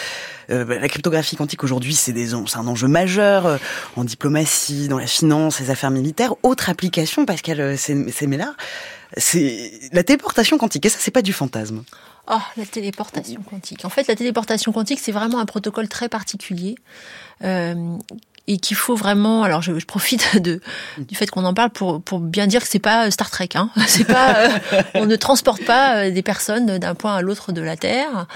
Euh, 0.50 0.64
bah, 0.64 0.78
la 0.78 0.88
cryptographie 0.88 1.36
quantique 1.36 1.64
aujourd'hui, 1.64 1.94
c'est 1.94 2.14
un 2.54 2.66
enjeu 2.66 2.88
majeur 2.88 3.46
euh, 3.46 3.56
en 3.96 4.04
diplomatie, 4.04 4.88
dans 4.88 4.98
la 4.98 5.06
finance, 5.06 5.60
les 5.60 5.70
affaires 5.70 5.90
militaires. 5.90 6.34
Autre 6.42 6.70
application, 6.70 7.26
Pascal 7.26 7.76
Sémélard, 7.78 8.54
c'est 9.16 9.72
la 9.92 10.02
téléportation 10.02 10.58
quantique. 10.58 10.86
Et 10.86 10.88
ça, 10.88 10.98
c'est 11.00 11.10
pas 11.10 11.22
du 11.22 11.32
fantasme. 11.32 11.82
Oh, 12.28 12.38
la 12.56 12.66
téléportation 12.66 13.42
quantique. 13.42 13.84
En 13.84 13.88
fait, 13.88 14.06
la 14.06 14.14
téléportation 14.14 14.72
quantique, 14.72 15.00
c'est 15.00 15.12
vraiment 15.12 15.40
un 15.40 15.46
protocole 15.46 15.88
très 15.88 16.08
particulier. 16.08 16.76
Euh, 17.44 17.96
et 18.46 18.58
qu'il 18.58 18.76
faut 18.76 18.96
vraiment. 18.96 19.44
Alors, 19.44 19.62
je, 19.62 19.72
profite 19.84 20.36
du 20.98 21.14
fait 21.14 21.30
qu'on 21.30 21.44
en 21.44 21.54
parle 21.54 21.70
pour, 21.70 22.02
pour 22.02 22.18
bien 22.18 22.46
dire 22.48 22.60
que 22.60 22.68
c'est 22.68 22.80
pas 22.80 23.10
Star 23.10 23.30
Trek. 23.30 23.50
Hein. 23.54 23.70
C'est 23.86 24.04
pas. 24.04 24.38
Euh, 24.38 24.82
on 24.94 25.06
ne 25.06 25.16
transporte 25.16 25.64
pas 25.64 25.96
euh, 25.96 26.10
des 26.10 26.22
personnes 26.22 26.78
d'un 26.78 26.94
point 26.94 27.14
à 27.14 27.22
l'autre 27.22 27.52
de 27.52 27.60
la 27.60 27.76
Terre. 27.76 28.26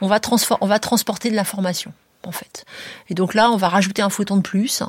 On 0.00 0.06
va, 0.06 0.20
on 0.60 0.66
va 0.66 0.78
transporter 0.78 1.30
de 1.30 1.34
l'information 1.34 1.92
en 2.26 2.32
fait. 2.32 2.64
Et 3.10 3.14
donc 3.14 3.34
là, 3.34 3.50
on 3.50 3.56
va 3.56 3.68
rajouter 3.68 4.00
un 4.00 4.08
photon 4.08 4.36
de 4.36 4.42
plus 4.42 4.82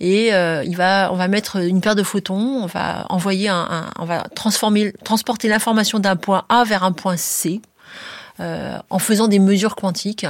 et 0.00 0.34
euh, 0.34 0.62
il 0.64 0.76
va, 0.76 1.10
on 1.12 1.16
va 1.16 1.28
mettre 1.28 1.56
une 1.56 1.80
paire 1.80 1.94
de 1.94 2.02
photons, 2.02 2.62
on 2.62 2.66
va 2.66 3.06
envoyer 3.08 3.48
un, 3.48 3.66
un 3.70 3.90
on 3.98 4.04
va 4.04 4.24
transformer, 4.34 4.92
transporter 5.04 5.48
l'information 5.48 5.98
d'un 5.98 6.16
point 6.16 6.44
A 6.50 6.64
vers 6.64 6.84
un 6.84 6.92
point 6.92 7.16
C 7.16 7.62
euh, 8.40 8.78
en 8.90 8.98
faisant 8.98 9.28
des 9.28 9.38
mesures 9.38 9.76
quantiques. 9.76 10.26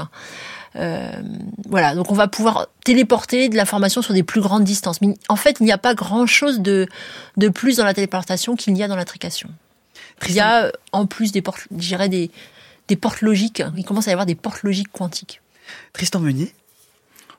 Euh, 0.76 1.12
voilà, 1.68 1.94
donc 1.94 2.10
on 2.10 2.14
va 2.14 2.28
pouvoir 2.28 2.68
téléporter 2.84 3.48
de 3.48 3.56
l'information 3.56 4.02
sur 4.02 4.14
des 4.14 4.22
plus 4.22 4.40
grandes 4.40 4.64
distances. 4.64 5.00
Mais 5.00 5.14
en 5.28 5.36
fait, 5.36 5.56
il 5.60 5.64
n'y 5.64 5.72
a 5.72 5.78
pas 5.78 5.94
grand-chose 5.94 6.60
de, 6.60 6.86
de 7.36 7.48
plus 7.48 7.76
dans 7.76 7.84
la 7.84 7.94
téléportation 7.94 8.56
qu'il 8.56 8.72
n'y 8.74 8.82
a 8.82 8.88
dans 8.88 8.96
l'intrication. 8.96 9.48
Il 10.28 10.34
y 10.34 10.40
a 10.40 10.72
en 10.92 11.06
plus 11.06 11.32
des 11.32 11.42
portes, 11.42 11.66
des, 11.70 12.30
des 12.88 12.96
portes 12.96 13.20
logiques. 13.20 13.62
Il 13.76 13.84
commence 13.84 14.08
à 14.08 14.10
y 14.10 14.14
avoir 14.14 14.26
des 14.26 14.34
portes 14.34 14.62
logiques 14.62 14.90
quantiques. 14.92 15.40
Tristan 15.92 16.20
Meunier 16.20 16.54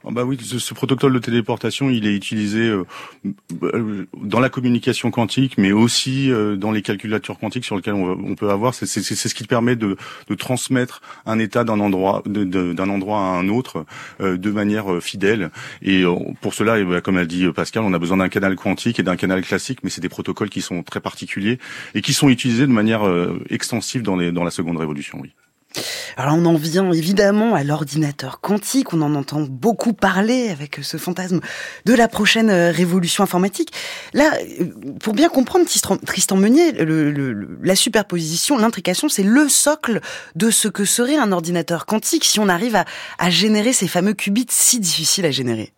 Oh, 0.08 0.12
bah 0.12 0.24
oui, 0.24 0.38
ce, 0.40 0.74
protocole 0.76 1.14
de 1.14 1.20
téléportation, 1.20 1.90
il 1.90 2.06
est 2.06 2.14
utilisé 2.14 2.60
euh, 2.60 2.86
euh, 3.64 4.06
dans 4.22 4.40
la 4.40 4.50
communication 4.50 5.10
quantique, 5.10 5.58
mais 5.58 5.72
aussi 5.72 6.32
euh, 6.32 6.56
dans 6.56 6.72
les 6.72 6.84
calculateurs 6.84 7.40
quantiques 7.40 7.66
sur 7.66 7.76
lesquels 7.76 7.96
on, 7.96 8.36
peut 8.36 8.52
avoir. 8.52 8.76
C'est 8.76 8.86
ce 8.86 9.34
qui 9.34 9.46
permet 9.46 9.76
de, 9.76 9.98
de 10.28 10.36
transmettre 10.36 11.02
un 11.26 11.40
état 11.40 11.64
d'un 11.64 11.80
endroit 11.80 12.22
d'un 12.26 12.90
endroit 12.90 13.20
à 13.20 13.40
un 13.40 13.48
autre 13.48 13.86
de 14.20 14.52
manière 14.52 15.02
fidèle. 15.02 15.50
Et 15.82 16.04
pour 16.42 16.54
cela, 16.54 16.84
bah, 16.84 17.02
comme 17.02 17.18
a 17.18 17.26
dit 17.26 17.48
Pascal, 17.54 17.84
on 17.84 17.94
a 17.94 18.00
besoin 18.00 18.18
d'un 18.18 18.30
canal 18.30 18.56
quantique 18.56 19.00
et 19.00 19.04
d'un 19.04 19.16
canal 19.16 19.42
classique, 19.42 19.80
mais 19.84 19.90
c'est 19.90 20.02
des 20.02 20.10
protocoles 20.10 20.50
qui 20.50 20.62
sont 20.62 20.84
très 20.84 21.00
particuliers 21.00 21.60
et 21.94 22.02
qui 22.02 22.14
sont 22.14 22.30
utilisés 22.30 22.68
de 22.68 22.72
manière 22.72 23.04
extensive 23.50 24.02
dans, 24.02 24.18
les, 24.18 24.32
dans 24.32 24.44
la 24.44 24.52
seconde 24.52 24.78
révolution. 24.78 25.20
Oui. 25.22 25.34
Alors 26.18 26.36
on 26.36 26.46
en 26.46 26.56
vient 26.56 26.92
évidemment 26.92 27.56
à 27.56 27.64
l'ordinateur 27.64 28.40
quantique, 28.42 28.94
on 28.94 29.02
en 29.02 29.16
entend 29.16 29.42
beaucoup 29.42 29.94
parler 29.94 30.50
avec 30.50 30.80
ce 30.82 30.98
fantasme 30.98 31.42
de 31.86 31.94
la 31.94 32.08
prochaine 32.08 32.50
euh, 32.50 32.72
révolution 32.72 33.24
informatique. 33.24 33.72
Là, 34.14 34.32
euh, 34.60 34.66
pour 35.00 35.14
bien 35.14 35.30
comprendre 35.30 35.66
Tristan 36.06 36.36
Meunier, 36.38 36.74
la 37.64 37.76
superposition, 37.76 38.58
l'intrication, 38.58 39.10
c'est 39.10 39.24
le 39.24 39.50
socle 39.50 40.02
de 40.36 40.50
ce 40.50 40.68
que 40.68 40.86
serait 40.86 41.18
un 41.18 41.32
ordinateur 41.32 41.86
quantique 41.86 42.26
si 42.26 42.40
on 42.40 42.50
arrive 42.50 42.84
à 43.18 43.30
générer 43.30 43.74
ces 43.74 43.88
fameux 43.88 44.14
qubits 44.14 44.48
si 44.50 44.80
difficiles 44.80 45.26
à 45.26 45.32
générer. 45.32 45.74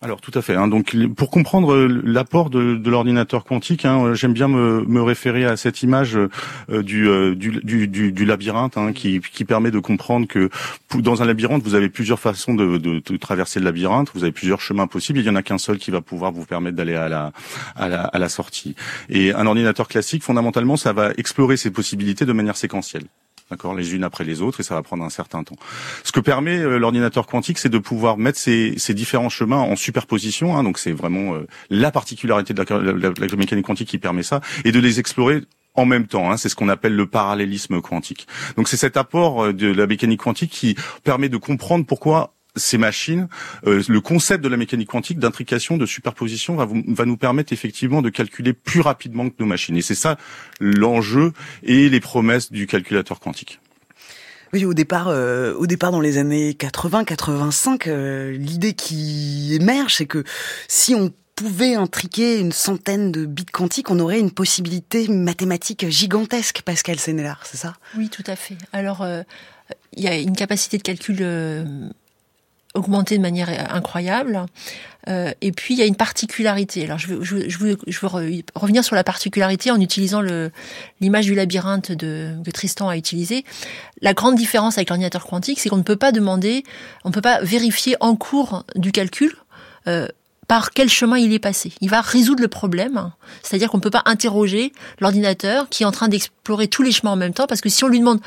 Alors 0.00 0.20
tout 0.20 0.30
à 0.34 0.42
fait. 0.42 0.54
Hein. 0.54 0.68
Donc 0.68 0.94
pour 1.16 1.28
comprendre 1.28 1.74
euh, 1.74 2.02
l'apport 2.04 2.50
de, 2.50 2.80
l'ordinateur 2.88 3.44
quantique, 3.44 3.84
hein, 3.84 4.04
euh, 4.04 4.14
j'aime 4.14 4.32
bien 4.32 4.46
me, 4.46 5.02
référer 5.02 5.44
à 5.44 5.56
cette 5.56 5.82
image 5.82 6.16
euh, 6.70 6.82
du, 6.84 8.24
labyrinthe 8.24 8.76
hein, 8.76 8.92
qui, 8.92 9.20
permet 9.44 9.72
de 9.72 9.80
comprendre 9.80 10.28
que 10.28 10.50
dans 10.94 11.20
un 11.22 11.24
labyrinthe, 11.24 11.64
vous 11.64 11.74
avez 11.74 11.88
plusieurs 11.88 12.20
façons 12.20 12.54
de, 12.54 13.16
traverser 13.16 13.58
le 13.58 13.64
labyrinthe. 13.64 14.10
Vous 14.14 14.22
avez 14.22 14.32
plusieurs 14.32 14.60
chemins 14.60 14.86
possibles. 14.86 15.18
Il 15.18 15.26
y 15.26 15.30
en 15.30 15.36
a 15.36 15.42
qu'un 15.42 15.58
seul 15.58 15.78
qui 15.78 15.90
va 15.90 16.00
pouvoir 16.00 16.30
vous 16.30 16.44
permettre 16.44 16.76
d'aller 16.76 16.94
à 16.94 17.08
la, 17.08 17.32
à 17.74 17.88
la, 17.88 18.02
à 18.02 18.18
la 18.18 18.28
sortie. 18.28 18.76
Et 19.08 19.34
un 19.34 19.46
ordinateur 19.46 19.88
classique, 19.88 20.22
fondamentalement, 20.22 20.76
ça 20.76 20.92
va 20.92 21.10
explorer 21.16 21.56
ces 21.56 21.72
possibilités 21.72 22.24
de 22.24 22.32
manière 22.32 22.56
séquentielle 22.56 23.04
d'accord, 23.50 23.74
les 23.74 23.94
unes 23.94 24.04
après 24.04 24.24
les 24.24 24.42
autres, 24.42 24.60
et 24.60 24.62
ça 24.62 24.74
va 24.74 24.82
prendre 24.82 25.04
un 25.04 25.10
certain 25.10 25.42
temps. 25.44 25.56
Ce 26.04 26.12
que 26.12 26.20
permet 26.20 26.58
euh, 26.58 26.78
l'ordinateur 26.78 27.26
quantique, 27.26 27.58
c'est 27.58 27.68
de 27.68 27.78
pouvoir 27.78 28.18
mettre 28.18 28.38
ces, 28.38 28.74
ces, 28.76 28.94
différents 28.94 29.28
chemins 29.28 29.58
en 29.58 29.76
superposition. 29.76 30.56
Hein, 30.56 30.64
donc 30.64 30.78
c'est 30.78 30.92
vraiment 30.92 31.34
euh, 31.34 31.46
la 31.70 31.90
particularité 31.90 32.54
de 32.54 32.62
la, 32.62 33.36
mécanique 33.36 33.66
quantique 33.66 33.88
qui 33.88 33.98
permet 33.98 34.22
ça, 34.22 34.40
et 34.64 34.72
de 34.72 34.80
les 34.80 35.00
explorer 35.00 35.42
en 35.74 35.86
même 35.86 36.06
temps. 36.06 36.30
Hein, 36.30 36.36
c'est 36.36 36.48
ce 36.48 36.56
qu'on 36.56 36.68
appelle 36.68 36.94
le 36.94 37.06
parallélisme 37.06 37.80
quantique. 37.80 38.26
Donc 38.56 38.68
c'est 38.68 38.76
cet 38.76 38.96
apport 38.96 39.46
euh, 39.46 39.52
de 39.52 39.68
la 39.68 39.86
mécanique 39.86 40.20
quantique 40.20 40.50
qui 40.50 40.76
permet 41.04 41.28
de 41.28 41.36
comprendre 41.36 41.86
pourquoi 41.86 42.34
ces 42.58 42.78
machines, 42.78 43.28
euh, 43.66 43.82
le 43.88 44.00
concept 44.00 44.42
de 44.42 44.48
la 44.48 44.56
mécanique 44.56 44.88
quantique 44.88 45.18
d'intrication, 45.18 45.76
de 45.76 45.86
superposition 45.86 46.56
va, 46.56 46.68
va 46.68 47.04
nous 47.04 47.16
permettre 47.16 47.52
effectivement 47.52 48.02
de 48.02 48.10
calculer 48.10 48.52
plus 48.52 48.80
rapidement 48.80 49.28
que 49.28 49.34
nos 49.38 49.46
machines. 49.46 49.76
Et 49.76 49.82
c'est 49.82 49.94
ça 49.94 50.16
l'enjeu 50.60 51.32
et 51.62 51.88
les 51.88 52.00
promesses 52.00 52.52
du 52.52 52.66
calculateur 52.66 53.20
quantique. 53.20 53.60
Oui, 54.52 54.64
au 54.64 54.74
départ, 54.74 55.08
euh, 55.08 55.54
au 55.54 55.66
départ 55.66 55.90
dans 55.90 56.00
les 56.00 56.18
années 56.18 56.52
80-85, 56.52 57.86
euh, 57.86 58.32
l'idée 58.32 58.72
qui 58.72 59.54
émerge, 59.54 59.96
c'est 59.96 60.06
que 60.06 60.24
si 60.68 60.94
on 60.94 61.12
pouvait 61.34 61.74
intriquer 61.74 62.38
une 62.38 62.52
centaine 62.52 63.12
de 63.12 63.26
bits 63.26 63.44
quantiques, 63.44 63.90
on 63.90 63.98
aurait 64.00 64.18
une 64.18 64.30
possibilité 64.30 65.06
mathématique 65.08 65.88
gigantesque, 65.88 66.62
Pascal 66.62 66.98
Sénélard, 66.98 67.42
c'est 67.44 67.58
ça? 67.58 67.74
Oui, 67.96 68.08
tout 68.08 68.24
à 68.26 68.36
fait. 68.36 68.56
Alors, 68.72 69.06
il 69.92 70.02
y 70.02 70.08
a 70.08 70.16
une 70.16 70.34
capacité 70.34 70.78
de 70.78 70.82
calcul 70.82 71.18
augmenté 72.78 73.16
de 73.16 73.22
manière 73.22 73.48
incroyable. 73.74 74.46
Euh, 75.08 75.32
et 75.40 75.52
puis 75.52 75.74
il 75.74 75.78
y 75.78 75.82
a 75.82 75.86
une 75.86 75.96
particularité. 75.96 76.84
Alors 76.84 76.98
je 76.98 77.14
veux, 77.14 77.78
revenir 78.54 78.84
sur 78.84 78.94
la 78.94 79.04
particularité 79.04 79.70
en 79.70 79.80
utilisant 79.80 80.20
l'image 81.00 81.26
du 81.26 81.34
labyrinthe 81.34 81.92
de, 81.92 82.34
que 82.44 82.50
Tristan 82.50 82.88
a 82.88 82.96
utilisé. 82.96 83.44
La 84.02 84.14
grande 84.14 84.36
différence 84.36 84.78
avec 84.78 84.90
l'ordinateur 84.90 85.26
quantique, 85.26 85.60
c'est 85.60 85.68
qu'on 85.68 85.78
ne 85.78 85.82
peut 85.82 85.96
pas 85.96 86.12
demander, 86.12 86.64
on 87.04 87.08
ne 87.08 87.14
peut 87.14 87.22
pas 87.22 87.40
vérifier 87.42 87.96
en 88.00 88.16
cours 88.16 88.64
du 88.74 88.92
calcul. 88.92 89.32
Euh, 89.86 90.08
par 90.48 90.70
quel 90.70 90.88
chemin 90.88 91.18
il 91.18 91.34
est 91.34 91.38
passé. 91.38 91.72
Il 91.82 91.90
va 91.90 92.00
résoudre 92.00 92.40
le 92.40 92.48
problème, 92.48 93.12
c'est-à-dire 93.42 93.68
qu'on 93.68 93.76
ne 93.76 93.82
peut 93.82 93.90
pas 93.90 94.02
interroger 94.06 94.72
l'ordinateur 94.98 95.68
qui 95.68 95.82
est 95.82 95.86
en 95.86 95.92
train 95.92 96.08
d'explorer 96.08 96.68
tous 96.68 96.82
les 96.82 96.90
chemins 96.90 97.12
en 97.12 97.16
même 97.16 97.34
temps, 97.34 97.46
parce 97.46 97.60
que 97.60 97.68
si 97.68 97.84
on 97.84 97.88
lui 97.88 97.98
demande 97.98 98.20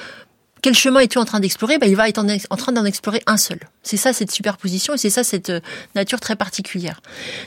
quel 0.61 0.75
chemin 0.75 0.99
es-tu 0.99 1.17
en 1.17 1.25
train 1.25 1.39
d'explorer? 1.39 1.77
Ben, 1.77 1.89
Il 1.89 1.95
va 1.95 2.07
être 2.07 2.19
en, 2.19 2.55
train 2.55 2.71
d'en 2.71 2.85
explorer 2.85 3.21
un 3.25 3.37
seul. 3.37 3.59
C'est 3.83 3.97
ça 3.97 4.13
cette 4.13 4.31
superposition 4.31 4.93
et 4.93 4.97
c'est 4.97 5.09
ça 5.09 5.23
cette 5.23 5.49
euh, 5.49 5.59
nature 5.95 6.19
très 6.19 6.35
particulière. 6.35 7.01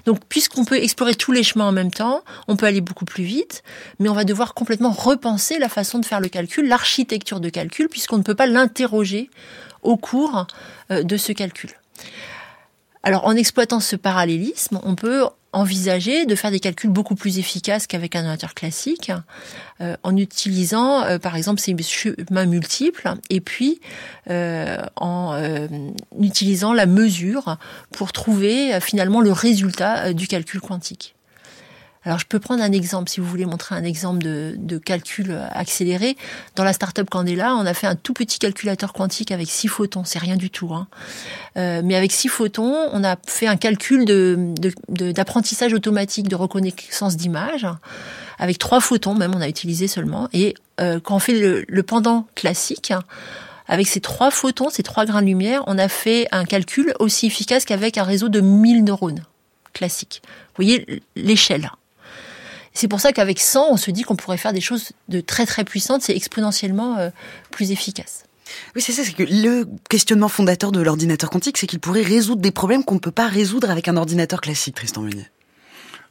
Donc 0.05 0.21
puisqu'on 0.29 0.65
peut 0.65 0.83
explorer 0.83 1.15
tous 1.15 1.33
les 1.33 1.43
chemins 1.43 1.67
en 1.67 1.73
même 1.73 1.93
temps, 1.93 2.23
on 2.49 2.57
peut 2.57 2.67
aller 2.67 2.81
beaucoup 2.81 3.05
plus 3.05 3.25
vite, 3.25 3.63
mais 4.01 4.09
on 4.09 4.15
va 4.15 4.25
devoir 4.25 4.55
complètement 4.55 4.91
repenser 4.91 5.59
la 5.59 5.69
façon 5.69 5.99
de 5.99 6.05
faire 6.05 6.21
le 6.21 6.29
calcul, 6.29 6.67
l'architecture 6.67 7.41
de 7.41 7.49
calcul, 7.49 7.89
puisqu'on 7.89 8.19
ne 8.19 8.23
peut 8.23 8.35
pas 8.35 8.47
l'interroger 8.47 9.31
au 9.83 9.97
cours 9.97 10.47
euh, 10.91 11.03
de 11.03 11.17
ce 11.17 11.33
calcul. 11.33 11.71
Alors 13.05 13.27
en 13.27 13.37
exploitant 13.37 13.81
ce 13.81 13.97
parallélisme, 13.97 14.81
on 14.83 14.95
peut 14.95 15.25
envisager 15.55 16.27
de 16.27 16.35
faire 16.35 16.51
des 16.51 16.61
calculs 16.61 16.91
beaucoup 16.91 17.15
plus 17.15 17.39
efficaces 17.39 17.87
qu'avec 17.87 18.17
un 18.17 18.21
ordinateur 18.21 18.55
classique, 18.55 19.13
euh, 19.81 19.97
en 20.03 20.17
utilisant 20.17 21.05
euh, 21.05 21.19
par 21.19 21.37
exemple 21.37 21.61
ces 21.61 21.75
chemins 21.83 22.47
multiples 22.47 23.15
et 23.31 23.41
puis 23.41 23.81
euh, 24.31 24.79
en 24.97 25.39
utilisant 26.21 26.73
la 26.73 26.87
mesure 26.87 27.57
pour 27.93 28.13
trouver 28.13 28.79
finalement 28.81 29.21
le 29.21 29.33
résultat 29.33 30.13
du 30.13 30.27
calcul 30.27 30.61
quantique. 30.61 31.15
Alors 32.05 32.19
je 32.19 32.27
peux 32.27 32.39
prendre 32.39 32.63
un 32.63 32.73
exemple, 32.73 33.09
si 33.09 33.21
vous 33.21 33.27
voulez 33.27 33.47
montrer 33.47 33.75
un 33.75 33.85
exemple 33.85 34.23
de, 34.23 34.79
calcul 34.79 35.39
accéléré. 35.53 36.17
Dans 36.57 36.65
la 36.65 36.73
startup 36.73 37.09
Candela, 37.09 37.55
on 37.55 37.65
a 37.65 37.75
fait 37.75 37.87
un 37.87 37.95
tout 37.95 38.13
petit 38.13 38.39
calculateur 38.39 38.93
quantique 38.93 39.31
avec 39.31 39.49
six 39.49 39.69
photons, 39.69 40.05
c'est 40.05 40.19
rien 40.19 40.37
du 40.37 40.51
tout. 40.51 40.75
Hein. 40.75 40.87
Euh, 41.57 41.81
mais 41.85 41.97
avec 41.97 42.13
six 42.13 42.29
photons, 42.29 42.77
on 42.93 43.05
a 43.05 43.17
fait 43.27 43.47
un 43.47 43.57
calcul 43.57 44.05
d'apprentissage 44.89 45.73
automatique 45.73 46.29
de 46.29 46.37
reconnaissance 46.37 47.17
d'image 47.17 47.67
avec 48.39 48.59
trois 48.59 48.81
photons, 48.81 49.15
même 49.15 49.35
on 49.35 49.41
a 49.41 49.49
utilisé 49.49 49.89
seulement. 49.89 50.29
Et 50.33 50.55
euh, 50.81 51.01
quand 51.01 51.17
on 51.17 51.21
fait 51.21 51.39
le, 51.39 51.65
le 51.69 51.83
pendant 51.83 52.27
classique, 52.35 52.93
avec 53.67 53.87
ces 53.87 54.01
trois 54.01 54.31
photons, 54.31 54.71
ces 54.71 54.83
trois 54.83 55.07
grains 55.07 55.23
de 55.23 55.27
lumière, 55.27 55.63
on 55.67 55.79
a 55.79 55.89
fait 55.89 56.27
un 56.33 56.45
calcul 56.45 56.95
aussi 56.99 57.27
efficace 57.27 57.65
qu'avec 57.65 57.97
un 57.97 58.05
réseau 58.05 58.29
de 58.29 58.41
1000 58.41 58.85
neurones 58.85 59.25
classiques. 59.73 60.23
Vous 60.25 60.65
voyez 60.65 61.03
l'échelle. 61.17 61.71
C'est 62.75 62.89
pour 62.89 63.01
ça 63.01 63.13
qu'avec 63.13 63.41
100, 63.41 63.69
on 63.71 63.77
se 63.77 63.91
dit 63.91 64.03
qu'on 64.03 64.17
pourrait 64.17 64.37
faire 64.37 64.53
des 64.53 64.61
choses 64.61 64.91
de 65.09 65.21
très 65.21 65.47
très 65.47 65.65
puissantes, 65.65 66.03
c'est 66.03 66.17
exponentiellement 66.17 66.99
euh, 66.99 67.11
plus 67.51 67.71
efficace. 67.71 68.25
Oui, 68.75 68.83
c'est 68.83 68.93
ça, 68.93 69.05
c'est 69.05 69.13
que 69.13 69.23
le 69.23 69.67
questionnement 69.89 70.29
fondateur 70.29 70.73
de 70.73 70.81
l'ordinateur 70.81 71.31
quantique, 71.31 71.57
c'est 71.57 71.67
qu'il 71.67 71.81
pourrait 71.81 72.03
résoudre 72.03 72.43
des 72.43 72.51
problèmes 72.51 72.85
qu'on 72.85 72.97
ne 72.97 73.01
peut 73.01 73.11
pas 73.11 73.29
résoudre 73.29 73.71
avec 73.71 73.89
un 73.89 73.97
ordinateur 73.97 74.41
classique, 74.41 74.75
Tristan 74.75 75.03
Meunier. 75.03 75.27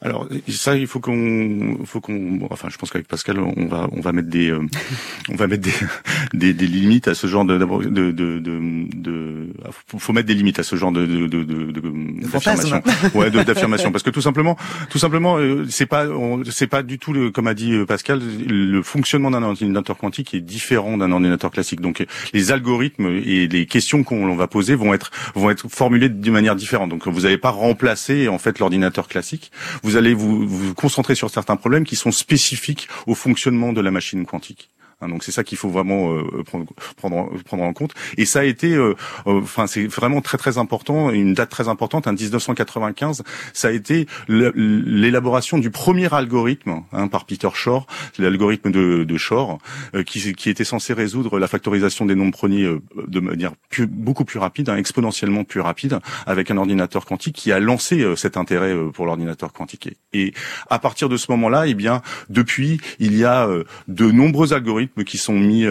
Alors 0.03 0.27
ça, 0.49 0.75
il 0.75 0.85
faut 0.85 0.99
qu'on, 0.99 1.77
faut 1.85 2.01
qu'on, 2.01 2.45
enfin, 2.51 2.67
je 2.69 2.77
pense 2.77 2.91
qu'avec 2.91 3.07
Pascal, 3.07 3.39
on 3.39 3.67
va, 3.67 3.87
on 3.93 4.01
va 4.01 4.11
mettre 4.11 4.27
des, 4.27 4.51
euh, 4.51 4.59
on 5.29 5.35
va 5.35 5.47
mettre 5.47 5.63
des, 5.63 5.71
des, 6.33 6.53
des, 6.53 6.67
limites 6.67 7.07
à 7.07 7.15
ce 7.15 7.25
genre 7.25 7.45
de, 7.45 7.57
de, 7.57 8.11
de, 8.11 8.11
de, 8.11 8.39
de 8.39 9.53
faut 9.97 10.11
mettre 10.11 10.27
des 10.27 10.33
limites 10.33 10.59
à 10.59 10.63
ce 10.63 10.75
genre 10.75 10.91
de, 10.91 11.05
de, 11.05 11.27
de, 11.27 11.43
de 11.43 12.21
d'affirmation, 12.21 12.81
ouais, 13.15 13.31
d'affirmation, 13.31 13.91
parce 13.93 14.03
que 14.03 14.09
tout 14.09 14.21
simplement, 14.21 14.57
tout 14.89 14.99
simplement, 14.99 15.37
euh, 15.37 15.65
c'est 15.69 15.85
pas, 15.85 16.05
c'est 16.51 16.67
pas 16.67 16.83
du 16.83 16.99
tout 16.99 17.13
le, 17.13 17.31
comme 17.31 17.47
a 17.47 17.53
dit 17.53 17.71
euh, 17.71 17.85
Pascal, 17.85 18.21
le 18.45 18.81
fonctionnement 18.83 19.31
d'un 19.31 19.43
ordinateur 19.43 19.97
quantique 19.97 20.33
est 20.33 20.41
différent 20.41 20.97
d'un 20.97 21.13
ordinateur 21.13 21.51
classique. 21.51 21.79
Donc 21.79 22.05
les 22.33 22.51
algorithmes 22.51 23.07
et 23.07 23.47
les 23.47 23.65
questions 23.67 24.03
qu'on 24.03 24.35
va 24.35 24.47
poser 24.47 24.75
vont 24.75 24.93
être, 24.93 25.11
vont 25.33 25.49
être 25.49 25.69
formulées 25.69 26.09
d'une 26.09 26.33
manière 26.33 26.57
différente. 26.57 26.89
Donc 26.89 27.07
vous 27.07 27.21
n'allez 27.21 27.37
pas 27.37 27.51
remplacer 27.51 28.27
en 28.27 28.37
fait 28.37 28.59
l'ordinateur 28.59 29.07
classique. 29.07 29.51
Vous 29.81 29.92
vous 29.93 29.97
allez 29.97 30.15
vous, 30.15 30.73
concentrer 30.73 31.13
sur 31.13 31.29
certains 31.29 31.55
problèmes 31.55 31.85
qui 31.85 31.95
sont 31.95 32.11
spécifiques 32.11 32.87
au 33.05 33.13
fonctionnement 33.13 33.73
de 33.73 33.81
la 33.81 33.91
machine 33.91 34.25
quantique. 34.25 34.71
Hein, 35.03 35.09
donc 35.09 35.23
c'est 35.23 35.31
ça 35.31 35.43
qu'il 35.43 35.57
faut 35.57 35.69
vraiment 35.69 36.13
euh, 36.13 36.43
prendre, 36.43 36.65
prendre, 36.97 37.29
prendre 37.43 37.63
en 37.63 37.73
compte. 37.73 37.93
Et 38.17 38.25
ça 38.25 38.39
a 38.39 38.43
été, 38.43 38.73
euh, 38.73 38.95
euh, 39.27 39.41
enfin 39.41 39.67
c'est 39.67 39.85
vraiment 39.87 40.21
très 40.21 40.37
très 40.37 40.57
important, 40.57 41.11
une 41.11 41.33
date 41.33 41.49
très 41.49 41.67
importante, 41.67 42.07
en 42.07 42.13
1995, 42.13 43.23
ça 43.53 43.67
a 43.67 43.71
été 43.71 44.07
l'élaboration 44.27 45.57
du 45.57 45.69
premier 45.69 46.13
algorithme 46.13 46.83
hein, 46.91 47.07
par 47.07 47.25
Peter 47.25 47.49
Shor, 47.53 47.87
l'algorithme 48.17 48.71
de, 48.71 49.03
de 49.03 49.17
Shor, 49.17 49.59
qui, 50.05 50.33
qui 50.33 50.49
était 50.49 50.63
censé 50.63 50.93
résoudre 50.93 51.39
la 51.39 51.47
factorisation 51.47 52.05
des 52.05 52.15
nombres 52.15 52.33
premiers 52.33 52.69
de 53.07 53.19
manière 53.19 53.53
beaucoup 53.89 54.25
plus 54.25 54.39
rapide, 54.39 54.69
hein, 54.69 54.77
exponentiellement 54.77 55.43
plus 55.43 55.61
rapide, 55.61 55.99
avec 56.25 56.51
un 56.51 56.57
ordinateur 56.57 57.05
quantique 57.05 57.35
qui 57.35 57.51
a 57.51 57.59
lancé 57.59 58.05
cet 58.15 58.37
intérêt 58.37 58.75
pour 58.93 59.05
l'ordinateur 59.05 59.53
quantique. 59.53 59.89
Et 60.13 60.33
à 60.69 60.79
partir 60.79 61.09
de 61.09 61.17
ce 61.17 61.31
moment-là, 61.31 61.67
eh 61.67 61.73
bien, 61.73 62.01
depuis, 62.29 62.79
il 62.99 63.17
y 63.17 63.25
a 63.25 63.47
de 63.87 64.11
nombreux 64.11 64.53
algorithmes 64.53 64.92
qui 65.05 65.17
sont 65.17 65.33
mis 65.33 65.65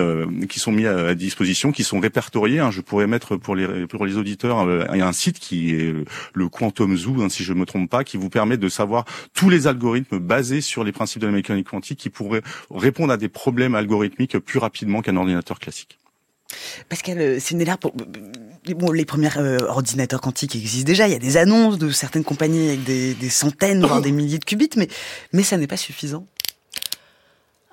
qui 0.49 0.59
sont 0.59 0.73
mis 0.73 0.87
à, 0.87 1.15
disposition, 1.15 1.73
qui 1.73 1.85
sont 1.85 2.01
répertoriés. 2.01 2.59
Hein. 2.59 2.71
Je 2.71 2.81
pourrais 2.81 3.07
mettre 3.07 3.37
pour 3.37 3.55
les 3.55 3.87
pour 3.87 4.05
les 4.07 4.17
auditeurs 4.17 4.59
a 4.59 4.93
un 4.93 5.13
site 5.13 5.39
qui 5.39 5.75
est 5.75 5.95
le 6.35 6.49
Quantum 6.49 6.97
Zoo, 6.97 7.23
hein, 7.23 7.29
si 7.29 7.45
je 7.45 7.53
me 7.53 7.65
trompe 7.65 7.91
pas, 7.91 8.05
qui 8.05 8.17
vous 8.17 8.31
permet 8.31 8.57
de 8.57 8.69
savoir 8.69 9.05
tous 9.35 9.51
les 9.51 9.67
algorithmes 9.67 10.19
basés 10.19 10.61
sur 10.61 10.85
les 10.85 10.93
principes 10.93 11.23
de 11.23 11.27
la 11.27 11.33
mécanique 11.33 11.69
quantique 11.69 11.99
qui 11.99 12.11
pourraient 12.11 12.43
répondre 12.71 13.13
à 13.13 13.17
des 13.17 13.29
problèmes 13.29 13.75
algorithmiques 13.75 14.39
plus 14.39 14.59
rapidement 14.59 15.03
qu'un 15.03 15.17
ordinateur 15.17 15.59
classique. 15.59 15.99
Pascal 16.89 17.41
Sénélaire, 17.41 17.79
pour, 17.79 17.93
bon, 17.95 18.93
les 18.93 19.05
premiers 19.05 19.31
euh, 19.37 19.67
ordinateurs 19.69 20.21
quantiques 20.21 20.55
existent 20.57 20.87
déjà. 20.87 21.09
Il 21.09 21.13
y 21.13 21.17
a 21.17 21.19
des 21.19 21.37
annonces 21.37 21.79
de 21.79 21.91
certaines 21.91 22.25
compagnies 22.25 22.69
avec 22.69 22.85
des, 22.85 23.15
des 23.15 23.31
centaines, 23.31 23.85
voire 23.85 24.03
des 24.03 24.13
milliers 24.13 24.39
de 24.39 24.45
qubits, 24.45 24.71
mais, 24.77 24.89
mais 25.33 25.43
ça 25.43 25.57
n'est 25.57 25.67
pas 25.67 25.77
suffisant. 25.77 26.27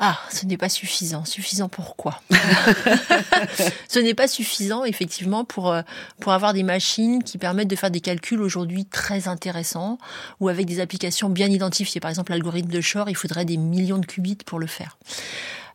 Ah, 0.02 0.18
ce 0.32 0.45
n'est 0.45 0.58
pas 0.58 0.70
suffisant. 0.70 1.26
Suffisant 1.26 1.68
pourquoi 1.68 2.22
Ce 3.89 4.00
n'est 4.00 4.14
pas 4.14 4.30
suffisant, 4.30 4.86
effectivement, 4.86 5.43
pour, 5.43 5.74
euh, 5.74 5.82
pour 6.22 6.32
avoir 6.32 6.54
des 6.54 6.64
machines 6.64 7.22
qui 7.22 7.38
permettent 7.38 7.68
de 7.68 7.76
faire 7.76 7.91
des 7.91 8.00
calculs 8.00 8.41
aujourd'hui 8.41 8.86
très 8.86 9.28
intéressants 9.28 9.97
ou 10.39 10.47
avec 10.47 10.66
des 10.66 10.80
applications 10.80 11.30
bien 11.30 11.50
identifiées. 11.50 12.00
Par 12.00 12.10
exemple, 12.10 12.32
l'algorithme 12.32 12.72
de 12.72 12.80
Shor, 12.80 13.10
il 13.10 13.16
faudrait 13.16 13.43
des 13.43 13.58
millions 13.58 13.97
de 13.97 14.06
qubits 14.06 14.38
pour 14.45 14.60
le 14.60 14.68
faire. 14.68 14.97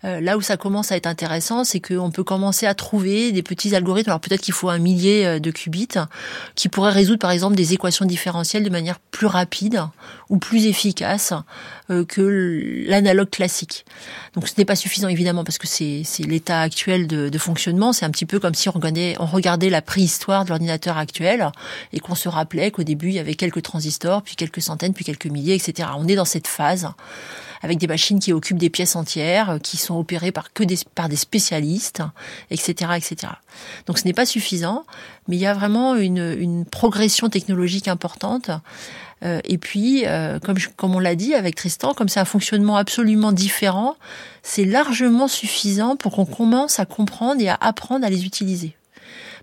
Euh, 0.05 0.21
là 0.21 0.37
où 0.37 0.43
ça 0.43 0.57
commence 0.57 0.93
à 0.93 0.97
être 0.97 1.07
intéressant, 1.07 1.65
c'est 1.65 1.81
qu'on 1.81 2.11
peut 2.11 2.25
commencer 2.25 2.67
à 2.67 2.75
trouver 2.75 3.33
des 3.33 3.43
petits 3.43 3.75
algorithmes. 3.75 4.11
Alors 4.11 4.21
peut-être 4.21 4.43
qu'il 4.43 4.55
faut 4.55 4.69
un 4.69 4.79
millier 4.79 5.25
euh, 5.25 5.39
de 5.39 5.51
qubits 5.51 5.89
qui 6.55 6.69
pourraient 6.69 6.93
résoudre 6.93 7.21
par 7.21 7.31
exemple 7.31 7.57
des 7.57 7.73
équations 7.73 8.05
différentielles 8.05 8.65
de 8.65 8.71
manière 8.71 8.99
plus 8.99 9.27
rapide 9.27 9.83
ou 10.29 10.39
plus 10.39 10.67
efficace 10.67 11.33
euh, 11.91 12.05
que 12.05 12.85
l'analogue 12.87 13.31
classique. 13.31 13.87
Donc 14.35 14.49
ce 14.49 14.55
n'est 14.59 14.65
pas 14.65 14.77
suffisant 14.77 15.09
évidemment 15.09 15.45
parce 15.45 15.59
que 15.59 15.67
c'est 15.67 16.05
l'état 16.21 16.61
actuel 16.61 17.07
de, 17.07 17.31
de 17.31 17.39
fonctionnement. 17.39 17.93
C'est 17.93 18.05
un 18.05 18.11
petit 18.11 18.27
peu 18.27 18.39
comme 18.41 18.55
si 18.55 18.69
on 18.69 18.73
regardait, 18.73 19.17
on 19.21 19.27
regardait 19.27 19.71
la 19.71 19.81
préhistoire 19.81 20.45
de 20.45 20.51
l'ordinateur 20.51 20.99
actuel 20.99 21.51
et 21.93 22.01
qu'on 22.01 22.15
se 22.15 22.29
rappelait 22.29 22.71
qu'au 22.71 22.83
début 22.83 23.09
il 23.09 23.15
y 23.15 23.19
avait 23.19 23.35
quelques 23.35 23.63
transistors, 23.63 24.23
puis 24.23 24.37
quelques 24.37 24.61
centaines, 24.61 24.93
puis 24.93 25.05
quelques 25.05 25.27
milliers, 25.27 25.55
etc. 25.55 25.89
On 25.97 26.07
est 26.09 26.17
dans 26.17 26.25
cette 26.27 26.47
phase 26.47 26.89
avec 27.65 27.79
des 27.79 27.87
machines 27.87 28.21
qui 28.21 28.35
occupent 28.35 28.59
des 28.59 28.69
pièces 28.69 28.95
entières, 28.95 29.49
euh, 29.49 29.59
qui 29.59 29.79
sont 29.79 29.99
opérées 29.99 30.33
par 30.33 30.53
que 30.53 30.63
des, 30.63 30.77
par 30.95 31.09
des 31.09 31.17
spécialistes, 31.17 32.03
etc., 32.51 32.93
etc. 32.95 33.33
Donc 33.87 33.99
ce 33.99 34.05
n'est 34.05 34.13
pas 34.13 34.27
suffisant, 34.27 34.85
mais 35.29 35.37
il 35.37 35.41
y 35.41 35.47
a 35.47 35.55
vraiment 35.55 35.97
une, 35.97 36.37
une 36.39 36.67
progression 36.67 37.31
technologique 37.31 37.89
importante. 37.89 38.51
Euh, 39.25 39.41
et 39.45 39.57
puis, 39.57 40.05
euh, 40.05 40.39
comme, 40.41 40.59
comme 40.77 40.95
on 40.95 40.99
l'a 40.99 41.15
dit 41.15 41.33
avec 41.33 41.55
Tristan, 41.55 41.95
comme 41.95 42.11
c'est 42.11 42.21
un 42.21 42.27
fonctionnement 42.27 42.77
absolument 42.77 43.33
différent, 43.33 43.97
c'est 44.43 44.67
largement 44.67 45.27
suffisant 45.27 45.97
pour 45.97 46.13
qu'on 46.13 46.27
commence 46.27 46.79
à 46.81 46.85
comprendre 46.85 47.41
et 47.41 47.49
à 47.49 47.57
apprendre 47.59 48.05
à 48.05 48.11
les 48.11 48.27
utiliser. 48.27 48.77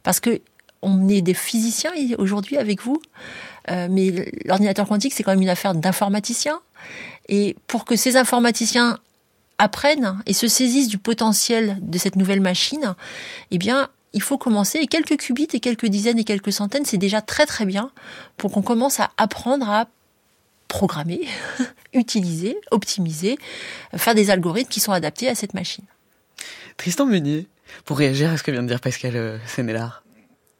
Parce 0.04 0.20
que 0.20 0.42
on 0.84 1.10
est 1.10 1.22
des 1.22 1.34
physiciens 1.34 1.92
aujourd'hui 2.18 2.58
avec 2.58 2.82
vous, 2.82 3.00
mais 3.68 4.32
l'ordinateur 4.46 4.88
quantique, 4.88 5.14
c'est 5.14 5.22
quand 5.22 5.30
même 5.30 5.44
une 5.44 5.50
affaire 5.50 5.76
d'informaticiens. 5.76 6.60
Et 7.30 7.56
pour 7.68 7.86
que 7.86 7.96
ces 7.96 8.18
informaticiens 8.18 9.00
apprennent 9.58 10.22
et 10.26 10.34
se 10.34 10.48
saisissent 10.48 10.88
du 10.88 10.98
potentiel 10.98 11.78
de 11.82 11.98
cette 11.98 12.16
nouvelle 12.16 12.42
machine, 12.42 12.96
eh 13.52 13.58
bien, 13.58 13.90
il 14.14 14.22
faut 14.22 14.38
commencer. 14.38 14.80
Et 14.80 14.88
quelques 14.88 15.18
qubits 15.18 15.48
et 15.54 15.60
quelques 15.60 15.86
dizaines 15.86 16.20
et 16.20 16.24
quelques 16.24 16.52
centaines, 16.52 16.86
c'est 16.86 16.98
déjà 16.98 17.22
très 17.22 17.46
très 17.46 17.66
bien 17.66 17.92
pour 18.38 18.52
qu'on 18.52 18.62
commence 18.62 19.00
à 19.00 19.12
apprendre 19.18 19.70
à 19.70 19.88
programmer, 20.68 21.28
utiliser, 21.94 22.58
optimiser, 22.72 23.38
faire 23.96 24.16
des 24.16 24.30
algorithmes 24.30 24.70
qui 24.70 24.80
sont 24.80 24.94
adaptés 24.94 25.28
à 25.28 25.36
cette 25.36 25.54
machine. 25.54 25.86
Tristan 26.78 27.06
Meunier, 27.06 27.48
pour 27.86 27.98
réagir 27.98 28.32
à 28.32 28.38
ce 28.38 28.44
que 28.44 28.52
vient 28.52 28.64
de 28.64 28.68
dire 28.68 28.80
Pascal 28.80 29.16
euh, 29.16 29.38
Sénélard. 29.46 30.04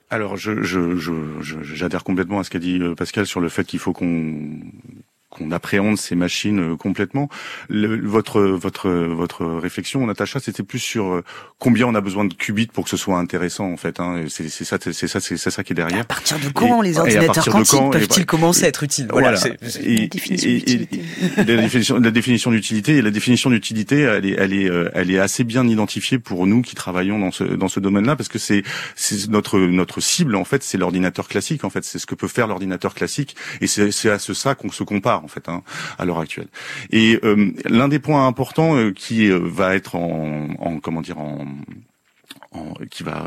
Alors, 0.10 0.36
je, 0.36 0.62
je, 0.62 0.98
je, 0.98 1.64
j'adhère 1.64 2.04
complètement 2.04 2.40
à 2.40 2.44
ce 2.44 2.50
qu'a 2.50 2.60
dit 2.60 2.78
euh, 2.80 2.96
Pascal 2.96 3.26
sur 3.26 3.40
le 3.40 3.48
fait 3.48 3.64
qu'il 3.64 3.80
faut 3.80 3.94
qu'on 3.94 4.60
qu'on 5.32 5.52
appréhende 5.52 5.98
ces 5.98 6.16
machines 6.16 6.74
euh, 6.74 6.76
complètement. 6.76 7.30
Le, 7.70 8.00
votre 8.08 8.42
votre 8.42 8.90
votre 8.90 9.46
réflexion, 9.46 10.06
Natacha, 10.06 10.40
c'était 10.40 10.64
plus 10.64 10.80
sur 10.80 11.06
euh, 11.06 11.24
combien 11.58 11.88
on 11.88 11.96
a 11.96 12.02
besoin 12.02 12.26
de 12.26 12.34
qubits 12.34 12.68
pour 12.68 12.84
que 12.84 12.90
ce 12.90 12.98
soit 12.98 13.18
intéressant 13.18 13.72
en 13.72 13.78
fait. 13.78 14.00
Hein. 14.00 14.26
C'est 14.28 14.50
ça, 14.50 14.78
c'est 14.80 15.08
ça, 15.08 15.20
c'est 15.20 15.38
ça 15.38 15.64
qui 15.64 15.74
est 15.74 15.76
derrière. 15.76 16.02
À 16.02 16.04
partir 16.04 16.38
de 16.38 16.50
quand 16.50 16.82
les 16.82 17.00
ordinateurs 17.00 17.46
quantiques 17.46 17.92
peuvent-ils 17.92 18.26
commencer 18.26 18.66
à 18.66 18.68
être 18.68 18.84
utiles? 18.84 19.08
Voilà. 19.10 19.40
Et, 19.84 20.10
la 21.38 21.44
définition, 21.44 21.98
la 21.98 22.12
définition 22.12 22.52
d'utilité 22.52 22.98
et 22.98 23.02
la 23.02 23.12
définition 23.12 23.50
d'utilité, 23.50 24.02
elle 24.02 24.26
est 24.26 24.36
elle 24.38 24.54
est 24.54 24.70
euh, 24.70 24.92
elle 24.94 25.10
est 25.10 25.20
assez 25.20 25.44
bien 25.44 25.68
identifiée 25.68 26.20
pour 26.20 26.46
nous 26.46 26.62
qui 26.62 26.76
travaillons 26.76 27.20
dans 27.20 27.32
ce 27.32 27.44
dans 27.44 27.70
ce 27.70 27.80
domaine-là 27.80 28.16
parce 28.16 28.30
que 28.30 28.40
c'est 28.40 28.64
c'est 28.96 29.30
notre 29.30 29.60
notre 29.60 30.02
cible 30.02 30.36
en 30.36 30.44
fait, 30.44 30.62
c'est 30.64 30.78
l'ordinateur 30.78 31.28
classique 31.30 31.64
en 31.64 31.70
fait, 31.70 31.86
c'est 31.86 32.00
ce 32.00 32.06
que 32.06 32.16
peut 32.16 32.28
faire 32.28 32.48
l'ordinateur 32.48 32.94
classique 32.94 33.36
et 33.62 33.68
c'est 33.68 34.10
à 34.10 34.20
ce 34.20 34.34
ça 34.34 34.56
qu'on 34.56 34.72
se 34.72 34.84
compare 34.84 35.21
en 35.24 35.28
fait 35.28 35.50
hein, 35.50 35.64
à 35.98 36.06
l'heure 36.06 36.20
actuelle. 36.20 36.48
Et 36.92 37.20
euh, 37.24 37.52
l'un 37.66 37.88
des 37.88 38.00
points 38.00 38.28
importants 38.28 38.76
euh, 38.76 38.92
qui 38.92 39.30
euh, 39.30 39.40
va 39.44 39.76
être 39.76 39.96
en, 39.96 40.50
en 40.60 40.80
comment 40.80 41.02
dire 41.02 41.20
en 41.20 41.46
qui 42.90 43.04
va 43.04 43.26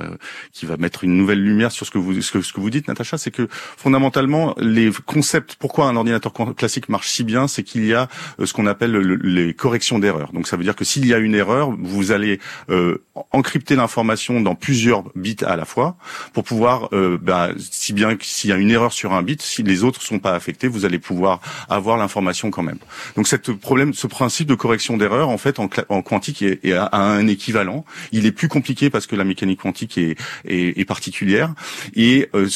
qui 0.52 0.66
va 0.66 0.76
mettre 0.76 1.02
une 1.02 1.16
nouvelle 1.16 1.42
lumière 1.42 1.72
sur 1.72 1.86
ce 1.86 1.90
que 1.90 1.96
vous 1.96 2.20
ce 2.20 2.30
que, 2.30 2.42
ce 2.42 2.52
que 2.52 2.60
vous 2.60 2.68
dites 2.68 2.88
Natacha 2.88 3.16
c'est 3.16 3.30
que 3.30 3.48
fondamentalement 3.50 4.54
les 4.58 4.90
concepts 5.06 5.56
pourquoi 5.58 5.86
un 5.86 5.96
ordinateur 5.96 6.32
classique 6.54 6.90
marche 6.90 7.08
si 7.08 7.24
bien 7.24 7.48
c'est 7.48 7.62
qu'il 7.62 7.86
y 7.86 7.94
a 7.94 8.08
euh, 8.38 8.44
ce 8.44 8.52
qu'on 8.52 8.66
appelle 8.66 8.92
les 8.92 9.54
corrections 9.54 9.98
d'erreurs. 9.98 10.32
Donc 10.32 10.46
ça 10.46 10.56
veut 10.56 10.64
dire 10.64 10.76
que 10.76 10.84
s'il 10.84 11.06
y 11.06 11.14
a 11.14 11.18
une 11.18 11.34
erreur 11.34 11.70
vous 11.70 12.12
allez 12.12 12.38
euh, 12.68 13.02
encrypter 13.32 13.76
l'information 13.76 14.42
dans 14.42 14.54
plusieurs 14.54 15.04
bits 15.14 15.36
à 15.46 15.56
la 15.56 15.64
fois 15.64 15.96
pour 16.34 16.44
pouvoir 16.44 16.90
euh, 16.92 17.18
bah, 17.20 17.50
si 17.58 17.94
bien 17.94 18.16
s'il 18.20 18.50
y 18.50 18.52
a 18.52 18.56
une 18.56 18.70
erreur 18.70 18.92
sur 18.92 19.14
un 19.14 19.22
bit 19.22 19.40
si 19.40 19.62
les 19.62 19.84
autres 19.84 20.02
sont 20.02 20.18
pas 20.18 20.34
affectés 20.34 20.68
vous 20.68 20.84
allez 20.84 20.98
pouvoir 20.98 21.40
avoir 21.70 21.96
l'information 21.96 22.50
quand 22.50 22.62
même. 22.62 22.78
Donc 23.16 23.26
cette 23.26 23.52
problème 23.52 23.94
ce 23.94 24.06
principe 24.06 24.48
de 24.48 24.54
correction 24.54 24.98
d'erreur 24.98 25.30
en 25.30 25.38
fait 25.38 25.58
en, 25.58 25.70
en 25.88 26.02
quantique 26.02 26.42
est, 26.42 26.62
est, 26.64 26.74
a 26.74 26.90
un 26.92 27.26
équivalent. 27.26 27.86
Il 28.12 28.26
est 28.26 28.32
plus 28.32 28.48
compliqué 28.48 28.90
parce 28.90 29.06
que 29.06 29.13
la 29.16 29.24
mécanique 29.24 29.60
quantique 29.60 29.98
est, 29.98 30.84
particulière. 30.86 31.54
Et 31.94 32.28
euh, 32.34 32.48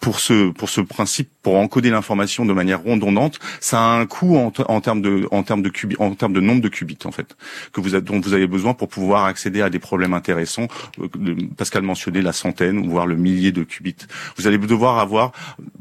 pour 0.00 0.20
ce 0.20 0.50
pour 0.50 0.68
ce 0.68 0.80
principe 0.80 1.30
pour 1.42 1.56
encoder 1.56 1.90
l'information 1.90 2.44
de 2.44 2.52
manière 2.52 2.82
redondante, 2.82 3.38
ça 3.60 3.80
a 3.80 3.98
un 3.98 4.06
coût 4.06 4.36
en, 4.36 4.50
termes 4.80 5.02
de 5.02 5.26
en 5.30 5.42
termes 5.42 5.62
de 5.62 5.68
qubits, 5.68 5.96
en 5.98 6.14
termes 6.14 6.32
de 6.32 6.40
nombre 6.40 6.60
de 6.60 6.68
qubits 6.68 6.98
en 7.04 7.12
fait 7.12 7.36
que 7.72 7.80
vous 7.80 7.98
dont 8.00 8.20
vous 8.20 8.34
avez 8.34 8.46
besoin 8.46 8.74
pour 8.74 8.88
pouvoir 8.88 9.24
accéder 9.24 9.62
à 9.62 9.70
des 9.70 9.78
problèmes 9.78 10.14
intéressants. 10.14 10.68
Euh, 11.00 11.08
Pascal 11.56 11.82
mentionnait 11.82 12.22
la 12.22 12.32
centaine 12.32 12.88
voire 12.88 13.06
le 13.06 13.16
millier 13.16 13.52
de 13.52 13.64
qubits. 13.64 13.96
Vous 14.36 14.46
allez 14.46 14.58
devoir 14.58 14.98
avoir 14.98 15.32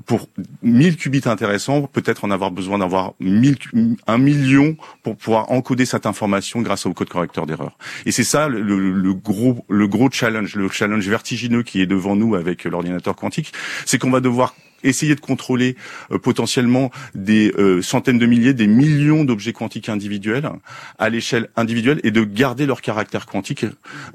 pour 0.06 0.30
1000 0.64 0.97
qubits 0.97 1.22
intéressants, 1.26 1.84
peut-être 1.84 2.26
en 2.26 2.32
avoir 2.32 2.51
besoin 2.51 2.80
d'avoir 2.80 3.14
1000 3.20 3.58
un 4.08 4.18
million 4.18 4.76
pour 5.03 5.16
pouvoir 5.16 5.51
encoder 5.51 5.86
cette 5.86 6.06
information 6.06 6.62
grâce 6.62 6.86
au 6.86 6.93
code 6.93 7.10
correcteur 7.10 7.45
d'erreur. 7.45 7.78
Et 8.06 8.12
c'est 8.12 8.24
ça 8.24 8.47
le, 8.47 8.62
le, 8.62 9.14
gros 9.14 9.66
le 9.70 9.88
gros 9.88 10.10
challenge, 10.12 10.56
le 10.56 10.70
challenge 10.70 11.08
vertigineux 11.08 11.64
qui 11.64 11.82
est 11.82 11.86
devant 11.86 12.16
nous 12.16 12.36
avec 12.36 12.64
l'ordinateur 12.66 13.16
quantique, 13.16 13.53
c'est 13.86 13.97
qu'on 13.97 14.12
va 14.12 14.20
devoir 14.20 14.56
essayer 14.84 15.15
de 15.15 15.19
contrôler 15.19 15.76
euh, 16.11 16.19
potentiellement 16.19 16.91
des 17.13 17.51
euh, 17.57 17.82
centaines 17.82 18.19
de 18.19 18.26
milliers, 18.26 18.53
des 18.53 18.67
millions 18.67 19.23
d'objets 19.23 19.53
quantiques 19.53 19.89
individuels 19.89 20.49
à 20.99 21.09
l'échelle 21.09 21.49
individuelle 21.55 21.99
et 22.03 22.11
de 22.11 22.23
garder 22.23 22.65
leur 22.65 22.82
caractère 22.82 23.26
quantique 23.26 23.65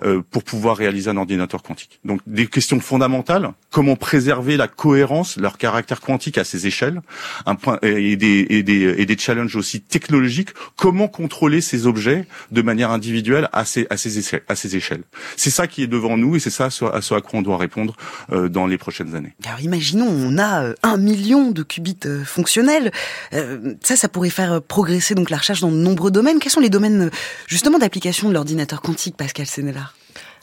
euh, 0.02 0.22
pour 0.30 0.44
pouvoir 0.44 0.76
réaliser 0.76 1.11
un 1.11 1.16
ordinateur 1.16 1.62
quantique. 1.62 2.00
Donc 2.04 2.20
des 2.26 2.46
questions 2.46 2.80
fondamentales, 2.80 3.52
comment 3.70 3.96
préserver 3.96 4.56
la 4.56 4.68
cohérence, 4.68 5.36
leur 5.36 5.58
caractère 5.58 6.00
quantique 6.00 6.38
à 6.38 6.44
ces 6.44 6.66
échelles, 6.66 7.00
un 7.46 7.54
point, 7.54 7.78
et, 7.82 8.16
des, 8.16 8.46
et, 8.50 8.62
des, 8.62 8.94
et 8.98 9.06
des 9.06 9.18
challenges 9.18 9.56
aussi 9.56 9.80
technologiques, 9.80 10.50
comment 10.76 11.08
contrôler 11.08 11.61
ces 11.61 11.86
objets 11.86 12.26
de 12.50 12.62
manière 12.62 12.90
individuelle 12.90 13.48
à 13.52 13.64
ces, 13.64 13.86
à 13.90 13.96
ces, 13.96 14.18
échelles, 14.18 14.42
à 14.48 14.56
ces 14.56 14.76
échelles. 14.76 15.02
C'est 15.36 15.50
ça 15.50 15.66
qui 15.66 15.82
est 15.82 15.86
devant 15.86 16.16
nous 16.16 16.36
et 16.36 16.38
c'est 16.38 16.50
ça 16.50 16.66
à 16.66 16.70
ce 16.70 17.14
à 17.14 17.20
quoi 17.20 17.40
on 17.40 17.42
doit 17.42 17.58
répondre 17.58 17.96
dans 18.30 18.66
les 18.66 18.78
prochaines 18.78 19.14
années. 19.14 19.34
Alors 19.44 19.61
imaginons, 19.61 20.08
on 20.08 20.38
a 20.38 20.49
euh, 20.59 20.74
un 20.82 20.96
million 20.96 21.51
de 21.51 21.62
qubits 21.62 21.96
euh, 22.07 22.24
fonctionnels. 22.24 22.90
Euh, 23.32 23.74
ça, 23.82 23.96
ça 23.96 24.09
pourrait 24.09 24.30
faire 24.30 24.61
progresser 24.62 25.14
donc 25.14 25.30
la 25.30 25.38
recherche 25.38 25.61
dans 25.61 25.70
de 25.70 25.76
nombreux 25.76 26.11
domaines. 26.11 26.38
Quels 26.38 26.53
sont 26.53 26.61
les 26.61 26.70
domaines 26.70 27.11
justement 27.46 27.78
d'application 27.78 28.28
de 28.28 28.34
l'ordinateur 28.34 28.80
quantique, 28.82 29.16
Pascal 29.16 29.46
Sénélar 29.46 29.94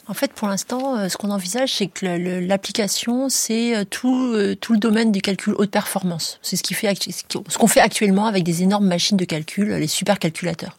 en 0.08 0.14
fait, 0.14 0.32
pour 0.32 0.48
l'instant, 0.48 1.08
ce 1.08 1.16
qu'on 1.16 1.30
envisage, 1.30 1.74
c'est 1.74 1.86
que 1.86 2.06
l'application, 2.46 3.28
c'est 3.28 3.86
tout, 3.90 4.36
tout 4.60 4.72
le 4.72 4.78
domaine 4.78 5.12
du 5.12 5.20
calcul 5.20 5.54
haute 5.56 5.70
performance. 5.70 6.38
C'est 6.42 6.56
ce 6.56 7.58
qu'on 7.58 7.66
fait 7.66 7.80
actuellement 7.80 8.26
avec 8.26 8.42
des 8.44 8.62
énormes 8.62 8.86
machines 8.86 9.16
de 9.16 9.24
calcul, 9.24 9.68
les 9.68 9.86
supercalculateurs. 9.86 10.76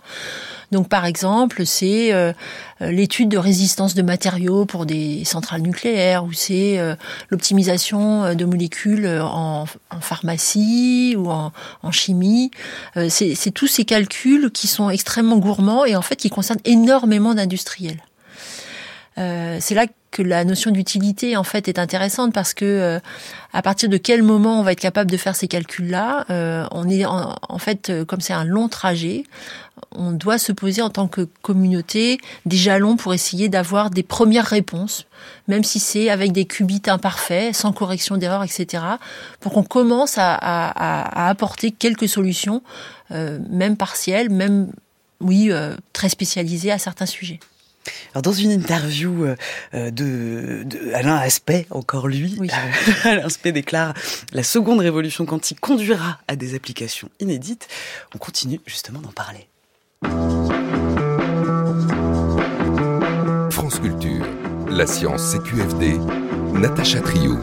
Donc 0.72 0.88
par 0.88 1.06
exemple, 1.06 1.66
c'est 1.66 2.14
euh, 2.14 2.32
l'étude 2.80 3.30
de 3.30 3.38
résistance 3.38 3.96
de 3.96 4.02
matériaux 4.02 4.66
pour 4.66 4.86
des 4.86 5.24
centrales 5.26 5.62
nucléaires, 5.62 6.24
ou 6.24 6.34
c'est 6.34 6.78
euh, 6.80 6.96
l'optimisation 7.30 8.24
euh, 8.24 8.34
de 8.36 8.46
molécules 8.46 9.08
en, 9.08 9.66
pharmacie 10.02 11.16
ou 11.18 11.30
en, 11.30 11.52
chimie. 11.92 12.52
c'est 13.10 13.52
tous 13.54 13.68
ces 13.68 13.84
calculs 13.84 14.52
qui 14.52 14.68
sont 14.68 14.90
extrêmement 14.90 15.38
gourmands 15.38 15.86
et 15.86 15.96
en 15.96 16.02
fait 16.02 16.16
qui 16.16 16.30
concernent 16.30 16.62
énormément 16.66 17.34
d'industriels. 17.34 17.98
C'est 19.60 19.76
là 19.76 19.86
que 20.12 20.24
la 20.24 20.44
notion 20.46 20.72
d'utilité 20.72 21.38
en 21.38 21.44
fait 21.44 21.68
est 21.68 21.78
intéressante 21.78 22.34
parce 22.34 22.54
que 22.54 23.00
à 23.54 23.62
partir 23.62 23.90
de 23.90 23.98
quel 23.98 24.24
moment 24.24 24.60
on 24.60 24.64
va 24.64 24.72
être 24.72 24.80
capable 24.80 25.12
de 25.12 25.18
faire 25.18 25.36
ces 25.36 25.48
calculs-là, 25.48 26.26
on 26.72 26.90
est 26.90 27.06
en, 27.06 27.60
fait 27.60 27.92
comme 28.08 28.22
c'est 28.22 28.34
un 28.34 28.46
long 28.46 28.70
trajet, 28.70 29.24
on 29.92 30.12
doit 30.12 30.38
se 30.38 30.52
poser 30.52 30.82
en 30.82 30.90
tant 30.90 31.08
que 31.08 31.28
communauté 31.42 32.20
des 32.46 32.58
jalons 32.58 32.96
pour 32.96 33.14
essayer 33.14 33.50
d'avoir 33.50 33.90
des 33.90 34.04
premières 34.04 34.46
réponses, 34.46 35.06
même 35.48 35.64
si 35.64 35.80
c'est 35.80 36.10
avec 36.10 36.32
des 36.32 36.46
qubits 36.46 36.82
imparfaits, 36.88 37.56
sans 37.56 37.72
correction 37.72 38.18
d'erreur, 38.18 38.44
etc., 38.44 38.84
pour 39.40 39.54
qu'on 39.54 39.64
commence 39.64 40.16
à, 40.18 41.30
apporter 41.30 41.72
quelques 41.72 42.08
solutions, 42.08 42.62
euh, 43.12 43.40
même 43.50 43.78
partielles, 43.78 44.30
même, 44.30 44.72
oui, 45.20 45.52
euh, 45.52 45.76
très 45.94 46.10
spécialisées 46.10 46.72
à 46.72 46.78
certains 46.78 47.06
sujets. 47.06 47.40
Alors 48.14 48.22
dans 48.22 48.34
une 48.34 48.52
interview 48.52 49.26
euh, 49.74 49.92
de, 49.92 50.66
Alain 50.94 51.16
Aspect, 51.16 51.68
encore 51.70 52.08
lui, 52.08 52.38
Alain 53.04 53.26
Aspect 53.26 53.52
déclare 53.52 53.94
la 54.34 54.44
seconde 54.44 54.80
révolution 54.80 55.26
quantique 55.26 55.60
conduira 55.60 56.20
à 56.28 56.36
des 56.36 56.56
applications 56.56 57.10
inédites. 57.20 57.68
On 58.16 58.18
continue 58.18 58.60
justement 58.66 59.00
d'en 59.00 59.12
parler. 59.12 59.48
France 63.52 63.80
Culture, 63.80 64.26
la 64.70 64.88
science 64.88 65.32
CQFD, 65.32 66.00
Natacha 66.54 67.02
Trio 67.02 67.38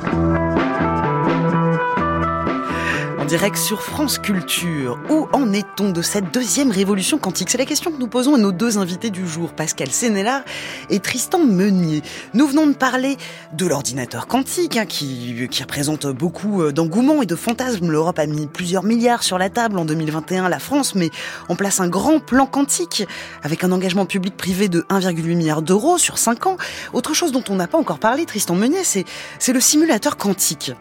direct 3.27 3.57
sur 3.57 3.83
France 3.83 4.19
Culture. 4.19 5.01
Où 5.11 5.27
en 5.33 5.53
est-on 5.53 5.91
de 5.91 6.01
cette 6.01 6.33
deuxième 6.33 6.71
révolution 6.71 7.19
quantique? 7.19 7.51
C'est 7.51 7.59
la 7.59 7.65
question 7.65 7.91
que 7.91 7.99
nous 7.99 8.07
posons 8.07 8.35
à 8.35 8.39
nos 8.39 8.53
deux 8.53 8.79
invités 8.79 9.11
du 9.11 9.27
jour, 9.27 9.53
Pascal 9.53 9.91
Sénélard 9.91 10.43
et 10.91 11.01
Tristan 11.01 11.41
Meunier. 11.41 12.03
Nous 12.35 12.47
venons 12.47 12.69
de 12.69 12.75
parler 12.75 13.17
de 13.53 13.67
l'ordinateur 13.67 14.29
quantique, 14.29 14.77
hein, 14.77 14.87
qui, 14.87 15.49
qui 15.51 15.63
représente 15.63 16.07
beaucoup 16.07 16.63
euh, 16.63 16.73
d'engouement 16.73 17.21
et 17.21 17.27
de 17.27 17.35
fantasmes. 17.35 17.91
L'Europe 17.91 18.19
a 18.21 18.27
mis 18.27 18.47
plusieurs 18.47 18.85
milliards 18.85 19.25
sur 19.25 19.39
la 19.39 19.51
table 19.51 19.79
en 19.79 19.85
2021. 19.85 20.49
La 20.49 20.61
France 20.61 20.95
met 20.95 21.11
en 21.49 21.57
place 21.57 21.81
un 21.81 21.89
grand 21.89 22.21
plan 22.21 22.47
quantique 22.47 23.07
avec 23.43 23.65
un 23.65 23.73
engagement 23.73 24.07
public-privé 24.07 24.69
de 24.69 24.83
1,8 24.83 25.23
milliard 25.35 25.63
d'euros 25.63 25.99
sur 25.99 26.19
5 26.19 26.47
ans. 26.47 26.57
Autre 26.93 27.13
chose 27.13 27.33
dont 27.33 27.45
on 27.49 27.57
n'a 27.57 27.67
pas 27.67 27.79
encore 27.79 27.99
parlé, 27.99 28.25
Tristan 28.25 28.55
Meunier, 28.55 28.85
c'est 28.85 29.53
le 29.53 29.61
simulateur 29.61 30.17
quantique. 30.17 30.73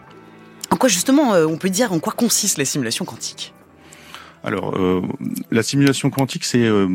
En 0.76 0.78
quoi 0.78 0.90
justement 0.90 1.32
euh, 1.32 1.46
on 1.46 1.56
peut 1.56 1.70
dire 1.70 1.94
en 1.94 2.00
quoi 2.00 2.12
consiste 2.12 2.58
la 2.58 2.66
simulation 2.66 3.06
quantique 3.06 3.54
alors, 4.46 4.76
euh, 4.76 5.02
la 5.50 5.64
simulation 5.64 6.08
quantique, 6.08 6.44
c'est 6.44 6.62
euh, 6.62 6.86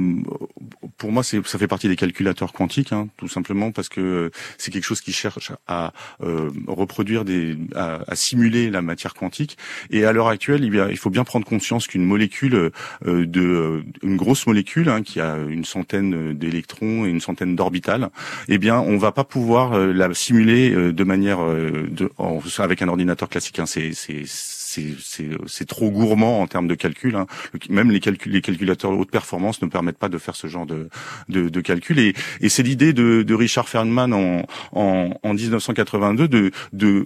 pour 0.98 1.12
moi, 1.12 1.22
c'est 1.22 1.46
ça 1.46 1.58
fait 1.60 1.68
partie 1.68 1.90
des 1.90 1.98
calculateurs 1.98 2.54
quantiques, 2.54 2.94
hein, 2.94 3.10
tout 3.18 3.28
simplement 3.28 3.74
parce 3.74 3.90
que 3.90 4.32
c'est 4.58 4.72
quelque 4.72 4.86
chose 4.86 5.02
qui 5.02 5.12
cherche 5.12 5.52
à 5.68 5.92
reproduire 6.68 7.26
des, 7.26 7.58
à, 7.76 8.16
simuler 8.16 8.70
la 8.70 8.82
matière 8.82 9.14
quantique. 9.14 9.58
Et 9.90 10.06
à 10.06 10.14
l'heure 10.14 10.30
actuelle, 10.30 10.64
il, 10.64 10.74
il, 10.92 10.98
faut 10.98 11.10
bien 11.10 11.26
prendre 11.26 11.46
conscience 11.46 11.88
qu'une 11.88 12.06
molécule 12.06 12.72
de 13.06 13.84
une 14.02 14.16
grosse 14.16 14.48
molécule 14.48 14.88
hein, 14.88 15.02
qui 15.02 15.20
a 15.20 15.36
une 15.38 15.66
centaine 15.66 16.34
d'électrons 16.34 17.06
et 17.06 17.10
une 17.10 17.20
centaine 17.20 17.58
d'orbitales, 17.58 18.10
eh 18.48 18.60
bien, 18.60 18.80
on 18.80 18.98
va 18.98 19.12
pas 19.12 19.26
pouvoir 19.26 19.78
la 19.78 20.14
simuler 20.14 20.70
de 20.70 21.04
manière 21.04 21.40
de, 21.40 22.10
avec 22.60 22.82
un 22.82 22.88
ordinateur 22.88 23.28
classique. 23.28 23.60
Hein, 23.60 23.66
c'est 23.66 23.92
c'est 24.72 25.66
trop 25.66 25.90
gourmand 25.92 26.42
en 26.42 26.48
termes 26.48 26.68
de 26.68 26.76
calcul. 26.76 27.16
Hein. 27.16 27.28
Même 27.70 27.92
les, 27.92 28.02
les 28.26 28.42
calculateurs 28.42 28.92
de 28.92 28.98
haute 28.98 29.12
performance 29.12 29.62
ne 29.62 29.68
permettent 29.68 29.98
pas 29.98 30.10
de 30.10 30.18
faire 30.18 30.36
ce 30.36 30.48
genre 30.48 30.66
de, 30.66 30.90
de, 31.30 31.50
de 31.50 31.62
calcul. 31.62 32.00
Et, 32.00 32.14
et 32.40 32.50
c'est 32.50 32.64
l'idée 32.64 32.94
de, 32.94 33.24
de, 33.24 33.34
Richard 33.34 33.68
Feynman 33.68 34.14
en, 34.14 34.46
en, 34.74 35.10
en 35.24 35.34
1982 35.34 36.28
de 36.28 36.52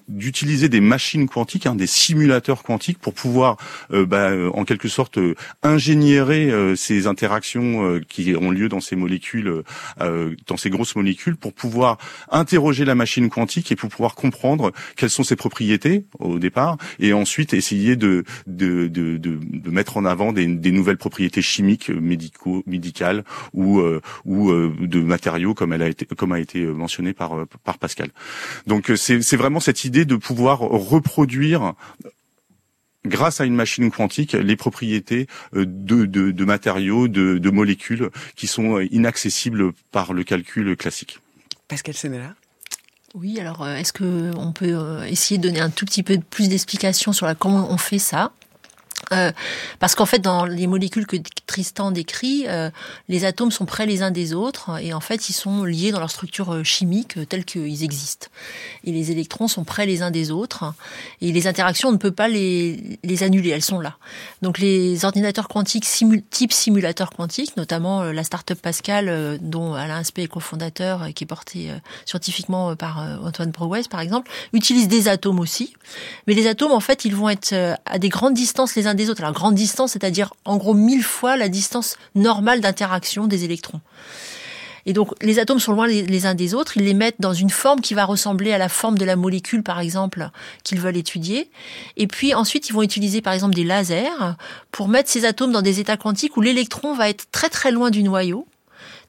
d'utiliser 0.07 0.69
des 0.69 0.81
machines 0.81 1.27
quantiques, 1.27 1.65
hein, 1.65 1.75
des 1.75 1.87
simulateurs 1.87 2.63
quantiques 2.63 2.99
pour 2.99 3.13
pouvoir, 3.13 3.57
euh, 3.91 4.05
bah, 4.05 4.31
euh, 4.31 4.49
en 4.53 4.65
quelque 4.65 4.87
sorte, 4.87 5.17
euh, 5.17 5.35
ingénierer 5.63 6.51
ces 6.75 7.07
interactions 7.07 7.99
qui 8.07 8.35
ont 8.35 8.51
lieu 8.51 8.69
dans 8.69 8.79
ces 8.79 8.95
molécules, 8.95 9.63
dans 9.99 10.57
ces 10.57 10.69
grosses 10.69 10.95
molécules, 10.95 11.35
pour 11.35 11.53
pouvoir 11.53 11.97
interroger 12.31 12.85
la 12.85 12.95
machine 12.95 13.29
quantique 13.29 13.71
et 13.71 13.75
pour 13.75 13.89
pouvoir 13.89 14.15
comprendre 14.15 14.71
quelles 14.95 15.09
sont 15.09 15.23
ses 15.23 15.35
propriétés 15.35 16.05
au 16.19 16.39
départ, 16.39 16.77
et 16.99 17.13
ensuite 17.13 17.53
essayer 17.55 17.95
de, 17.95 18.23
de, 18.47 18.87
de, 18.87 19.17
de, 19.17 19.71
mettre 19.71 19.97
en 19.97 20.05
avant 20.05 20.33
des, 20.33 20.47
des, 20.47 20.71
nouvelles 20.71 20.97
propriétés 20.97 21.41
chimiques, 21.41 21.89
euh, 21.89 21.99
médicaux, 21.99 22.63
médicales 22.65 23.23
ou, 23.53 23.79
euh, 23.79 24.01
ou 24.25 24.51
euh, 24.51 24.73
de 24.79 24.99
matériaux 25.01 25.53
comme 25.53 25.73
elle 25.73 25.81
a 25.81 25.87
été, 25.87 26.05
comme 26.05 26.31
a 26.31 26.39
été 26.39 26.65
mentionné 26.65 27.13
par, 27.13 27.45
par 27.63 27.77
Pascal. 27.77 28.09
Donc 28.67 28.91
c'est 28.95 29.35
vraiment 29.35 29.59
cette 29.59 29.85
idée 29.85 30.05
de 30.05 30.15
pouvoir 30.15 30.59
reproduire 30.59 31.73
grâce 33.05 33.39
à 33.41 33.45
une 33.45 33.55
machine 33.55 33.91
quantique 33.91 34.33
les 34.33 34.55
propriétés 34.55 35.27
de, 35.53 36.05
de, 36.05 36.31
de 36.31 36.45
matériaux, 36.45 37.07
de, 37.07 37.37
de, 37.37 37.49
molécules 37.49 38.09
qui 38.35 38.47
sont 38.47 38.79
inaccessibles 38.79 39.73
par 39.91 40.13
le 40.13 40.23
calcul 40.23 40.75
classique. 40.75 41.19
Pascal 41.67 41.93
Sénéla 41.93 42.35
oui, 43.15 43.39
alors 43.39 43.63
euh, 43.63 43.77
est-ce 43.77 43.93
qu'on 43.93 44.51
peut 44.51 44.73
euh, 44.73 45.05
essayer 45.05 45.37
de 45.37 45.47
donner 45.47 45.61
un 45.61 45.69
tout 45.69 45.85
petit 45.85 46.03
peu 46.03 46.19
plus 46.19 46.49
d'explications 46.49 47.13
sur 47.13 47.25
la, 47.25 47.33
comment 47.33 47.71
on 47.71 47.77
fait 47.77 47.97
ça? 47.97 48.33
Euh, 49.11 49.31
parce 49.79 49.95
qu'en 49.95 50.05
fait, 50.05 50.19
dans 50.19 50.45
les 50.45 50.67
molécules 50.67 51.05
que 51.05 51.17
Tristan 51.45 51.91
décrit, 51.91 52.45
euh, 52.47 52.69
les 53.07 53.25
atomes 53.25 53.51
sont 53.51 53.65
près 53.65 53.85
les 53.85 54.01
uns 54.01 54.11
des 54.11 54.33
autres 54.33 54.81
et 54.81 54.93
en 54.93 54.99
fait, 54.99 55.29
ils 55.29 55.33
sont 55.33 55.63
liés 55.63 55.91
dans 55.91 55.99
leur 55.99 56.09
structure 56.09 56.53
euh, 56.53 56.63
chimique 56.63 57.17
telle 57.29 57.45
qu'ils 57.45 57.83
existent. 57.83 58.27
Et 58.83 58.91
les 58.91 59.11
électrons 59.11 59.47
sont 59.47 59.63
près 59.63 59.85
les 59.85 60.01
uns 60.01 60.11
des 60.11 60.31
autres 60.31 60.73
et 61.21 61.31
les 61.31 61.47
interactions, 61.47 61.89
on 61.89 61.93
ne 61.93 61.97
peut 61.97 62.11
pas 62.11 62.27
les, 62.27 62.99
les 63.03 63.23
annuler, 63.23 63.49
elles 63.49 63.61
sont 63.61 63.79
là. 63.79 63.97
Donc, 64.41 64.57
les 64.57 65.05
ordinateurs 65.05 65.47
quantiques 65.47 65.85
type 66.29 66.53
simulateur 66.53 67.09
quantique, 67.11 67.55
notamment 67.57 68.03
la 68.03 68.23
start-up 68.23 68.59
Pascal, 68.61 69.37
dont 69.41 69.73
Alain 69.73 69.97
Aspect 69.97 70.23
est 70.23 70.27
cofondateur, 70.27 71.07
qui 71.13 71.23
est 71.23 71.27
porté 71.27 71.71
scientifiquement 72.05 72.75
par 72.75 72.99
Antoine 73.23 73.51
Brouwes, 73.51 73.87
par 73.89 73.99
exemple, 74.01 74.31
utilisent 74.53 74.87
des 74.87 75.07
atomes 75.07 75.39
aussi. 75.39 75.73
Mais 76.27 76.33
les 76.33 76.47
atomes, 76.47 76.71
en 76.71 76.79
fait, 76.79 77.05
ils 77.05 77.15
vont 77.15 77.29
être 77.29 77.53
à 77.85 77.99
des 77.99 78.09
grandes 78.09 78.33
distances 78.33 78.75
les 78.75 78.84
uns 78.87 78.93
des 78.93 79.09
autres. 79.09 79.21
Alors 79.21 79.33
grande 79.33 79.55
distance, 79.55 79.91
c'est-à-dire 79.93 80.33
en 80.45 80.57
gros 80.57 80.73
mille 80.73 81.03
fois 81.03 81.37
la 81.37 81.49
distance 81.49 81.97
normale 82.15 82.61
d'interaction 82.61 83.27
des 83.27 83.43
électrons. 83.43 83.81
Et 84.85 84.93
donc 84.93 85.13
les 85.21 85.39
atomes 85.39 85.59
sont 85.59 85.73
loin 85.73 85.87
les, 85.87 86.25
uns 86.25 86.35
des 86.35 86.53
autres, 86.53 86.77
ils 86.77 86.83
les 86.83 86.93
mettent 86.93 87.19
dans 87.19 87.33
une 87.33 87.49
forme 87.49 87.81
qui 87.81 87.93
va 87.93 88.05
ressembler 88.05 88.53
à 88.53 88.57
la 88.57 88.69
forme 88.69 88.97
de 88.97 89.05
la 89.05 89.15
molécule 89.15 89.63
par 89.63 89.79
exemple 89.79 90.29
qu'ils 90.63 90.79
veulent 90.79 90.97
étudier. 90.97 91.49
Et 91.97 92.07
puis 92.07 92.33
ensuite 92.35 92.69
ils 92.69 92.73
vont 92.73 92.83
utiliser 92.83 93.21
par 93.21 93.33
exemple 93.33 93.55
des 93.55 93.63
lasers 93.63 94.35
pour 94.71 94.87
mettre 94.87 95.09
ces 95.09 95.25
atomes 95.25 95.51
dans 95.51 95.63
des 95.63 95.79
états 95.79 95.97
quantiques 95.97 96.37
où 96.37 96.41
l'électron 96.41 96.93
va 96.93 97.09
être 97.09 97.25
très 97.31 97.49
très 97.49 97.71
loin 97.71 97.89
du 97.89 98.03
noyau, 98.03 98.47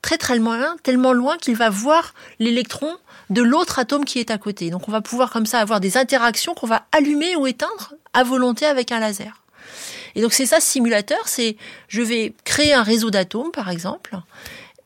très 0.00 0.16
très 0.16 0.38
loin, 0.38 0.76
tellement 0.82 1.12
loin 1.12 1.36
qu'il 1.36 1.56
va 1.56 1.68
voir 1.68 2.14
l'électron 2.38 2.90
de 3.28 3.42
l'autre 3.42 3.78
atome 3.78 4.04
qui 4.04 4.18
est 4.18 4.30
à 4.30 4.38
côté. 4.38 4.70
Donc 4.70 4.88
on 4.88 4.92
va 4.92 5.02
pouvoir 5.02 5.30
comme 5.30 5.46
ça 5.46 5.60
avoir 5.60 5.80
des 5.80 5.98
interactions 5.98 6.54
qu'on 6.54 6.66
va 6.66 6.86
allumer 6.92 7.36
ou 7.36 7.46
éteindre 7.46 7.92
à 8.14 8.22
volonté 8.24 8.64
avec 8.64 8.92
un 8.92 9.00
laser. 9.00 9.42
Et 10.16 10.22
donc 10.22 10.32
c'est 10.32 10.46
ça 10.46 10.58
simulateur, 10.58 11.28
c'est 11.28 11.56
je 11.88 12.02
vais 12.02 12.32
créer 12.44 12.72
un 12.72 12.82
réseau 12.82 13.10
d'atomes 13.10 13.52
par 13.52 13.70
exemple. 13.70 14.16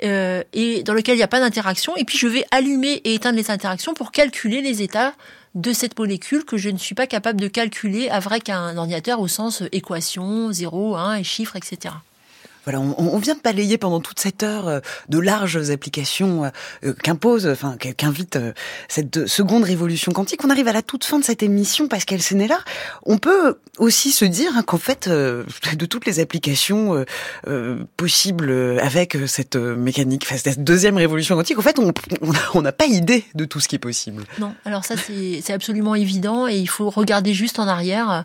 Euh, 0.02 0.42
et 0.52 0.82
dans 0.82 0.94
lequel 0.94 1.14
il 1.14 1.18
n'y 1.18 1.24
a 1.24 1.28
pas 1.28 1.40
d'interaction, 1.40 1.96
et 1.96 2.04
puis 2.04 2.18
je 2.18 2.26
vais 2.26 2.44
allumer 2.50 3.00
et 3.04 3.14
éteindre 3.14 3.36
les 3.36 3.50
interactions 3.50 3.94
pour 3.94 4.12
calculer 4.12 4.60
les 4.60 4.82
états 4.82 5.14
de 5.54 5.72
cette 5.72 5.98
molécule 5.98 6.44
que 6.44 6.56
je 6.56 6.68
ne 6.68 6.78
suis 6.78 6.94
pas 6.94 7.06
capable 7.06 7.40
de 7.40 7.48
calculer 7.48 8.08
avec 8.08 8.48
un 8.48 8.76
ordinateur 8.76 9.20
au 9.20 9.28
sens 9.28 9.62
équation, 9.72 10.52
0, 10.52 10.96
1 10.96 11.16
et 11.16 11.24
chiffres, 11.24 11.56
etc. 11.56 11.94
Voilà, 12.64 12.80
on, 12.80 13.18
vient 13.18 13.34
de 13.34 13.40
balayer 13.40 13.78
pendant 13.78 14.00
toute 14.00 14.20
cette 14.20 14.42
heure 14.42 14.68
euh, 14.68 14.80
de 15.08 15.18
larges 15.18 15.70
applications 15.70 16.44
euh, 16.44 16.48
euh, 16.84 16.92
qu'impose, 16.92 17.46
enfin 17.46 17.76
qu'invite 17.78 18.38
cette 18.88 19.26
seconde 19.26 19.64
révolution 19.64 20.12
quantique. 20.12 20.44
On 20.44 20.50
arrive 20.50 20.68
à 20.68 20.72
la 20.72 20.82
toute 20.82 21.04
fin 21.04 21.18
de 21.18 21.24
cette 21.24 21.42
émission, 21.42 21.88
Pascal 21.88 22.20
Sénéla. 22.20 22.58
On 23.06 23.16
peut 23.16 23.58
aussi 23.78 24.10
se 24.12 24.26
dire 24.26 24.52
hein, 24.56 24.62
qu'en 24.62 24.78
fait, 24.78 25.08
de 25.08 25.86
toutes 25.86 26.04
les 26.04 26.20
applications 26.20 27.04
possibles 27.96 28.78
avec 28.80 29.16
cette 29.26 29.56
mécanique, 29.56 30.26
cette 30.26 30.62
deuxième 30.62 30.96
révolution 30.96 31.36
quantique, 31.36 31.58
en 31.58 31.62
fait, 31.62 31.78
on 32.54 32.62
n'a 32.62 32.72
pas 32.72 32.86
idée 32.86 33.24
de 33.34 33.44
tout 33.44 33.60
ce 33.60 33.68
qui 33.68 33.76
est 33.76 33.80
possible. 33.80 34.24
Non, 34.38 34.54
alors 34.64 34.84
ça 34.84 34.96
c'est 34.96 35.52
absolument 35.52 35.94
évident 35.94 36.46
et 36.46 36.56
il 36.56 36.68
faut 36.68 36.90
regarder 36.90 37.32
juste 37.32 37.58
en 37.58 37.68
arrière 37.68 38.24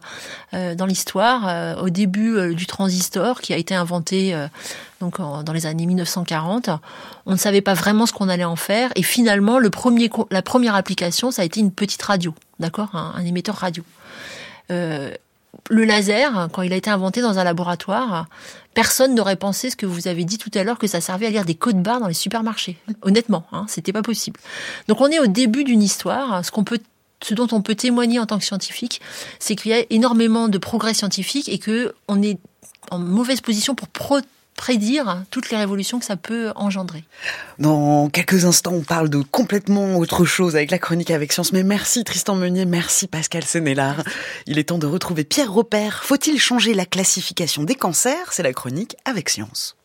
dans 0.52 0.86
l'histoire, 0.86 1.82
au 1.82 1.90
début 1.90 2.54
du 2.54 2.66
transistor 2.66 3.42
qui 3.42 3.54
a 3.54 3.58
été 3.58 3.76
inventé 3.76 4.25
euh, 4.34 4.48
donc 5.02 5.18
dans 5.18 5.54
les 5.54 5.66
années 5.66 5.86
1940. 5.86 6.70
On 7.26 7.32
ne 7.32 7.38
savait 7.38 7.62
pas 7.62 7.74
vraiment 7.74 8.06
ce 8.06 8.14
qu'on 8.14 8.30
allait 8.30 8.44
en 8.46 8.56
faire. 8.56 8.92
Et 8.96 9.04
finalement, 9.04 9.60
la 9.60 10.42
première 10.42 10.76
application, 10.76 11.32
ça 11.32 11.42
a 11.42 11.46
été 11.46 11.60
une 11.60 11.72
petite 11.72 12.02
radio, 12.02 12.34
d'accord, 12.60 12.96
un, 12.96 13.24
émetteur 13.26 13.56
radio. 13.56 13.84
Euh, 14.72 15.12
le 15.70 15.86
laser, 15.86 16.50
quand 16.52 16.62
il 16.62 16.74
a 16.74 16.76
été 16.76 16.90
inventé 16.90 17.22
dans 17.22 17.40
un 17.40 17.44
laboratoire, 17.44 18.28
personne 18.74 19.16
n'aurait 19.16 19.36
pensé 19.36 19.70
ce 19.70 19.76
que 19.76 19.86
vous 19.86 20.08
avez 20.08 20.24
dit 20.26 20.38
tout 20.38 20.52
à 20.54 20.64
l'heure 20.64 20.78
que 20.78 20.88
ça 20.88 21.02
servait 21.02 21.28
à 21.28 21.30
lire 21.30 21.46
des 21.46 21.56
codes 21.56 21.82
barres 21.82 22.00
dans 22.00 22.08
les 22.08 22.14
supermarchés. 22.14 22.78
Honnêtement, 23.02 23.46
hein, 23.52 23.66
c'était 23.68 23.94
pas 23.94 24.02
possible. 24.02 24.40
Donc 24.88 25.02
on 25.02 25.08
est 25.08 25.20
au 25.20 25.28
début 25.28 25.64
d'une 25.64 25.82
histoire. 25.82 26.44
Ce 26.44 26.52
ce 27.24 27.34
dont 27.34 27.48
on 27.52 27.62
peut 27.62 27.76
témoigner 27.76 28.20
en 28.20 28.26
tant 28.26 28.38
que 28.38 28.44
scientifique, 28.44 29.02
c'est 29.40 29.56
qu'il 29.56 29.72
y 29.72 29.74
a 29.74 29.84
énormément 29.90 30.48
de 30.48 30.58
progrès 30.58 30.94
scientifiques 30.94 31.50
et 31.50 31.58
que 31.58 31.96
on 32.08 32.22
est 32.22 32.38
en 32.92 33.00
mauvaise 33.00 33.42
position 33.42 33.76
pour 33.76 33.88
prédire 34.56 35.24
toutes 35.32 35.50
les 35.50 35.58
révolutions 35.58 36.00
que 36.00 36.06
ça 36.06 36.16
peut 36.16 36.52
engendrer. 36.56 37.04
Dans 37.60 38.10
quelques 38.10 38.46
instants, 38.46 38.74
on 38.74 38.84
parle 38.84 39.10
de 39.10 39.22
complètement 39.22 39.98
autre 39.98 40.26
chose 40.26 40.56
avec 40.56 40.72
la 40.72 40.80
chronique 40.80 41.12
avec 41.12 41.34
science. 41.34 41.52
Mais 41.52 41.64
merci 41.64 42.04
Tristan 42.04 42.36
Meunier, 42.36 42.66
merci 42.66 43.08
Pascal 43.08 43.44
Sénélard. 43.44 44.04
Il 44.48 44.58
est 44.58 44.66
temps 44.66 44.78
de 44.78 44.88
retrouver 44.88 45.24
Pierre 45.24 45.54
Repère. 45.54 46.04
Faut-il 46.04 46.40
changer 46.40 46.74
la 46.74 46.86
classification 46.86 47.64
des 47.64 47.76
cancers? 47.76 48.32
C'est 48.32 48.44
la 48.44 48.54
chronique 48.54 48.96
avec 49.06 49.30
science. 49.30 49.76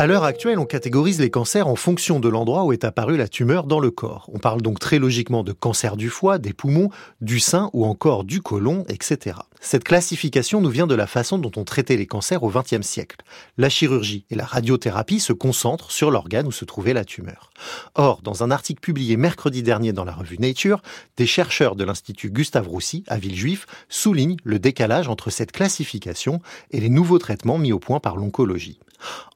À 0.00 0.06
l'heure 0.06 0.24
actuelle, 0.24 0.58
on 0.58 0.64
catégorise 0.64 1.20
les 1.20 1.28
cancers 1.28 1.68
en 1.68 1.76
fonction 1.76 2.20
de 2.20 2.28
l'endroit 2.30 2.64
où 2.64 2.72
est 2.72 2.84
apparue 2.84 3.18
la 3.18 3.28
tumeur 3.28 3.64
dans 3.64 3.80
le 3.80 3.90
corps. 3.90 4.30
On 4.32 4.38
parle 4.38 4.62
donc 4.62 4.78
très 4.78 4.98
logiquement 4.98 5.42
de 5.44 5.52
cancer 5.52 5.98
du 5.98 6.08
foie, 6.08 6.38
des 6.38 6.54
poumons, 6.54 6.88
du 7.20 7.38
sein 7.38 7.68
ou 7.74 7.84
encore 7.84 8.24
du 8.24 8.40
côlon, 8.40 8.86
etc. 8.88 9.36
Cette 9.60 9.84
classification 9.84 10.62
nous 10.62 10.70
vient 10.70 10.86
de 10.86 10.94
la 10.94 11.06
façon 11.06 11.36
dont 11.36 11.50
on 11.54 11.64
traitait 11.64 11.98
les 11.98 12.06
cancers 12.06 12.42
au 12.42 12.48
XXe 12.48 12.80
siècle. 12.80 13.18
La 13.58 13.68
chirurgie 13.68 14.24
et 14.30 14.36
la 14.36 14.46
radiothérapie 14.46 15.20
se 15.20 15.34
concentrent 15.34 15.90
sur 15.90 16.10
l'organe 16.10 16.46
où 16.46 16.52
se 16.52 16.64
trouvait 16.64 16.94
la 16.94 17.04
tumeur. 17.04 17.50
Or, 17.94 18.22
dans 18.22 18.42
un 18.42 18.50
article 18.50 18.80
publié 18.80 19.18
mercredi 19.18 19.62
dernier 19.62 19.92
dans 19.92 20.06
la 20.06 20.14
revue 20.14 20.38
Nature, 20.38 20.80
des 21.18 21.26
chercheurs 21.26 21.76
de 21.76 21.84
l'Institut 21.84 22.30
Gustave 22.30 22.68
Roussy 22.68 23.04
à 23.06 23.18
Villejuif 23.18 23.66
soulignent 23.90 24.38
le 24.44 24.58
décalage 24.58 25.08
entre 25.08 25.28
cette 25.28 25.52
classification 25.52 26.40
et 26.70 26.80
les 26.80 26.88
nouveaux 26.88 27.18
traitements 27.18 27.58
mis 27.58 27.74
au 27.74 27.78
point 27.78 28.00
par 28.00 28.16
l'oncologie. 28.16 28.80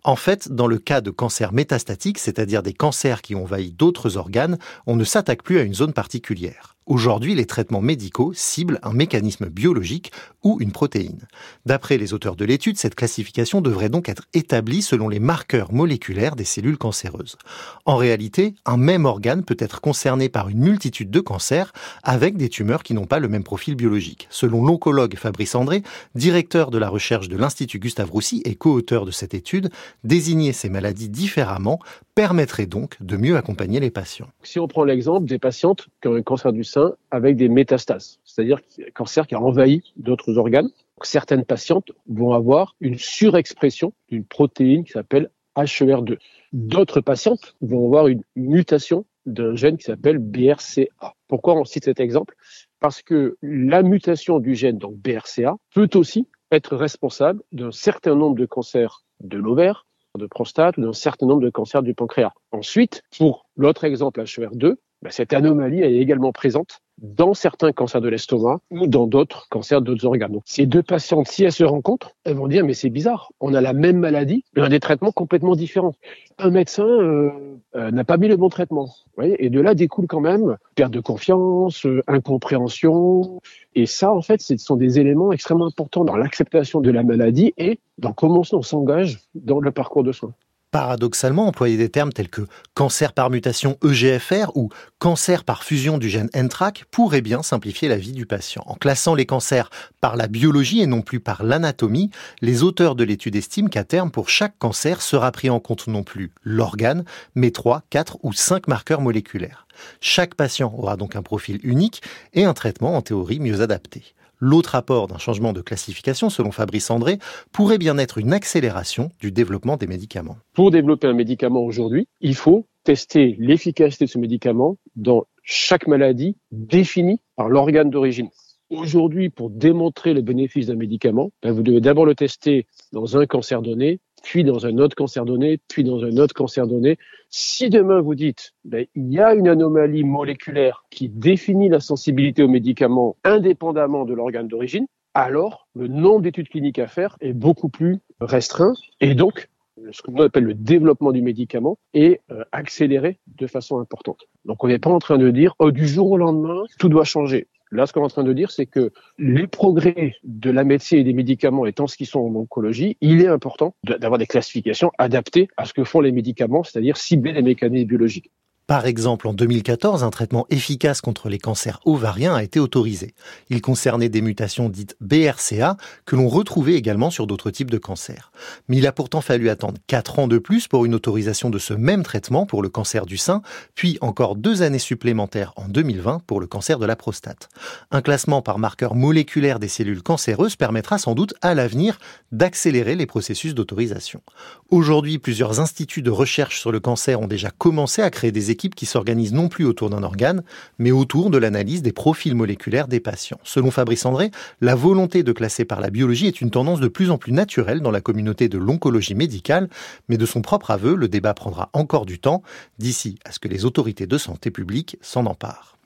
En 0.07 0.17
fait, 0.17 0.53
dans 0.53 0.67
le 0.67 0.77
cas 0.77 1.01
de 1.01 1.11
cancers 1.11 1.55
métastatiques, 1.55 2.19
c'est-à-dire 2.19 2.63
des 2.63 2.75
cancers 2.75 3.23
qui 3.23 3.35
ont 3.35 3.45
envahi 3.45 3.73
d'autres 3.73 4.19
organes, 4.19 4.59
on 4.87 4.97
ne 4.97 5.05
s'attaque 5.05 5.43
plus 5.43 5.59
à 5.59 5.63
une 5.63 5.73
zone 5.73 5.95
particulière. 5.95 6.75
Aujourd'hui, 6.87 7.35
les 7.35 7.47
traitements 7.47 7.81
médicaux 7.81 8.33
ciblent 8.35 8.79
un 8.83 8.93
mécanisme 8.93 9.49
biologique 9.49 10.13
ou 10.43 10.59
une 10.61 10.71
protéine. 10.71 11.27
D'après 11.65 11.97
les 11.97 12.13
auteurs 12.13 12.37
de 12.37 12.45
l'étude, 12.45 12.77
cette 12.77 12.95
classification 12.95 13.63
devrait 13.63 13.89
donc 13.89 14.11
être 14.11 14.25
établie 14.35 14.83
selon 14.83 15.09
les 15.09 15.19
marqueurs 15.19 15.73
moléculaires 15.73 16.37
des 16.37 16.45
cellules 16.45 16.77
cancéreuses. 16.77 17.39
En 17.87 17.97
réalité, 17.97 18.55
un 18.67 18.77
même 18.77 19.07
organe 19.07 19.45
peut 19.45 19.57
être 19.59 19.81
concerné 19.81 20.29
par 20.29 20.51
une 20.51 20.59
multitude 20.59 21.11
de 21.11 21.21
cancers 21.21 21.73
avec 22.03 22.37
des 22.37 22.51
tumeurs 22.51 22.83
qui 22.83 22.93
n'ont 22.93 23.07
pas 23.07 23.19
le 23.19 23.29
même 23.29 23.45
profil 23.45 23.77
biologique. 23.77 24.29
Selon 24.29 24.63
l'oncologue 24.63 25.17
Fabrice 25.17 25.55
André, 25.55 25.83
directeur 26.15 26.71
de 26.71 26.77
la 26.77 26.91
recherche 26.91 27.31
de 27.31 27.39
l'Institut 27.39 27.79
Gustave 27.79 28.11
Roussy 28.11 28.43
et 28.45 28.57
co-auteur 28.57 29.07
de 29.07 29.11
cette 29.11 29.33
étude, 29.33 29.71
désigner 30.03 30.53
ces 30.53 30.69
maladies 30.69 31.09
différemment 31.09 31.79
permettrait 32.15 32.67
donc 32.67 32.97
de 33.01 33.17
mieux 33.17 33.37
accompagner 33.37 33.81
les 33.81 33.91
patients. 33.91 34.29
Si 34.43 34.59
on 34.59 34.69
prend 34.69 34.85
l'exemple 34.85 35.27
des 35.27 35.39
patientes 35.39 35.89
qui 36.01 36.09
ont 36.09 36.15
un 36.15 36.23
cancer 36.23 36.53
du 36.53 36.65
sein 36.65 36.95
avec 37.11 37.37
des 37.37 37.49
métastases, 37.49 38.19
c'est-à-dire 38.25 38.61
un 38.79 38.91
cancer 38.93 39.27
qui 39.27 39.35
a 39.35 39.41
envahi 39.41 39.83
d'autres 39.97 40.37
organes, 40.39 40.71
certaines 41.03 41.45
patientes 41.45 41.93
vont 42.09 42.33
avoir 42.33 42.77
une 42.81 42.99
surexpression 42.99 43.93
d'une 44.09 44.25
protéine 44.25 44.85
qui 44.85 44.93
s'appelle 44.93 45.31
HER2. 45.57 46.19
D'autres 46.53 47.01
patientes 47.01 47.55
vont 47.61 47.87
avoir 47.87 48.09
une 48.09 48.23
mutation 48.37 49.05
d'un 49.27 49.55
gène 49.55 49.77
qui 49.77 49.85
s'appelle 49.85 50.19
BRCA. 50.19 51.15
Pourquoi 51.29 51.55
on 51.55 51.65
cite 51.65 51.85
cet 51.85 52.01
exemple? 52.01 52.35
Parce 52.81 53.03
que 53.03 53.37
la 53.43 53.83
mutation 53.83 54.39
du 54.39 54.55
gène, 54.55 54.79
donc 54.79 54.97
BRCA, 54.97 55.57
peut 55.75 55.89
aussi 55.95 56.29
être 56.51 56.77
responsable 56.77 57.43
d'un 57.53 57.73
certain 57.73 58.15
nombre 58.15 58.37
de 58.37 58.47
cancers 58.47 59.04
de 59.21 59.39
l'ovaire, 59.39 59.87
de 60.19 60.27
prostate 60.27 60.79
ou 60.79 60.83
d'un 60.83 60.93
certain 60.93 61.27
nombre 61.27 61.43
de 61.43 61.51
cancers 61.51 61.83
du 61.83 61.95
pancréas. 61.95 62.33
Ensuite, 62.53 63.03
pour 63.17 63.47
l'autre 63.57 63.85
exemple 63.85 64.23
HER2, 64.23 64.77
ben, 65.05 65.11
cette 65.11 65.35
anomalie 65.35 65.83
est 65.83 65.97
également 65.97 66.33
présente 66.33 66.81
dans 66.97 67.35
certains 67.35 67.73
cancers 67.73 68.01
de 68.01 68.09
l'estomac 68.09 68.61
ou 68.71 68.87
dans 68.87 69.07
d'autres 69.07 69.49
cancers 69.51 69.83
d'autres 69.83 70.07
organes. 70.07 70.33
Donc, 70.33 70.45
ces 70.47 70.65
deux 70.65 70.83
patientes, 70.83 71.29
si 71.29 71.45
elles 71.45 71.53
se 71.53 71.63
rencontrent, 71.63 72.13
elles 72.25 72.37
vont 72.37 72.49
dire 72.49 72.65
mais 72.65 72.73
c'est 72.73 72.89
bizarre, 72.89 73.31
on 73.39 73.53
a 73.53 73.61
la 73.61 73.75
même 73.75 73.99
maladie, 73.99 74.45
mais 74.57 74.63
on 74.63 74.65
a 74.65 74.71
des 74.71 74.81
traitements 74.81 75.13
complètement 75.13 75.57
différents. 75.57 75.95
Un 76.39 76.49
médecin 76.49 76.87
euh, 76.87 77.31
euh, 77.77 77.91
n'a 77.91 78.05
pas 78.05 78.17
mis 78.17 78.29
le 78.29 78.39
bon 78.39 78.49
traitement. 78.49 78.89
et 79.23 79.51
de 79.51 79.61
là 79.61 79.75
découle 79.75 80.07
quand 80.07 80.21
même 80.21 80.57
perte 80.75 80.93
de 80.93 81.01
confiance, 81.01 81.85
euh, 81.85 82.03
incompréhension. 82.07 83.43
Et 83.75 83.85
ça, 83.85 84.11
en 84.11 84.23
fait, 84.23 84.41
ce 84.41 84.57
sont 84.57 84.77
des 84.77 84.99
éléments 84.99 85.33
extrêmement 85.33 85.67
importants 85.67 86.07
dans 86.07 86.17
l'acceptation 86.17 86.81
de 86.81 86.91
la 86.91 87.03
maladie 87.03 87.53
et 87.59 87.79
dans 87.99 88.15
comment 88.15 88.43
on 88.53 88.63
s'engage 88.63 89.21
dans 89.35 89.61
le 89.61 89.71
parcours 89.71 90.03
de 90.03 90.13
soins 90.13 90.33
paradoxalement, 90.75 91.47
employer 91.47 91.77
des 91.77 91.89
termes 91.89 92.13
tels 92.13 92.29
que 92.29 92.49
cancer 92.75 93.13
par 93.13 93.31
mutation 93.31 93.79
EGFR 93.85 94.51
ou 94.57 94.71
cancer 94.99 95.45
par 95.45 95.63
fusion 95.63 95.99
du 95.99 96.09
gène 96.09 96.29
NTRAC 96.35 96.87
pourrait 96.91 97.21
bien 97.21 97.45
simplifier 97.45 97.87
la 97.87 97.97
vie 97.97 98.11
du 98.11 98.27
patient. 98.27 98.65
En 98.67 98.75
classant 98.75 99.15
les 99.15 99.25
cancers 99.25 99.71
par 100.01 100.17
la 100.17 100.27
biologie 100.27 100.81
et 100.81 100.89
non 100.89 101.01
plus 101.01 101.21
par 101.21 101.45
l'anatomie, 101.45 102.11
les 102.41 102.65
auteurs 102.65 102.97
de 102.97 103.05
l'étude 103.05 103.37
estiment 103.37 103.69
qu'à 103.69 103.85
terme, 103.85 104.11
pour 104.11 104.29
chaque 104.29 104.59
cancer, 104.59 105.01
sera 105.01 105.31
pris 105.31 105.49
en 105.49 105.61
compte 105.61 105.87
non 105.87 106.03
plus 106.03 106.33
l'organe, 106.43 107.05
mais 107.37 107.53
3, 107.53 107.85
4 107.91 108.19
ou 108.25 108.33
5 108.33 108.67
marqueurs 108.67 109.01
moléculaires. 109.01 109.69
Chaque 110.01 110.35
patient 110.35 110.75
aura 110.77 110.97
donc 110.97 111.15
un 111.15 111.23
profil 111.23 111.61
unique 111.63 112.03
et 112.33 112.47
un 112.47 112.53
traitement 112.53 112.97
en 112.97 113.01
théorie 113.01 113.39
mieux 113.39 113.61
adapté. 113.61 114.17
L'autre 114.39 114.75
apport 114.75 115.07
d'un 115.07 115.19
changement 115.19 115.53
de 115.53 115.61
classification, 115.61 116.31
selon 116.31 116.51
Fabrice 116.51 116.91
André, 116.91 117.19
pourrait 117.53 117.79
bien 117.79 117.99
être 117.99 118.19
une 118.19 118.33
accélération 118.33 119.11
du 119.21 119.33
développement 119.33 119.77
des 119.77 119.87
médicaments. 119.87 120.37
Pour 120.53 120.71
développer 120.71 121.07
un 121.07 121.15
médicament 121.15 121.61
aujourd'hui, 121.61 122.09
il 122.21 122.35
faut 122.35 122.67
tester 122.85 123.37
l'efficacité 123.39 124.05
de 124.05 124.11
ce 124.11 124.19
médicament 124.19 124.77
dans 124.97 125.25
chaque 125.43 125.87
maladie 125.87 126.37
définie 126.53 127.21
par 127.37 127.49
l'organe 127.49 127.91
d'origine. 127.91 128.29
Aujourd'hui, 128.71 129.29
pour 129.29 129.51
démontrer 129.51 130.15
le 130.15 130.23
bénéfice 130.23 130.67
d'un 130.67 130.75
médicament, 130.75 131.31
ben, 131.43 131.53
vous 131.53 131.63
devez 131.63 131.81
d'abord 131.81 132.07
le 132.07 132.15
tester 132.15 132.67
dans 132.93 133.17
un 133.19 133.27
cancer 133.27 133.63
donné, 133.63 134.01
puis 134.25 134.43
dans 134.43 134.67
un 134.67 134.79
autre 134.79 134.97
cancer 134.97 135.25
donné, 135.25 135.61
puis 135.69 135.85
dans 135.85 136.03
un 136.03 136.17
autre 136.17 136.35
cancer 136.35 136.67
donné. 136.67 136.99
Si 137.29 137.71
demain 137.71 138.01
vous 138.01 138.15
dites, 138.15 138.53
ben, 138.65 138.87
il 138.95 139.13
y 139.13 139.21
a 139.21 139.35
une 139.35 139.47
anomalie 139.47 140.03
moléculaire 140.03 140.85
qui 140.91 141.09
définit 141.09 141.69
la 141.69 141.81
sensibilité 141.81 142.43
aux 142.43 142.49
médicaments 142.49 143.17
indépendamment 143.23 144.05
de 144.05 144.15
l'organe 144.15 144.49
d'origine, 144.49 144.87
alors 145.13 145.69
le 145.77 145.87
nombre 145.87 146.23
d'études 146.23 146.49
cliniques 146.49 146.79
à 146.79 146.89
faire 146.89 147.17
est 147.21 147.35
beaucoup 147.35 147.69
plus 147.69 147.99
restreint 148.21 148.75
et 149.01 149.15
donc 149.15 149.49
ce 149.91 150.03
qu'on 150.03 150.17
appelle 150.17 150.45
le 150.45 150.55
développement 150.55 151.13
du 151.13 151.21
médicament 151.21 151.79
est 151.95 152.21
euh, 152.31 152.45
accéléré 152.53 153.19
de 153.27 153.47
façon 153.47 153.79
importante. 153.81 154.21
Donc 154.45 154.63
on 154.65 154.69
n'est 154.69 154.79
pas 154.79 154.91
en 154.91 154.99
train 154.99 155.19
de 155.19 155.31
dire 155.31 155.55
oh, 155.59 155.71
du 155.71 155.87
jour 155.87 156.11
au 156.11 156.17
lendemain 156.17 156.63
tout 156.79 156.89
doit 156.89 157.05
changer. 157.05 157.49
Là, 157.75 157.87
ce 157.87 157.93
qu'on 157.93 158.03
est 158.03 158.05
en 158.05 158.09
train 158.09 158.23
de 158.23 158.33
dire, 158.33 158.53
c'est 158.53 158.67
que 158.67 158.93
les 159.19 159.49
progrès 159.49 160.15
de 160.23 160.51
la 160.51 160.63
médecine 160.63 160.99
et 160.99 161.05
des 161.05 161.13
médicaments 161.13 161.67
étant 161.67 161.89
ce 161.89 161.97
qu'ils 161.97 162.07
sont 162.07 162.21
en 162.21 162.35
oncologie, 162.37 162.97
il 163.01 163.21
est 163.21 163.27
important 163.27 163.75
d'avoir 163.83 164.19
des 164.19 164.27
classifications 164.27 164.93
adaptées 164.97 165.49
à 165.57 165.65
ce 165.65 165.75
que 165.75 165.83
font 165.83 166.01
les 166.01 166.13
médicaments, 166.13 166.63
c'est-à-dire 166.63 166.97
cibler 166.97 167.33
les 167.33 167.43
mécanismes 167.43 167.89
biologiques. 167.89 168.31
Par 168.67 168.87
exemple, 168.87 169.29
en 169.29 169.35
2014, 169.35 170.05
un 170.05 170.11
traitement 170.11 170.47
efficace 170.49 171.03
contre 171.03 171.29
les 171.29 171.39
cancers 171.39 171.81
ovariens 171.85 172.35
a 172.35 172.43
été 172.43 172.59
autorisé. 172.59 173.15
Il 173.51 173.61
concernait 173.61 174.09
des 174.09 174.23
mutations 174.23 174.71
dites 174.71 174.97
BRCA 175.03 175.77
que 176.07 176.17
l'on 176.17 176.29
retrouvait 176.29 176.73
également 176.73 177.11
sur 177.11 177.27
d'autres 177.27 177.51
types 177.51 177.71
de 177.71 177.77
cancers. 177.77 178.33
Mais 178.69 178.79
il 178.79 178.87
a 178.87 178.93
pourtant 178.93 179.21
fallu 179.21 179.51
attendre 179.51 179.79
4 179.87 180.19
ans 180.19 180.29
de 180.29 180.39
plus 180.39 180.67
pour 180.67 180.87
une 180.87 180.95
autorisation 180.95 181.51
de 181.51 181.59
ce 181.59 181.75
même 181.75 182.03
traitement 182.03 182.47
pour 182.47 182.63
le 182.63 182.71
cancer 182.71 183.05
du 183.05 183.19
sein, 183.19 183.43
puis 183.75 183.99
encore 184.01 184.35
deux 184.35 184.63
années 184.63 184.79
supplémentaires 184.79 185.53
en 185.57 185.69
2020 185.69 186.23
pour 186.27 186.41
le 186.41 186.47
cancer 186.47 186.79
de 186.79 186.87
la 186.87 186.97
prostate. 186.97 187.51
Un 187.91 188.01
classement 188.01 188.41
par 188.41 188.59
marqueur 188.59 188.95
moléculaire 188.95 189.59
des 189.59 189.69
cellules 189.69 190.03
cancéreuses 190.03 190.57
permettra 190.57 190.97
sans 190.97 191.15
doute 191.15 191.35
à 191.43 191.55
l'avenir 191.55 191.99
d'accélérer 192.33 192.97
les 192.97 193.07
processus 193.07 193.55
d'autorisation. 193.55 194.23
Aujourd'hui, 194.71 195.19
plusieurs 195.19 195.61
instituts 195.61 196.03
de 196.03 196.11
recherche 196.11 196.61
sur 196.61 196.73
le 196.73 196.81
cancer 196.81 197.21
ont 197.21 197.27
déjà 197.27 197.51
commencé 197.51 198.01
à 198.01 198.09
créer 198.09 198.33
des 198.33 198.54
qui 198.55 198.87
s'organisent 198.87 199.33
non 199.33 199.49
plus 199.49 199.65
autour 199.65 199.91
d'un 199.91 200.03
organe, 200.03 200.43
mais 200.79 200.91
autour 200.91 201.31
de 201.31 201.39
l'analyse 201.39 201.83
des 201.83 201.93
profils 201.93 202.35
moléculaires 202.35 202.89
des 202.89 203.01
patients. 203.01 203.39
Selon 203.45 203.71
Fabrice 203.71 204.07
André, 204.07 204.31
la 204.61 204.75
volonté 204.75 205.23
de 205.23 205.33
classer 205.33 205.65
par 205.65 205.81
la 205.81 205.91
biologie 205.91 206.27
est 206.27 206.41
une 206.41 206.51
tendance 206.51 206.81
de 206.81 206.89
plus 206.89 207.11
en 207.11 207.19
plus 207.19 207.33
naturelle 207.33 207.81
dans 207.81 207.91
la 207.91 208.01
communauté 208.01 208.49
de 208.49 208.59
l'oncologie 208.59 209.15
médicale, 209.15 209.69
mais 210.09 210.17
de 210.17 210.27
son 210.27 210.43
propre 210.43 210.71
aveu, 210.71 210.95
le 210.95 211.09
débat 211.09 211.35
prendra 211.35 211.71
encore 211.73 212.07
du 212.07 212.19
temps, 212.19 212.43
d'ici 212.79 213.19
à 213.25 213.33
ce 213.33 213.39
que 213.39 213.49
les 213.49 213.65
autorités 213.65 214.07
de 214.07 214.19
santé 214.19 214.51
publique 214.51 214.97
s'en 215.01 215.27
emparent. 215.27 215.77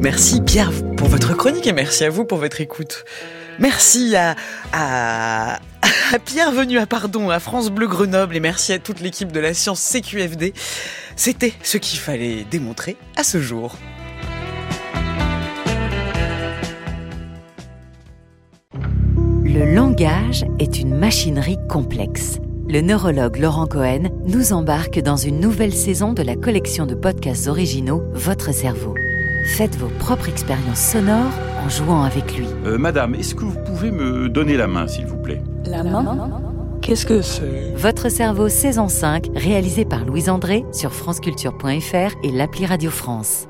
Merci 0.00 0.40
Pierre 0.40 0.72
pour 0.96 1.06
votre 1.06 1.36
chronique 1.36 1.66
et 1.66 1.72
merci 1.72 2.04
à 2.04 2.10
vous 2.10 2.24
pour 2.24 2.38
votre 2.38 2.60
écoute. 2.60 3.04
Merci 3.58 4.14
à, 4.16 5.58
Pierre 6.24 6.52
Venu 6.52 6.78
à 6.78 6.86
Pardon, 6.86 7.30
à 7.30 7.40
France 7.40 7.70
Bleu 7.70 7.86
Grenoble 7.86 8.36
et 8.36 8.40
merci 8.40 8.72
à 8.72 8.78
toute 8.78 9.00
l'équipe 9.00 9.32
de 9.32 9.40
la 9.40 9.54
science 9.54 9.80
CQFD. 9.80 10.52
C'était 11.16 11.52
ce 11.62 11.78
qu'il 11.78 11.98
fallait 11.98 12.44
démontrer 12.50 12.96
à 13.16 13.24
ce 13.24 13.40
jour. 13.40 13.76
Le 19.44 19.74
langage 19.74 20.44
est 20.58 20.78
une 20.78 20.94
machinerie 20.94 21.58
complexe. 21.68 22.38
Le 22.68 22.80
neurologue 22.80 23.36
Laurent 23.36 23.66
Cohen 23.66 24.04
nous 24.26 24.52
embarque 24.54 25.00
dans 25.00 25.16
une 25.16 25.40
nouvelle 25.40 25.74
saison 25.74 26.14
de 26.14 26.22
la 26.22 26.36
collection 26.36 26.86
de 26.86 26.94
podcasts 26.94 27.48
originaux 27.48 28.02
Votre 28.14 28.54
cerveau. 28.54 28.94
Faites 29.44 29.76
vos 29.76 29.88
propres 29.98 30.28
expériences 30.28 30.80
sonores 30.80 31.32
en 31.64 31.68
jouant 31.68 32.02
avec 32.02 32.36
lui. 32.36 32.46
Euh, 32.64 32.78
madame, 32.78 33.14
est-ce 33.14 33.34
que 33.34 33.44
vous 33.44 33.58
pouvez 33.64 33.90
me 33.90 34.28
donner 34.28 34.56
la 34.56 34.66
main, 34.66 34.86
s'il 34.86 35.06
vous 35.06 35.16
plaît? 35.16 35.42
La 35.66 35.82
main? 35.82 36.30
Qu'est-ce 36.80 37.06
que 37.06 37.22
c'est? 37.22 37.72
Votre 37.76 38.08
cerveau 38.08 38.48
saison 38.48 38.88
5, 38.88 39.28
réalisé 39.34 39.84
par 39.84 40.04
Louise 40.04 40.28
André 40.28 40.64
sur 40.72 40.92
franceculture.fr 40.92 42.16
et 42.24 42.30
l'appli 42.30 42.66
Radio 42.66 42.90
France. 42.90 43.46